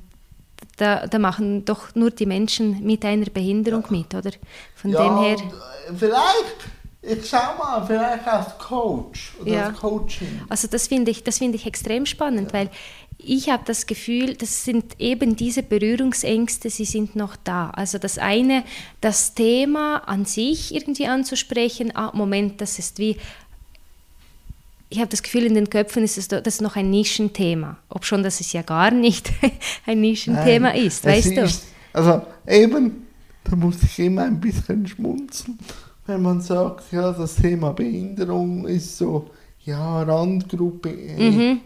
da, 0.77 1.07
da 1.07 1.19
machen 1.19 1.65
doch 1.65 1.95
nur 1.95 2.11
die 2.11 2.25
Menschen 2.25 2.83
mit 2.83 3.03
einer 3.03 3.25
Behinderung 3.25 3.83
ja. 3.89 3.97
mit, 3.97 4.13
oder? 4.13 4.31
Von 4.75 4.91
ja, 4.91 5.03
dem 5.03 5.17
her. 5.19 5.37
Äh, 5.37 5.93
vielleicht 5.97 6.69
ich 7.05 7.29
schau 7.29 7.57
mal, 7.57 7.85
vielleicht 7.85 8.25
als 8.25 8.57
Coach 8.57 9.33
oder 9.41 9.51
ja. 9.51 9.67
als 9.67 9.77
Coaching. 9.77 10.41
Also 10.47 10.69
das 10.69 10.87
finde 10.87 11.11
ich, 11.11 11.21
das 11.23 11.41
ich 11.41 11.65
extrem 11.65 12.05
spannend, 12.05 12.53
weil 12.53 12.69
ich 13.25 13.49
habe 13.49 13.63
das 13.65 13.85
Gefühl, 13.85 14.35
das 14.35 14.65
sind 14.65 14.99
eben 14.99 15.35
diese 15.35 15.63
Berührungsängste, 15.63 16.69
sie 16.69 16.85
sind 16.85 17.15
noch 17.15 17.35
da. 17.35 17.69
Also 17.71 17.97
das 17.97 18.17
eine, 18.17 18.63
das 19.01 19.33
Thema 19.33 19.97
an 20.07 20.25
sich 20.25 20.73
irgendwie 20.73 21.07
anzusprechen, 21.07 21.95
ah, 21.95 22.11
Moment, 22.13 22.61
das 22.61 22.79
ist 22.79 22.99
wie, 22.99 23.17
ich 24.89 24.99
habe 24.99 25.09
das 25.09 25.23
Gefühl, 25.23 25.43
in 25.43 25.55
den 25.55 25.69
Köpfen 25.69 26.03
ist 26.03 26.17
es 26.17 26.27
das 26.27 26.41
ist 26.45 26.61
noch 26.61 26.75
ein 26.75 26.89
Nischenthema, 26.89 27.77
ob 27.89 28.05
schon 28.05 28.23
das 28.23 28.39
es 28.39 28.53
ja 28.53 28.61
gar 28.61 28.91
nicht 28.91 29.31
ein 29.85 30.01
Nischenthema 30.01 30.69
Nein, 30.69 30.85
ist, 30.85 31.05
weißt 31.05 31.31
ist, 31.31 31.63
du? 31.93 31.99
Also 31.99 32.21
eben, 32.47 33.07
da 33.43 33.55
muss 33.55 33.81
ich 33.83 33.99
immer 33.99 34.23
ein 34.23 34.39
bisschen 34.39 34.85
schmunzeln, 34.87 35.57
wenn 36.05 36.21
man 36.21 36.41
sagt, 36.41 36.91
ja, 36.91 37.11
das 37.11 37.35
Thema 37.35 37.71
Behinderung 37.71 38.67
ist 38.67 38.97
so, 38.97 39.29
ja, 39.65 40.03
Randgruppe. 40.03 40.89
Mhm 40.89 41.61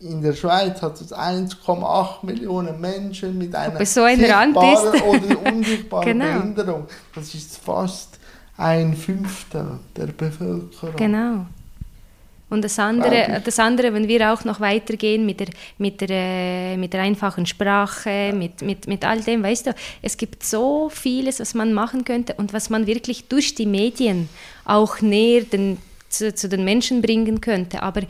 in 0.00 0.22
der 0.22 0.34
Schweiz 0.34 0.82
hat 0.82 1.00
es 1.00 1.12
1,8 1.12 2.26
Millionen 2.26 2.80
Menschen 2.80 3.38
mit 3.38 3.54
einer 3.54 3.84
so 3.86 4.02
ein 4.02 4.18
sichtbaren 4.18 4.54
oder 5.02 5.52
unsichtbaren 5.52 6.06
Genau. 6.18 6.38
Behinderung. 6.38 6.86
Das 7.14 7.34
ist 7.34 7.58
fast 7.58 8.18
ein 8.56 8.94
Fünftel 8.94 9.78
der 9.96 10.06
Bevölkerung. 10.06 10.96
Genau. 10.96 11.46
Und 12.48 12.62
das 12.62 12.78
andere, 12.78 13.42
das 13.44 13.58
andere, 13.58 13.92
wenn 13.92 14.06
wir 14.06 14.32
auch 14.32 14.44
noch 14.44 14.60
weitergehen 14.60 15.26
mit 15.26 15.40
der, 15.40 15.48
mit 15.78 16.00
der, 16.00 16.10
äh, 16.10 16.76
mit 16.76 16.92
der 16.92 17.02
einfachen 17.02 17.44
Sprache, 17.44 18.32
mit, 18.32 18.62
mit, 18.62 18.86
mit 18.86 19.04
all 19.04 19.20
dem, 19.20 19.42
weißt 19.42 19.66
du, 19.66 19.74
es 20.00 20.16
gibt 20.16 20.44
so 20.44 20.88
vieles, 20.88 21.40
was 21.40 21.54
man 21.54 21.72
machen 21.72 22.04
könnte 22.04 22.34
und 22.34 22.52
was 22.52 22.70
man 22.70 22.86
wirklich 22.86 23.26
durch 23.26 23.56
die 23.56 23.66
Medien 23.66 24.28
auch 24.64 25.00
näher 25.00 25.42
den, 25.42 25.78
zu, 26.08 26.32
zu 26.32 26.48
den 26.48 26.64
Menschen 26.64 27.02
bringen 27.02 27.40
könnte. 27.40 27.82
Aber 27.82 28.02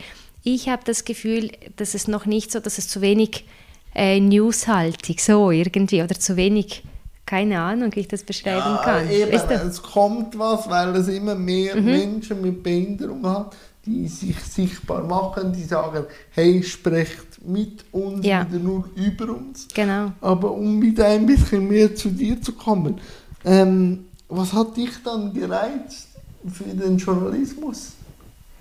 ich 0.55 0.69
habe 0.69 0.81
das 0.85 1.03
Gefühl, 1.05 1.51
dass 1.75 1.93
es 1.93 2.07
noch 2.07 2.25
nicht 2.25 2.51
so, 2.51 2.59
dass 2.59 2.77
es 2.77 2.87
zu 2.87 3.01
wenig 3.01 3.45
äh, 3.93 4.19
newshaltig, 4.19 5.21
so 5.21 5.51
irgendwie, 5.51 6.01
oder 6.03 6.15
zu 6.17 6.35
wenig, 6.37 6.83
keine 7.25 7.59
Ahnung, 7.59 7.91
wie 7.95 8.01
ich 8.01 8.07
das 8.07 8.23
beschreiben 8.23 8.75
Ja, 8.75 8.81
kann. 8.83 9.09
eben, 9.11 9.31
Weißt 9.33 9.49
du? 9.49 9.53
es 9.55 9.81
kommt 9.81 10.37
was, 10.39 10.69
weil 10.69 10.95
es 10.95 11.07
immer 11.09 11.35
mehr 11.35 11.75
Mhm. 11.75 11.85
Menschen 11.85 12.41
mit 12.41 12.63
Behinderung 12.63 13.25
hat, 13.27 13.55
die 13.85 14.07
sich 14.07 14.37
sichtbar 14.39 15.03
machen, 15.03 15.51
die 15.53 15.63
sagen, 15.63 16.05
hey, 16.31 16.61
sprecht 16.63 17.45
mit 17.45 17.85
uns, 17.91 18.25
Ja. 18.25 18.45
wieder 18.47 18.59
nur 18.59 18.89
über 18.95 19.33
uns. 19.35 19.67
Genau. 19.73 20.11
Aber 20.21 20.51
um 20.51 20.81
wieder 20.81 21.05
ein 21.07 21.25
bisschen 21.25 21.67
mehr 21.67 21.93
zu 21.95 22.09
dir 22.09 22.41
zu 22.41 22.53
kommen, 22.53 22.99
ähm, 23.45 24.05
was 24.29 24.51
hat 24.53 24.75
dich 24.77 24.91
dann 25.03 25.33
gereizt 25.33 26.07
für 26.49 26.63
den 26.65 26.97
Journalismus? 26.97 27.93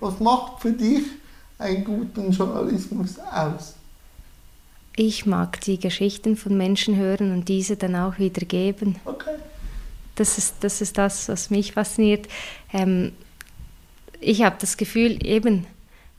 Was 0.00 0.18
macht 0.20 0.60
für 0.62 0.72
dich 0.72 1.02
einen 1.58 1.84
guten 1.84 2.30
Journalismus 2.32 3.18
aus? 3.18 3.74
Ich 4.96 5.26
mag 5.26 5.60
die 5.60 5.78
Geschichten 5.78 6.36
von 6.36 6.56
Menschen 6.56 6.96
hören 6.96 7.32
und 7.32 7.48
diese 7.48 7.76
dann 7.76 7.94
auch 7.96 8.18
wiedergeben. 8.18 8.96
Okay. 9.04 9.34
Das 10.14 10.38
ist 10.38 10.56
das, 10.60 10.80
ist 10.80 10.96
das 10.96 11.28
was 11.28 11.50
mich 11.50 11.72
fasziniert. 11.72 12.26
Ähm, 12.72 13.12
ich 14.20 14.42
habe 14.42 14.56
das 14.58 14.78
Gefühl, 14.78 15.18
eben, 15.24 15.66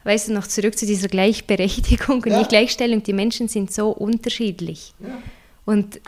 weißt 0.04 0.30
du, 0.30 0.34
noch 0.34 0.46
zurück 0.46 0.78
zu 0.78 0.86
dieser 0.86 1.08
Gleichberechtigung 1.08 2.18
und 2.18 2.28
Ja. 2.28 2.38
nicht 2.38 2.50
Gleichstellung, 2.50 3.02
die 3.02 3.14
Menschen 3.14 3.48
sind 3.48 3.74
so 3.74 3.90
unterschiedlich. 3.90 4.94
Ja. 5.00 5.18
Und 5.66 6.00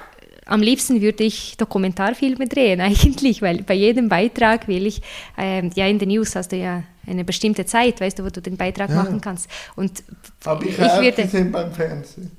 am 0.50 0.62
liebsten 0.62 1.02
würde 1.02 1.24
ich 1.24 1.56
Dokumentarfilme 1.58 2.48
drehen, 2.48 2.82
eigentlich, 2.90 3.42
weil 3.42 3.62
bei 3.64 3.76
jedem 3.76 4.10
Beitrag 4.10 4.68
will 4.68 4.86
ich, 4.88 5.02
ähm, 5.38 5.72
ja, 5.76 5.88
in 5.88 6.00
den 6.00 6.10
News 6.10 6.36
hast 6.36 6.52
du 6.52 6.58
ja 6.58 6.84
eine 7.08 7.24
bestimmte 7.24 7.66
Zeit, 7.66 8.02
weißt 8.02 8.20
du, 8.20 8.26
wo 8.26 8.30
du 8.30 8.42
den 8.42 8.58
Beitrag 8.58 8.90
Ja. 8.90 8.96
machen 8.96 9.22
kannst. 9.22 9.50
Und 9.76 10.04
Habe 10.46 10.66
ich, 10.66 10.78
ich 10.78 10.84
auch 10.86 11.02
würde, 11.02 11.24
gesehen 11.24 11.52
beim 11.52 11.72
Fernsehen. 11.72 12.32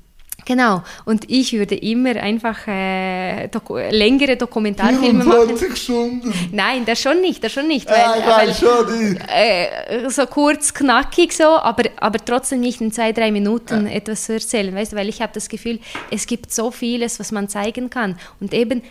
Genau, 0.45 0.83
und 1.05 1.29
ich 1.29 1.53
würde 1.53 1.75
immer 1.75 2.15
einfach 2.15 2.67
äh, 2.67 3.47
doku 3.47 3.77
längere 3.77 4.37
Dokumentarfilme 4.37 5.23
machen. 5.23 5.57
24 5.57 5.77
Stunden. 5.83 6.33
Nein, 6.51 6.83
das 6.85 6.99
schon 6.99 7.21
nicht, 7.21 7.43
das 7.43 7.51
schon 7.51 7.67
nicht. 7.67 7.87
Weil, 7.89 7.97
Ja, 7.97 8.15
ich 8.17 8.25
weiß 8.25 8.59
schon. 8.59 9.17
Äh, 9.27 10.09
so 10.09 10.25
kurz, 10.25 10.73
knackig 10.73 11.33
so, 11.33 11.43
aber, 11.43 11.83
aber 11.97 12.23
trotzdem 12.23 12.61
nicht 12.61 12.81
in 12.81 12.91
zwei, 12.91 13.11
drei 13.11 13.31
Minuten 13.31 13.87
etwas 13.87 14.25
zu 14.25 14.33
erzählen, 14.33 14.73
weißt 14.73 14.95
weil 14.95 15.09
ich 15.09 15.21
habe 15.21 15.31
das 15.33 15.47
Gefühl, 15.47 15.79
es 16.09 16.25
gibt 16.25 16.51
so 16.51 16.71
vieles, 16.71 17.19
was 17.19 17.31
man 17.31 17.47
zeigen 17.47 17.89
kann 17.89 18.17
und 18.39 18.53
eben 18.53 18.81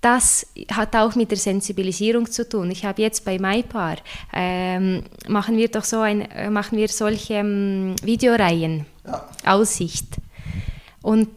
das 0.00 0.46
hat 0.70 0.94
auch 0.96 1.14
mit 1.14 1.30
der 1.30 1.38
Sensibilisierung 1.38 2.30
zu 2.30 2.46
tun. 2.46 2.70
Ich 2.70 2.84
habe 2.84 3.00
jetzt 3.00 3.24
bei 3.24 3.38
MyPar 3.38 3.96
ähm, 4.34 5.02
machen 5.28 5.56
wir 5.56 5.68
doch 5.68 5.84
so 5.84 6.00
ein, 6.00 6.20
äh, 6.30 6.50
machen 6.50 6.76
wir 6.76 6.88
solche 6.88 7.34
ähm, 7.34 7.96
Videoreihen, 8.02 8.84
Ja. 9.06 9.26
Aussicht 9.46 10.08
und 11.04 11.28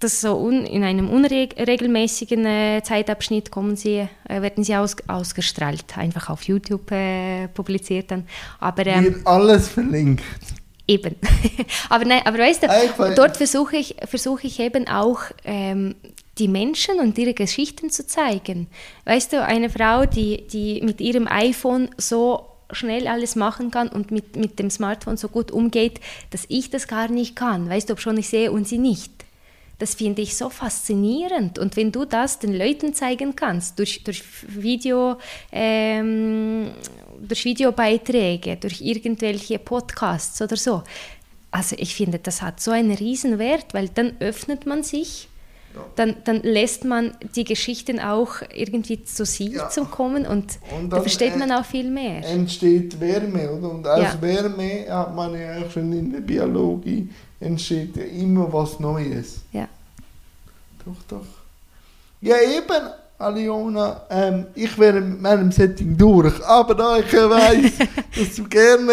das 0.00 0.20
so 0.20 0.36
un, 0.36 0.66
in 0.66 0.82
einem 0.82 1.08
unregelmäßigen 1.08 2.44
äh, 2.44 2.82
Zeitabschnitt 2.82 3.50
kommen 3.50 3.76
sie, 3.76 4.08
äh, 4.28 4.42
werden 4.42 4.62
sie 4.62 4.76
aus, 4.76 4.96
ausgestrahlt, 5.06 5.96
einfach 5.96 6.28
auf 6.28 6.42
YouTube 6.42 6.90
äh, 6.90 7.48
publiziert 7.48 8.10
dann. 8.10 8.26
Aber 8.60 8.84
ähm, 8.86 9.04
wird 9.04 9.26
alles 9.26 9.68
verlinkt. 9.68 10.22
eben. 10.86 11.14
aber 11.88 12.04
nein, 12.04 12.20
aber 12.24 12.38
weißt 12.38 12.64
du, 12.64 13.14
dort 13.14 13.36
versuche 13.38 13.76
ich, 13.76 13.96
versuche 14.04 14.46
ich 14.48 14.60
eben 14.60 14.86
auch 14.88 15.20
ähm, 15.44 15.94
die 16.36 16.48
Menschen 16.48 16.98
und 17.00 17.16
ihre 17.16 17.32
Geschichten 17.32 17.88
zu 17.88 18.06
zeigen. 18.06 18.66
Weißt 19.06 19.32
du, 19.32 19.42
eine 19.42 19.70
Frau, 19.70 20.04
die, 20.04 20.46
die 20.48 20.82
mit 20.82 21.00
ihrem 21.00 21.26
iPhone 21.26 21.88
so 21.96 22.55
schnell 22.72 23.06
alles 23.06 23.36
machen 23.36 23.70
kann 23.70 23.88
und 23.88 24.10
mit, 24.10 24.36
mit 24.36 24.58
dem 24.58 24.70
Smartphone 24.70 25.16
so 25.16 25.28
gut 25.28 25.50
umgeht, 25.50 26.00
dass 26.30 26.44
ich 26.48 26.70
das 26.70 26.88
gar 26.88 27.08
nicht 27.08 27.36
kann. 27.36 27.68
Weißt 27.68 27.88
du, 27.88 27.92
ob 27.94 28.00
schon 28.00 28.18
ich 28.18 28.28
sehe 28.28 28.50
und 28.50 28.66
sie 28.66 28.78
nicht. 28.78 29.12
Das 29.78 29.94
finde 29.94 30.22
ich 30.22 30.36
so 30.36 30.48
faszinierend. 30.48 31.58
Und 31.58 31.76
wenn 31.76 31.92
du 31.92 32.06
das 32.06 32.38
den 32.38 32.56
Leuten 32.56 32.94
zeigen 32.94 33.36
kannst, 33.36 33.78
durch, 33.78 34.02
durch, 34.04 34.22
Video, 34.48 35.16
ähm, 35.52 36.70
durch 37.20 37.44
Videobeiträge, 37.44 38.56
durch 38.56 38.80
irgendwelche 38.80 39.58
Podcasts 39.58 40.40
oder 40.40 40.56
so, 40.56 40.82
also 41.50 41.76
ich 41.78 41.94
finde, 41.94 42.18
das 42.18 42.42
hat 42.42 42.60
so 42.60 42.70
einen 42.70 42.92
Riesenwert, 42.92 43.74
weil 43.74 43.88
dann 43.88 44.16
öffnet 44.20 44.66
man 44.66 44.82
sich, 44.82 45.28
dann, 45.96 46.16
dann 46.24 46.42
lässt 46.42 46.84
man 46.84 47.12
die 47.34 47.44
Geschichten 47.44 48.00
auch 48.00 48.36
irgendwie 48.54 49.04
zu 49.04 49.24
sich 49.24 49.52
Ja. 49.52 49.68
zum 49.68 49.90
kommen 49.90 50.26
und, 50.26 50.58
Und 50.78 50.90
da 50.90 51.00
versteht 51.00 51.36
man 51.36 51.50
auch 51.52 51.64
viel 51.64 51.90
mehr. 51.90 52.24
entsteht 52.26 52.98
Wärme. 53.00 53.50
Oder? 53.50 53.70
Und 53.70 53.86
aus 53.86 54.00
Ja. 54.02 54.16
Wärme 54.20 54.86
hat 54.88 55.14
man 55.14 55.34
ja 55.40 55.58
auch 55.58 55.70
schon 55.70 55.92
in 55.92 56.12
der 56.12 56.20
Biologie, 56.20 57.08
entsteht 57.40 57.96
ja 57.96 58.04
immer 58.04 58.52
was 58.52 58.78
Neues. 58.80 59.40
Ja. 59.52 59.68
Doch, 60.84 61.02
doch. 61.08 61.26
Ja, 62.20 62.36
eben, 62.40 62.90
Aliona, 63.18 64.02
ähm, 64.10 64.46
ich 64.54 64.76
wäre 64.78 65.00
mit 65.00 65.20
meinem 65.20 65.50
Setting 65.50 65.96
durch, 65.96 66.44
aber 66.44 66.74
da 66.74 66.98
ich 66.98 67.10
ja 67.12 67.28
weiss, 67.30 67.72
dass 68.18 68.34
du 68.36 68.44
gerne 68.44 68.92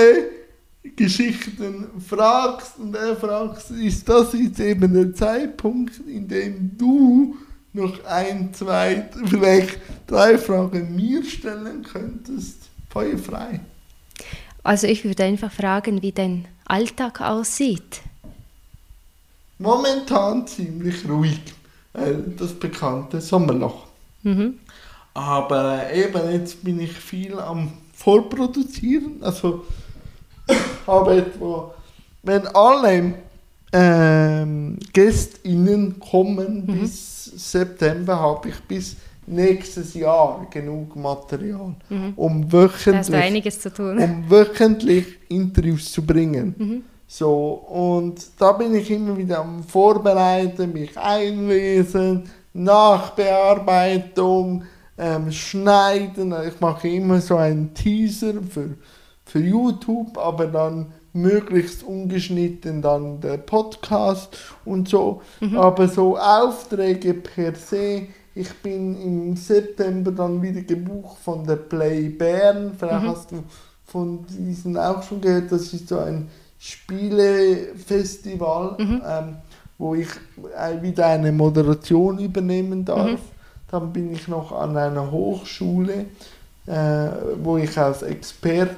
Geschichten 0.83 1.85
fragst 2.07 2.77
und 2.77 2.95
er 2.95 3.15
fragst, 3.15 3.71
ist 3.71 4.07
das 4.07 4.33
jetzt 4.33 4.59
eben 4.59 4.93
der 4.93 5.13
Zeitpunkt, 5.13 5.99
in 6.05 6.27
dem 6.27 6.77
du 6.77 7.37
noch 7.71 8.03
ein, 8.05 8.53
zwei, 8.53 9.09
vielleicht 9.25 9.79
drei 10.05 10.37
Fragen 10.37 10.95
mir 10.95 11.23
stellen 11.23 11.83
könntest? 11.83 12.57
Feuerfrei. 12.89 13.61
Also 14.61 14.87
ich 14.87 15.03
würde 15.03 15.23
einfach 15.23 15.51
fragen, 15.51 16.01
wie 16.01 16.11
dein 16.11 16.45
Alltag 16.65 17.21
aussieht. 17.21 18.01
Momentan 19.57 20.45
ziemlich 20.45 21.07
ruhig, 21.07 21.41
weil 21.93 22.33
das 22.37 22.53
bekannte 22.53 23.19
Sommerloch. 23.21 23.87
Mhm. 24.23 24.59
Aber 25.13 25.91
eben 25.93 26.31
jetzt 26.31 26.63
bin 26.63 26.79
ich 26.79 26.93
viel 26.93 27.39
am 27.39 27.73
Vorproduzieren. 27.93 29.21
Also 29.21 29.65
habe 30.87 31.17
etwa, 31.17 31.73
wenn 32.23 32.47
alle 32.47 33.13
ähm, 33.71 34.77
GästInnen 34.93 35.99
kommen 35.99 36.63
Mhm. 36.65 36.79
bis 36.79 37.25
September, 37.51 38.19
habe 38.19 38.49
ich 38.49 38.59
bis 38.61 38.95
nächstes 39.25 39.93
Jahr 39.93 40.45
genug 40.51 40.95
Material, 40.95 41.75
um 42.15 42.37
Mhm. 42.39 42.49
Du 42.49 42.57
wöchentlich, 42.57 43.07
um 43.99 44.29
wöchentlich 44.29 45.05
Interviews 45.29 45.91
zu 45.91 46.05
bringen. 46.05 46.55
Mhm. 46.57 46.83
So, 47.07 47.31
und 47.69 48.15
da 48.39 48.51
bin 48.53 48.73
ich 48.75 48.89
immer 48.89 49.15
wieder 49.17 49.39
am 49.39 49.63
Vorbereiten, 49.63 50.73
mich 50.73 50.97
einlesen, 50.97 52.23
Nachbearbeitung, 52.53 54.63
ähm, 54.97 55.31
Schneiden. 55.31 56.33
Ich 56.47 56.59
mache 56.59 56.87
immer 56.87 57.21
so 57.21 57.37
einen 57.37 57.73
Teaser 57.73 58.33
für, 58.49 58.69
für 59.33 59.39
YouTube, 59.39 60.17
aber 60.19 60.45
dann 60.45 60.93
möglichst 61.11 61.81
ungeschnitten 61.81 62.83
dann 62.83 63.19
der 63.19 63.37
Podcast 63.37 64.37
und 64.63 64.87
so. 64.87 65.23
Aber 65.55 65.87
so 65.87 66.19
Aufträge 66.19 67.15
per 67.15 67.55
se, 67.55 68.09
ich 68.35 68.53
bin 68.61 69.01
im 69.01 69.35
September 69.35 70.11
dann 70.11 70.39
wieder 70.43 70.61
gebucht 70.61 71.17
von 71.23 71.47
der 71.47 71.55
Play 71.55 72.09
Bern. 72.09 72.73
Vielleicht 72.77 73.07
hast 73.07 73.31
du 73.31 73.43
von 73.87 74.23
diesen 74.27 74.77
auch 74.77 75.01
schon 75.01 75.19
gehört, 75.19 75.51
das 75.51 75.73
ist 75.73 75.89
so 75.89 75.97
ein 75.97 76.29
Spielefestival, 76.59 78.75
ähm, 78.79 79.37
wo 79.79 79.95
ich 79.95 80.09
äh, 80.55 80.79
wieder 80.79 81.07
eine 81.07 81.31
Moderation 81.31 82.19
übernehmen 82.19 82.85
darf. 82.85 83.19
Dann 83.71 83.91
bin 83.91 84.13
ich 84.13 84.27
noch 84.27 84.51
an 84.51 84.77
einer 84.77 85.09
Hochschule, 85.09 86.05
äh, 86.67 87.07
wo 87.41 87.57
ich 87.57 87.75
als 87.79 88.03
Experte 88.03 88.75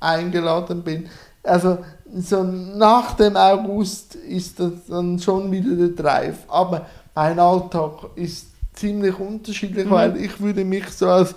eingeladen 0.00 0.82
bin. 0.82 1.08
Also 1.42 1.78
so 2.14 2.42
nach 2.42 3.14
dem 3.14 3.36
August 3.36 4.14
ist 4.14 4.58
das 4.60 4.72
dann 4.88 5.18
schon 5.18 5.50
wieder 5.52 5.74
der 5.74 5.88
Drive. 5.88 6.38
Aber 6.48 6.86
mein 7.14 7.38
Alltag 7.38 8.10
ist 8.16 8.46
ziemlich 8.74 9.18
unterschiedlich, 9.18 9.86
Mhm. 9.86 9.90
weil 9.90 10.16
ich 10.16 10.40
würde 10.40 10.64
mich 10.64 10.88
so 10.90 11.08
als 11.08 11.34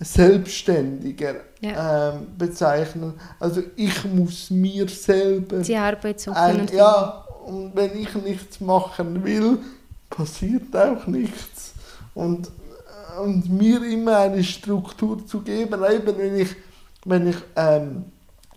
selbstständiger 0.00 1.36
ähm, 1.62 2.26
bezeichnen. 2.36 3.14
Also 3.40 3.62
ich 3.76 4.04
muss 4.04 4.50
mir 4.50 4.88
selber... 4.88 5.58
Die 5.58 5.76
Arbeit 5.76 6.20
suchen 6.20 6.36
ein, 6.36 6.60
und 6.60 6.72
Ja, 6.72 7.24
und 7.46 7.74
wenn 7.74 7.96
ich 7.96 8.14
nichts 8.16 8.60
machen 8.60 9.24
will, 9.24 9.58
passiert 10.10 10.74
auch 10.76 11.06
nichts. 11.06 11.72
Und, 12.14 12.50
und 13.22 13.50
mir 13.50 13.82
immer 13.84 14.18
eine 14.18 14.42
Struktur 14.44 15.26
zu 15.26 15.40
geben, 15.40 15.80
eben 15.84 16.18
wenn 16.18 16.36
ich, 16.36 16.50
wenn 17.04 17.28
ich 17.28 17.36
ähm, 17.56 18.04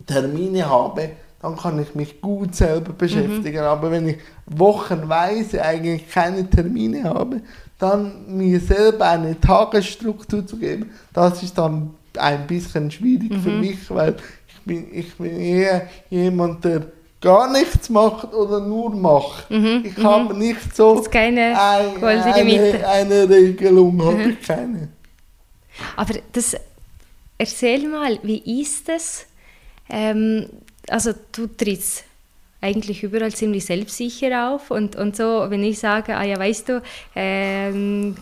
Termine 0.05 0.69
habe, 0.69 1.09
dann 1.41 1.55
kann 1.55 1.79
ich 1.81 1.93
mich 1.93 2.19
gut 2.21 2.55
selber 2.55 2.93
beschäftigen. 2.93 3.59
Aber 3.59 3.91
wenn 3.91 4.07
ich 4.09 4.17
wochenweise 4.47 5.61
eigentlich 5.61 6.09
keine 6.09 6.49
Termine 6.49 7.03
habe, 7.03 7.41
dann 7.77 8.37
mir 8.37 8.59
selber 8.59 9.09
eine 9.09 9.39
Tagesstruktur 9.39 10.45
zu 10.45 10.57
geben, 10.57 10.91
das 11.13 11.43
ist 11.43 11.57
dann 11.57 11.91
ein 12.17 12.47
bisschen 12.47 12.89
schwierig 12.89 13.33
für 13.43 13.51
mich, 13.51 13.77
weil 13.89 14.15
ich 14.47 14.61
bin, 14.65 14.87
ich 14.91 15.15
bin 15.15 15.39
eher 15.39 15.87
jemand, 16.09 16.65
der 16.65 16.87
gar 17.21 17.51
nichts 17.51 17.89
macht 17.89 18.33
oder 18.33 18.59
nur 18.59 18.89
macht. 18.95 19.49
ich 19.49 20.03
habe 20.03 20.35
nicht 20.35 20.75
so 20.75 20.95
Das 20.95 21.03
ist 21.03 21.11
keine 21.11 21.59
ein, 21.59 22.03
eine, 22.03 22.87
eine 22.87 23.29
Regelung, 23.29 24.03
habe 24.03 24.23
ich 24.31 24.41
keine. 24.41 24.89
Aber 25.95 26.13
das, 26.33 26.55
erzähl 27.37 27.87
mal, 27.87 28.19
wie 28.23 28.61
ist 28.61 28.89
es? 28.89 29.27
Ähm, 29.89 30.49
also 30.89 31.13
du 31.31 31.47
trittst 31.47 32.03
eigentlich 32.61 33.03
überall 33.03 33.33
ziemlich 33.33 33.65
selbstsicher 33.65 34.49
auf 34.51 34.71
und, 34.71 34.95
und 34.95 35.15
so, 35.15 35.45
wenn 35.49 35.63
ich 35.63 35.79
sage, 35.79 36.15
ah 36.15 36.23
ja, 36.23 36.37
weißt 36.37 36.69
du, 36.69 36.81
ähm, 37.15 38.15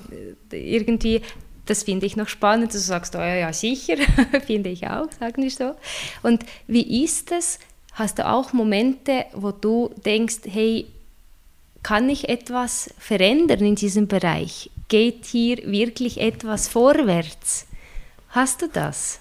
irgendwie, 0.52 1.22
das 1.66 1.84
finde 1.84 2.06
ich 2.06 2.18
noch 2.18 2.28
spannend, 2.28 2.74
du 2.74 2.80
sagst, 2.80 3.16
oh 3.16 3.20
ja, 3.20 3.36
ja, 3.36 3.54
sicher, 3.54 3.96
finde 4.46 4.70
ich 4.70 4.88
auch, 4.88 5.10
sagen 5.20 5.42
wir 5.42 5.50
so. 5.50 5.76
Und 6.22 6.44
wie 6.68 7.04
ist 7.04 7.32
es? 7.32 7.60
Hast 7.94 8.20
du 8.20 8.28
auch 8.28 8.52
Momente, 8.52 9.26
wo 9.34 9.52
du 9.52 9.90
denkst, 10.06 10.40
hey, 10.46 10.86
kann 11.82 12.10
ich 12.10 12.28
etwas 12.28 12.94
verändern 12.98 13.60
in 13.60 13.76
diesem 13.76 14.08
Bereich? 14.08 14.70
Geht 14.90 15.26
hier 15.26 15.58
wirklich 15.72 16.20
etwas 16.20 16.68
vorwärts? 16.68 17.68
Hast 18.36 18.62
du 18.62 18.68
das? 18.68 19.20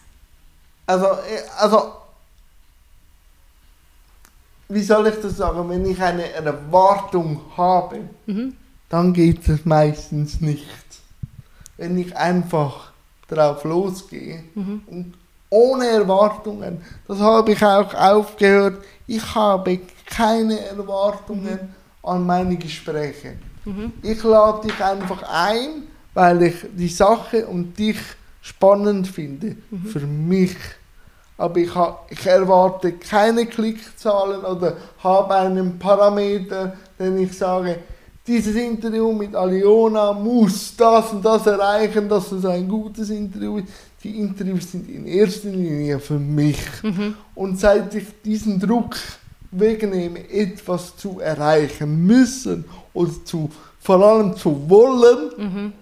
Also, 0.87 1.07
äh, 1.07 1.45
also, 1.57 1.93
wie 4.69 4.83
soll 4.83 5.07
ich 5.07 5.15
das 5.23 5.37
sagen? 5.37 5.69
Wenn 5.69 5.87
ich 5.87 6.03
eine 6.03 6.33
Erwartung 6.33 7.41
habe, 7.57 8.01
dann 8.89 9.13
geht 9.13 9.49
es 9.49 9.65
meistens 9.65 10.41
nicht. 10.41 10.67
Wenn 11.77 11.97
ich 11.97 12.17
einfach 12.17 12.91
drauf 13.29 13.63
losgehe 13.63 14.43
und 14.55 15.15
ohne 15.49 15.87
Erwartungen, 15.87 16.85
das 17.07 17.21
habe 17.21 17.53
ich 17.53 17.65
auch 17.65 17.95
aufgehört, 17.95 18.85
ich 19.07 19.35
habe 19.35 19.79
keine 20.07 20.59
Erwartungen 20.59 21.73
an 22.03 22.27
meine 22.27 22.57
Gespräche. 22.57 23.37
Ich 24.03 24.25
lade 24.25 24.67
dich 24.67 24.83
einfach 24.83 25.23
ein, 25.23 25.85
weil 26.15 26.43
ich 26.43 26.57
die 26.73 26.89
Sache 26.89 27.47
und 27.47 27.79
dich 27.79 27.99
spannend 28.45 29.09
finde. 29.09 29.57
Für 29.91 30.01
mich. 30.01 30.55
Aber 31.37 31.57
ich, 31.57 31.71
ich 32.11 32.27
erwarte 32.27 32.93
keine 32.93 33.47
Klickzahlen 33.47 34.45
oder 34.45 34.77
habe 35.03 35.35
einen 35.35 35.79
Parameter, 35.79 36.77
den 36.99 37.19
ich 37.19 37.37
sage, 37.37 37.79
dieses 38.27 38.55
Interview 38.55 39.13
mit 39.13 39.35
Aliona 39.35 40.13
muss 40.13 40.77
das 40.77 41.13
und 41.13 41.25
das 41.25 41.47
erreichen, 41.47 42.09
dass 42.09 42.31
es 42.33 42.45
ein 42.45 42.69
gutes 42.69 43.11
Interview 43.11 43.59
ist. 43.59 43.69
Die 44.03 44.19
Interviews 44.19 44.71
sind 44.71 44.89
in 44.89 45.07
erster 45.07 45.49
Linie 45.49 45.99
für 45.99 46.19
mich. 46.19 46.59
Und 47.35 47.59
seit 47.59 47.95
ich 47.95 48.07
diesen 48.25 48.61
Druck 48.61 48.97
wegnehme, 49.51 50.31
etwas 50.31 50.97
zu 50.97 51.21
erreichen 51.21 52.07
müssen 52.07 52.65
oder 52.93 53.13
zu, 53.25 53.51
vor 53.81 54.05
allem 54.05 54.37
zu 54.37 54.69
wollen, 54.69 55.73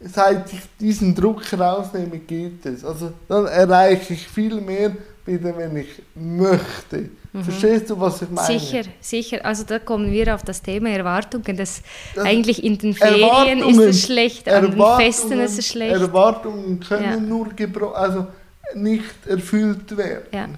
seit 0.00 0.52
ich 0.52 0.60
diesen 0.80 1.14
Druck 1.14 1.42
rausnehme, 1.52 2.18
geht 2.18 2.64
es. 2.66 2.84
Also 2.84 3.12
dann 3.28 3.46
erreiche 3.46 4.14
ich 4.14 4.28
viel 4.28 4.60
mehr, 4.60 4.92
wieder 5.26 5.56
wenn 5.56 5.76
ich 5.76 5.88
möchte. 6.14 7.10
Verstehst 7.42 7.90
du, 7.90 8.00
was 8.00 8.22
ich 8.22 8.30
meine? 8.30 8.58
Sicher, 8.58 8.82
sicher. 9.00 9.44
Also 9.44 9.64
da 9.64 9.78
kommen 9.78 10.10
wir 10.10 10.34
auf 10.34 10.42
das 10.42 10.62
Thema 10.62 10.88
Erwartungen. 10.90 11.56
Das, 11.56 11.82
Das- 12.14 12.24
eigentlich 12.24 12.64
in 12.64 12.78
den 12.78 12.94
Ferien 12.94 13.58
ist 13.68 13.78
es 13.78 14.02
schlecht, 14.06 14.48
an 14.48 14.70
den 14.70 14.80
Festen 14.96 15.38
ist 15.40 15.58
es 15.58 15.66
schlecht. 15.66 15.94
Erwartungen 16.00 16.80
können 16.80 17.04
Ja. 17.04 17.16
nur 17.20 17.48
gebro 17.50 17.90
also 17.90 18.26
nicht 18.74 19.04
erfüllt 19.26 19.96
werden. 19.96 20.24
Ja. 20.32 20.48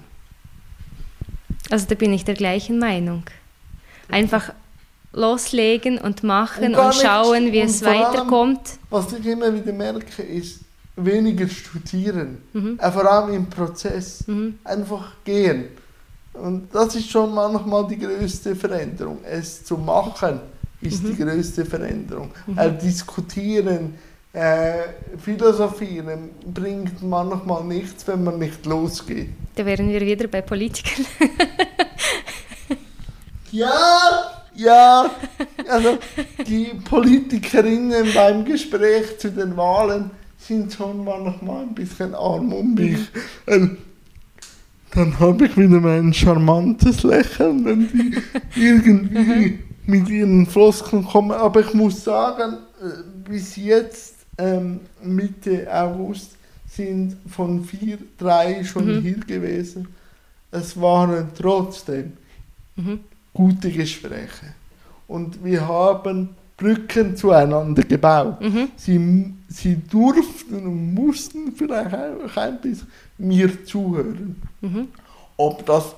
Also 1.69 1.85
da 1.87 1.95
bin 1.95 2.13
ich 2.13 2.25
der 2.25 2.35
gleichen 2.35 2.79
Meinung. 2.79 3.23
Einfach 4.09 4.51
loslegen 5.13 5.97
und 5.97 6.23
machen 6.23 6.63
Und 6.73 6.75
und, 6.75 6.87
nicht- 6.87 7.01
schauen, 7.01 7.51
wie 7.51 7.61
und 7.61 7.67
es 7.69 7.79
vor 7.81 7.89
allem- 7.89 8.01
weiterkommt. 8.03 8.59
Was 8.89 9.11
ich 9.13 9.25
immer 9.25 9.53
wieder 9.53 9.73
merke, 9.73 10.21
ist 10.23 10.59
weniger 10.95 11.47
studieren. 11.47 12.37
Mhm. 12.53 12.77
Äh, 12.81 12.91
vor 12.91 13.05
allem 13.11 13.33
im 13.33 13.49
Prozess. 13.49 14.23
Einfach 14.63 15.11
gehen. 15.23 15.65
Und 16.33 16.73
das 16.73 16.95
ist 16.95 17.09
schon 17.09 17.33
manchmal 17.33 17.87
die 17.87 17.97
größte 17.99 18.55
Veränderung. 18.55 19.19
Es 19.23 19.63
zu 19.65 19.77
machen 19.77 20.39
ist 20.81 21.03
Mhm. 21.03 21.07
die 21.17 21.23
größte 21.23 21.65
Veränderung. 21.65 22.31
Äh, 22.55 22.71
diskutieren, 22.71 23.95
äh, 24.33 24.73
philosophieren 25.23 26.29
bringt 26.53 27.03
manchmal 27.03 27.63
nichts, 27.65 28.07
wenn 28.07 28.23
man 28.23 28.39
nicht 28.39 28.65
losgeht. 28.65 29.29
Da 29.55 29.65
wären 29.65 29.89
wir 29.89 29.99
wieder 30.01 30.27
bei 30.27 30.41
Politikern. 30.41 31.05
Ja, 33.51 34.40
ja. 34.55 35.09
Also 35.67 35.97
die 36.47 36.71
Politikerinnen 36.83 38.13
beim 38.13 38.45
Gespräch 38.45 39.17
zu 39.19 39.31
den 39.31 39.55
Wahlen 39.55 40.11
sind 40.37 40.73
schon 40.73 41.03
manchmal 41.03 41.63
ein 41.63 41.75
bisschen 41.75 42.15
arm 42.15 42.51
um 42.51 42.73
mich. 42.73 42.99
Ähm, 43.47 43.77
dann 44.93 45.17
habe 45.19 45.45
ich 45.45 45.55
wieder 45.55 45.79
mein 45.79 46.13
charmantes 46.13 47.03
Lächeln, 47.03 47.63
wenn 47.63 47.87
die 47.87 48.59
irgendwie 48.59 49.59
mit 49.85 50.09
ihren 50.09 50.45
Floskeln 50.45 51.05
kommen. 51.05 51.31
Aber 51.31 51.61
ich 51.61 51.73
muss 51.73 52.03
sagen, 52.03 52.57
äh, 52.81 53.29
bis 53.29 53.55
jetzt, 53.55 54.15
ähm, 54.37 54.81
Mitte 55.01 55.67
August, 55.71 56.31
sind 56.67 57.17
von 57.27 57.63
vier, 57.63 57.97
drei 58.17 58.63
schon 58.63 59.01
hier 59.01 59.19
gewesen. 59.19 59.87
Es 60.51 60.79
waren 60.79 61.27
trotzdem 61.37 62.13
gute 63.33 63.71
Gespräche. 63.71 64.53
Und 65.07 65.43
wir 65.43 65.67
haben 65.67 66.29
Brücken 66.57 67.15
zueinander 67.17 67.83
gebaut. 67.83 68.37
Sie, 68.75 69.33
sie 69.49 69.75
durften 69.75 70.63
und 70.63 70.93
mussten 70.93 71.51
vielleicht 71.53 71.93
auch 71.95 72.37
ein 72.37 72.61
bisschen 72.61 72.87
mir 73.17 73.65
zuhören. 73.65 74.41
Ob 75.37 75.65
das 75.65 75.95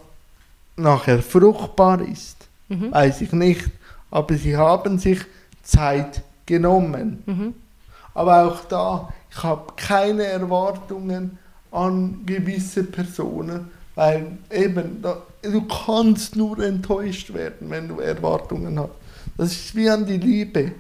nachher 0.77 1.21
fruchtbar 1.21 2.01
ist, 2.01 2.47
weiß 2.69 3.21
ich 3.21 3.31
nicht. 3.33 3.65
Aber 4.09 4.35
sie 4.35 4.55
haben 4.55 4.97
sich 4.99 5.19
Zeit 5.63 6.21
genommen. 6.45 7.23
Aber 8.13 8.45
auch 8.45 8.65
da, 8.65 9.13
ich 9.29 9.43
habe 9.43 9.73
keine 9.75 10.23
Erwartungen 10.23 11.37
an 11.71 12.21
gewisse 12.25 12.83
Personen, 12.83 13.69
weil 13.95 14.37
eben, 14.51 15.01
da, 15.01 15.17
du 15.43 15.61
kannst 15.61 16.35
nur 16.35 16.59
enttäuscht 16.59 17.33
werden, 17.33 17.69
wenn 17.69 17.87
du 17.87 17.99
Erwartungen 17.99 18.79
hast. 18.79 18.91
Das 19.37 19.51
ist 19.51 19.75
wie 19.75 19.89
an 19.89 20.05
die 20.05 20.17
Liebe. 20.17 20.71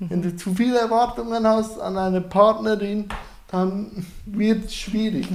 Wenn 0.00 0.22
du 0.22 0.36
zu 0.36 0.54
viele 0.54 0.78
Erwartungen 0.78 1.46
hast 1.46 1.78
an 1.80 1.98
eine 1.98 2.20
Partnerin, 2.20 3.08
dann 3.50 4.06
wird 4.26 4.66
es 4.66 4.74
schwierig. 4.74 5.26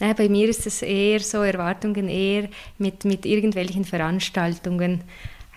Nein, 0.00 0.14
bei 0.16 0.28
mir 0.28 0.48
ist 0.48 0.66
es 0.66 0.80
eher 0.80 1.20
so 1.20 1.42
Erwartungen 1.42 2.08
eher 2.08 2.48
mit, 2.78 3.04
mit 3.04 3.26
irgendwelchen 3.26 3.84
Veranstaltungen, 3.84 5.02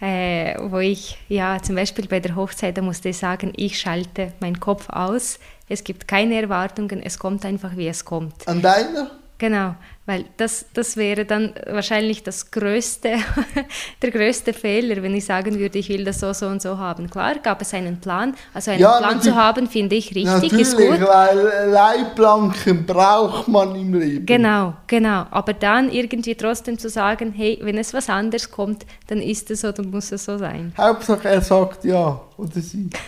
äh, 0.01 0.55
wo 0.61 0.79
ich, 0.79 1.17
ja, 1.29 1.61
zum 1.61 1.75
Beispiel 1.75 2.07
bei 2.07 2.19
der 2.19 2.35
Hochzeit, 2.35 2.77
da 2.77 2.81
musste 2.81 3.09
ich 3.09 3.17
sagen, 3.17 3.53
ich 3.55 3.79
schalte 3.79 4.33
meinen 4.41 4.59
Kopf 4.59 4.89
aus, 4.89 5.39
es 5.69 5.83
gibt 5.83 6.07
keine 6.07 6.41
Erwartungen, 6.41 7.01
es 7.01 7.17
kommt 7.19 7.45
einfach, 7.45 7.77
wie 7.77 7.87
es 7.87 8.03
kommt. 8.03 8.45
An 8.47 8.61
deiner? 8.61 9.11
genau. 9.37 9.75
Weil 10.09 10.25
das, 10.37 10.65
das 10.73 10.97
wäre 10.97 11.23
dann 11.23 11.53
wahrscheinlich 11.67 12.23
das 12.23 12.49
größte, 12.49 13.09
der 14.01 14.09
größte 14.09 14.53
Fehler, 14.53 15.03
wenn 15.03 15.13
ich 15.13 15.25
sagen 15.25 15.59
würde, 15.59 15.77
ich 15.77 15.87
will 15.89 16.03
das 16.03 16.19
so, 16.19 16.33
so 16.33 16.47
und 16.47 16.63
so 16.63 16.79
haben. 16.79 17.07
Klar, 17.11 17.35
gab 17.43 17.61
es 17.61 17.75
einen 17.75 17.99
Plan. 18.01 18.33
Also 18.55 18.71
einen 18.71 18.79
Ja, 18.81 18.97
Plan 18.97 19.21
zu 19.21 19.35
haben, 19.35 19.67
finde 19.67 19.95
ich 19.95 20.07
richtig, 20.07 20.25
Natürlich, 20.25 20.61
ist 20.61 20.77
gut. 20.77 20.99
weil 21.07 21.69
Leitplanken 21.71 22.87
braucht 22.87 23.47
man 23.47 23.75
im 23.75 23.93
Leben. 23.93 24.25
Genau, 24.25 24.73
genau. 24.87 25.25
Aber 25.29 25.53
dann 25.53 25.91
irgendwie 25.91 26.33
trotzdem 26.33 26.79
zu 26.79 26.89
sagen, 26.89 27.31
hey, 27.35 27.59
wenn 27.61 27.77
es 27.77 27.93
was 27.93 28.09
anderes 28.09 28.49
kommt, 28.49 28.87
dann 29.07 29.21
ist 29.21 29.51
es 29.51 29.61
so, 29.61 29.71
dann 29.71 29.91
muss 29.91 30.11
es 30.11 30.25
so 30.25 30.39
sein. 30.39 30.73
Hauptsache 30.75 31.27
er 31.29 31.41
sagt 31.41 31.85
ja 31.85 32.19
oder 32.37 32.59
sie. 32.59 32.89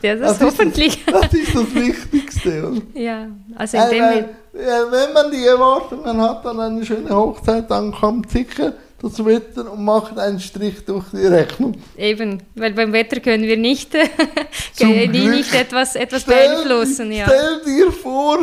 Ja, 0.00 0.16
das, 0.16 0.38
Das 0.38 0.40
ist 0.40 0.42
hoffentlich. 0.44 1.04
Das, 1.06 1.20
das 1.22 1.34
ist 1.34 1.54
das 1.54 1.74
Wichtigste. 1.74 2.68
Oder? 2.70 3.00
ja, 3.00 3.26
also 3.56 3.76
in 3.76 3.82
Äh, 3.84 3.90
dem 3.90 4.02
äh, 4.02 4.26
wenn 4.90 5.12
man 5.12 5.30
die 5.30 5.44
Erwartungen 5.46 6.20
hat 6.22 6.46
an 6.46 6.58
eine 6.60 6.84
schöne 6.86 7.10
Hochzeit, 7.10 7.70
dann 7.70 7.92
kommt 7.92 8.30
sicher 8.30 8.72
das 9.02 9.24
Wetter 9.24 9.70
und 9.72 9.84
macht 9.84 10.16
einen 10.16 10.38
Strich 10.38 10.84
durch 10.84 11.04
die 11.12 11.26
Rechnung. 11.26 11.74
Eben, 11.96 12.40
weil 12.54 12.72
beim 12.72 12.92
Wetter 12.92 13.18
können 13.20 13.42
wir 13.42 13.56
nicht, 13.56 13.92
äh, 13.96 14.06
Glück. 15.08 15.10
nicht 15.10 15.52
etwas, 15.54 15.96
etwas 15.96 16.22
Stell- 16.22 16.48
beeinflussen. 16.48 17.10
Ja. 17.10 17.24
Stell 17.26 17.62
dir 17.66 17.90
vor, 17.90 18.38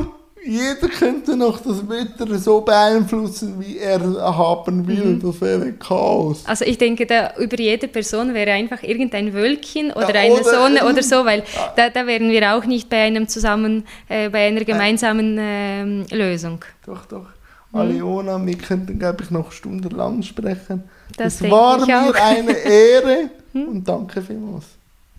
jeder 0.45 0.87
könnte 0.89 1.37
noch 1.37 1.59
das 1.61 1.87
Wetter 1.87 2.37
so 2.39 2.59
beeinflussen, 2.61 3.55
wie 3.59 3.77
er 3.77 3.99
haben 4.01 4.85
will. 4.87 5.05
Mhm. 5.15 5.21
Das 5.21 5.39
wäre 5.39 5.71
Chaos. 5.73 6.43
Also 6.45 6.65
ich 6.65 6.77
denke, 6.77 7.05
da 7.05 7.33
über 7.37 7.57
jede 7.57 7.87
Person 7.87 8.33
wäre 8.33 8.51
einfach 8.51 8.83
irgendein 8.83 9.33
Wölkchen 9.33 9.91
oder 9.91 10.13
Ja, 10.13 10.21
eine 10.21 10.33
oder 10.33 10.43
Sonne 10.43 10.85
oder 10.85 11.03
so, 11.11 11.23
weil 11.25 11.43
da, 11.77 11.89
da 11.89 12.05
wären 12.07 12.29
wir 12.31 12.53
auch 12.55 12.65
nicht 12.65 12.89
bei 12.89 12.97
einem 13.03 13.27
zusammen, 13.29 13.85
äh, 14.09 14.29
bei 14.29 14.47
einer 14.47 14.65
gemeinsamen 14.65 15.37
ähm, 15.39 16.05
Lösung. 16.11 16.63
Doch, 16.85 17.05
doch. 17.05 17.27
Mhm. 17.71 17.79
Aliona, 17.79 18.45
wir 18.45 18.57
könnten, 18.57 18.97
glaube 18.99 19.23
ich, 19.23 19.31
noch 19.31 19.51
stundenlang 19.51 20.21
sprechen. 20.23 20.83
Das 21.17 21.41
es 21.41 21.49
war 21.49 21.85
mir 21.85 22.15
eine 22.15 22.51
Ehre 22.51 23.29
und 23.53 23.87
danke 23.87 24.21
vielmals. 24.21 24.65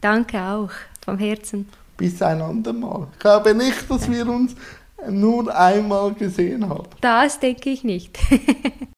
Danke 0.01 0.41
auch, 0.41 0.71
vom 1.05 1.19
Herzen. 1.19 1.69
Bis 1.97 2.23
ein 2.23 2.41
andermal. 2.41 3.09
Ich 3.13 3.19
glaube 3.19 3.55
nicht, 3.55 3.91
dass 3.91 4.11
wir 4.11 4.27
uns 4.27 4.55
nur 5.09 5.55
einmal 5.55 6.13
gesehen 6.15 6.69
haben. 6.69 6.89
Das 7.01 7.39
denke 7.39 7.71
ich 7.71 7.85
nicht. 7.85 8.19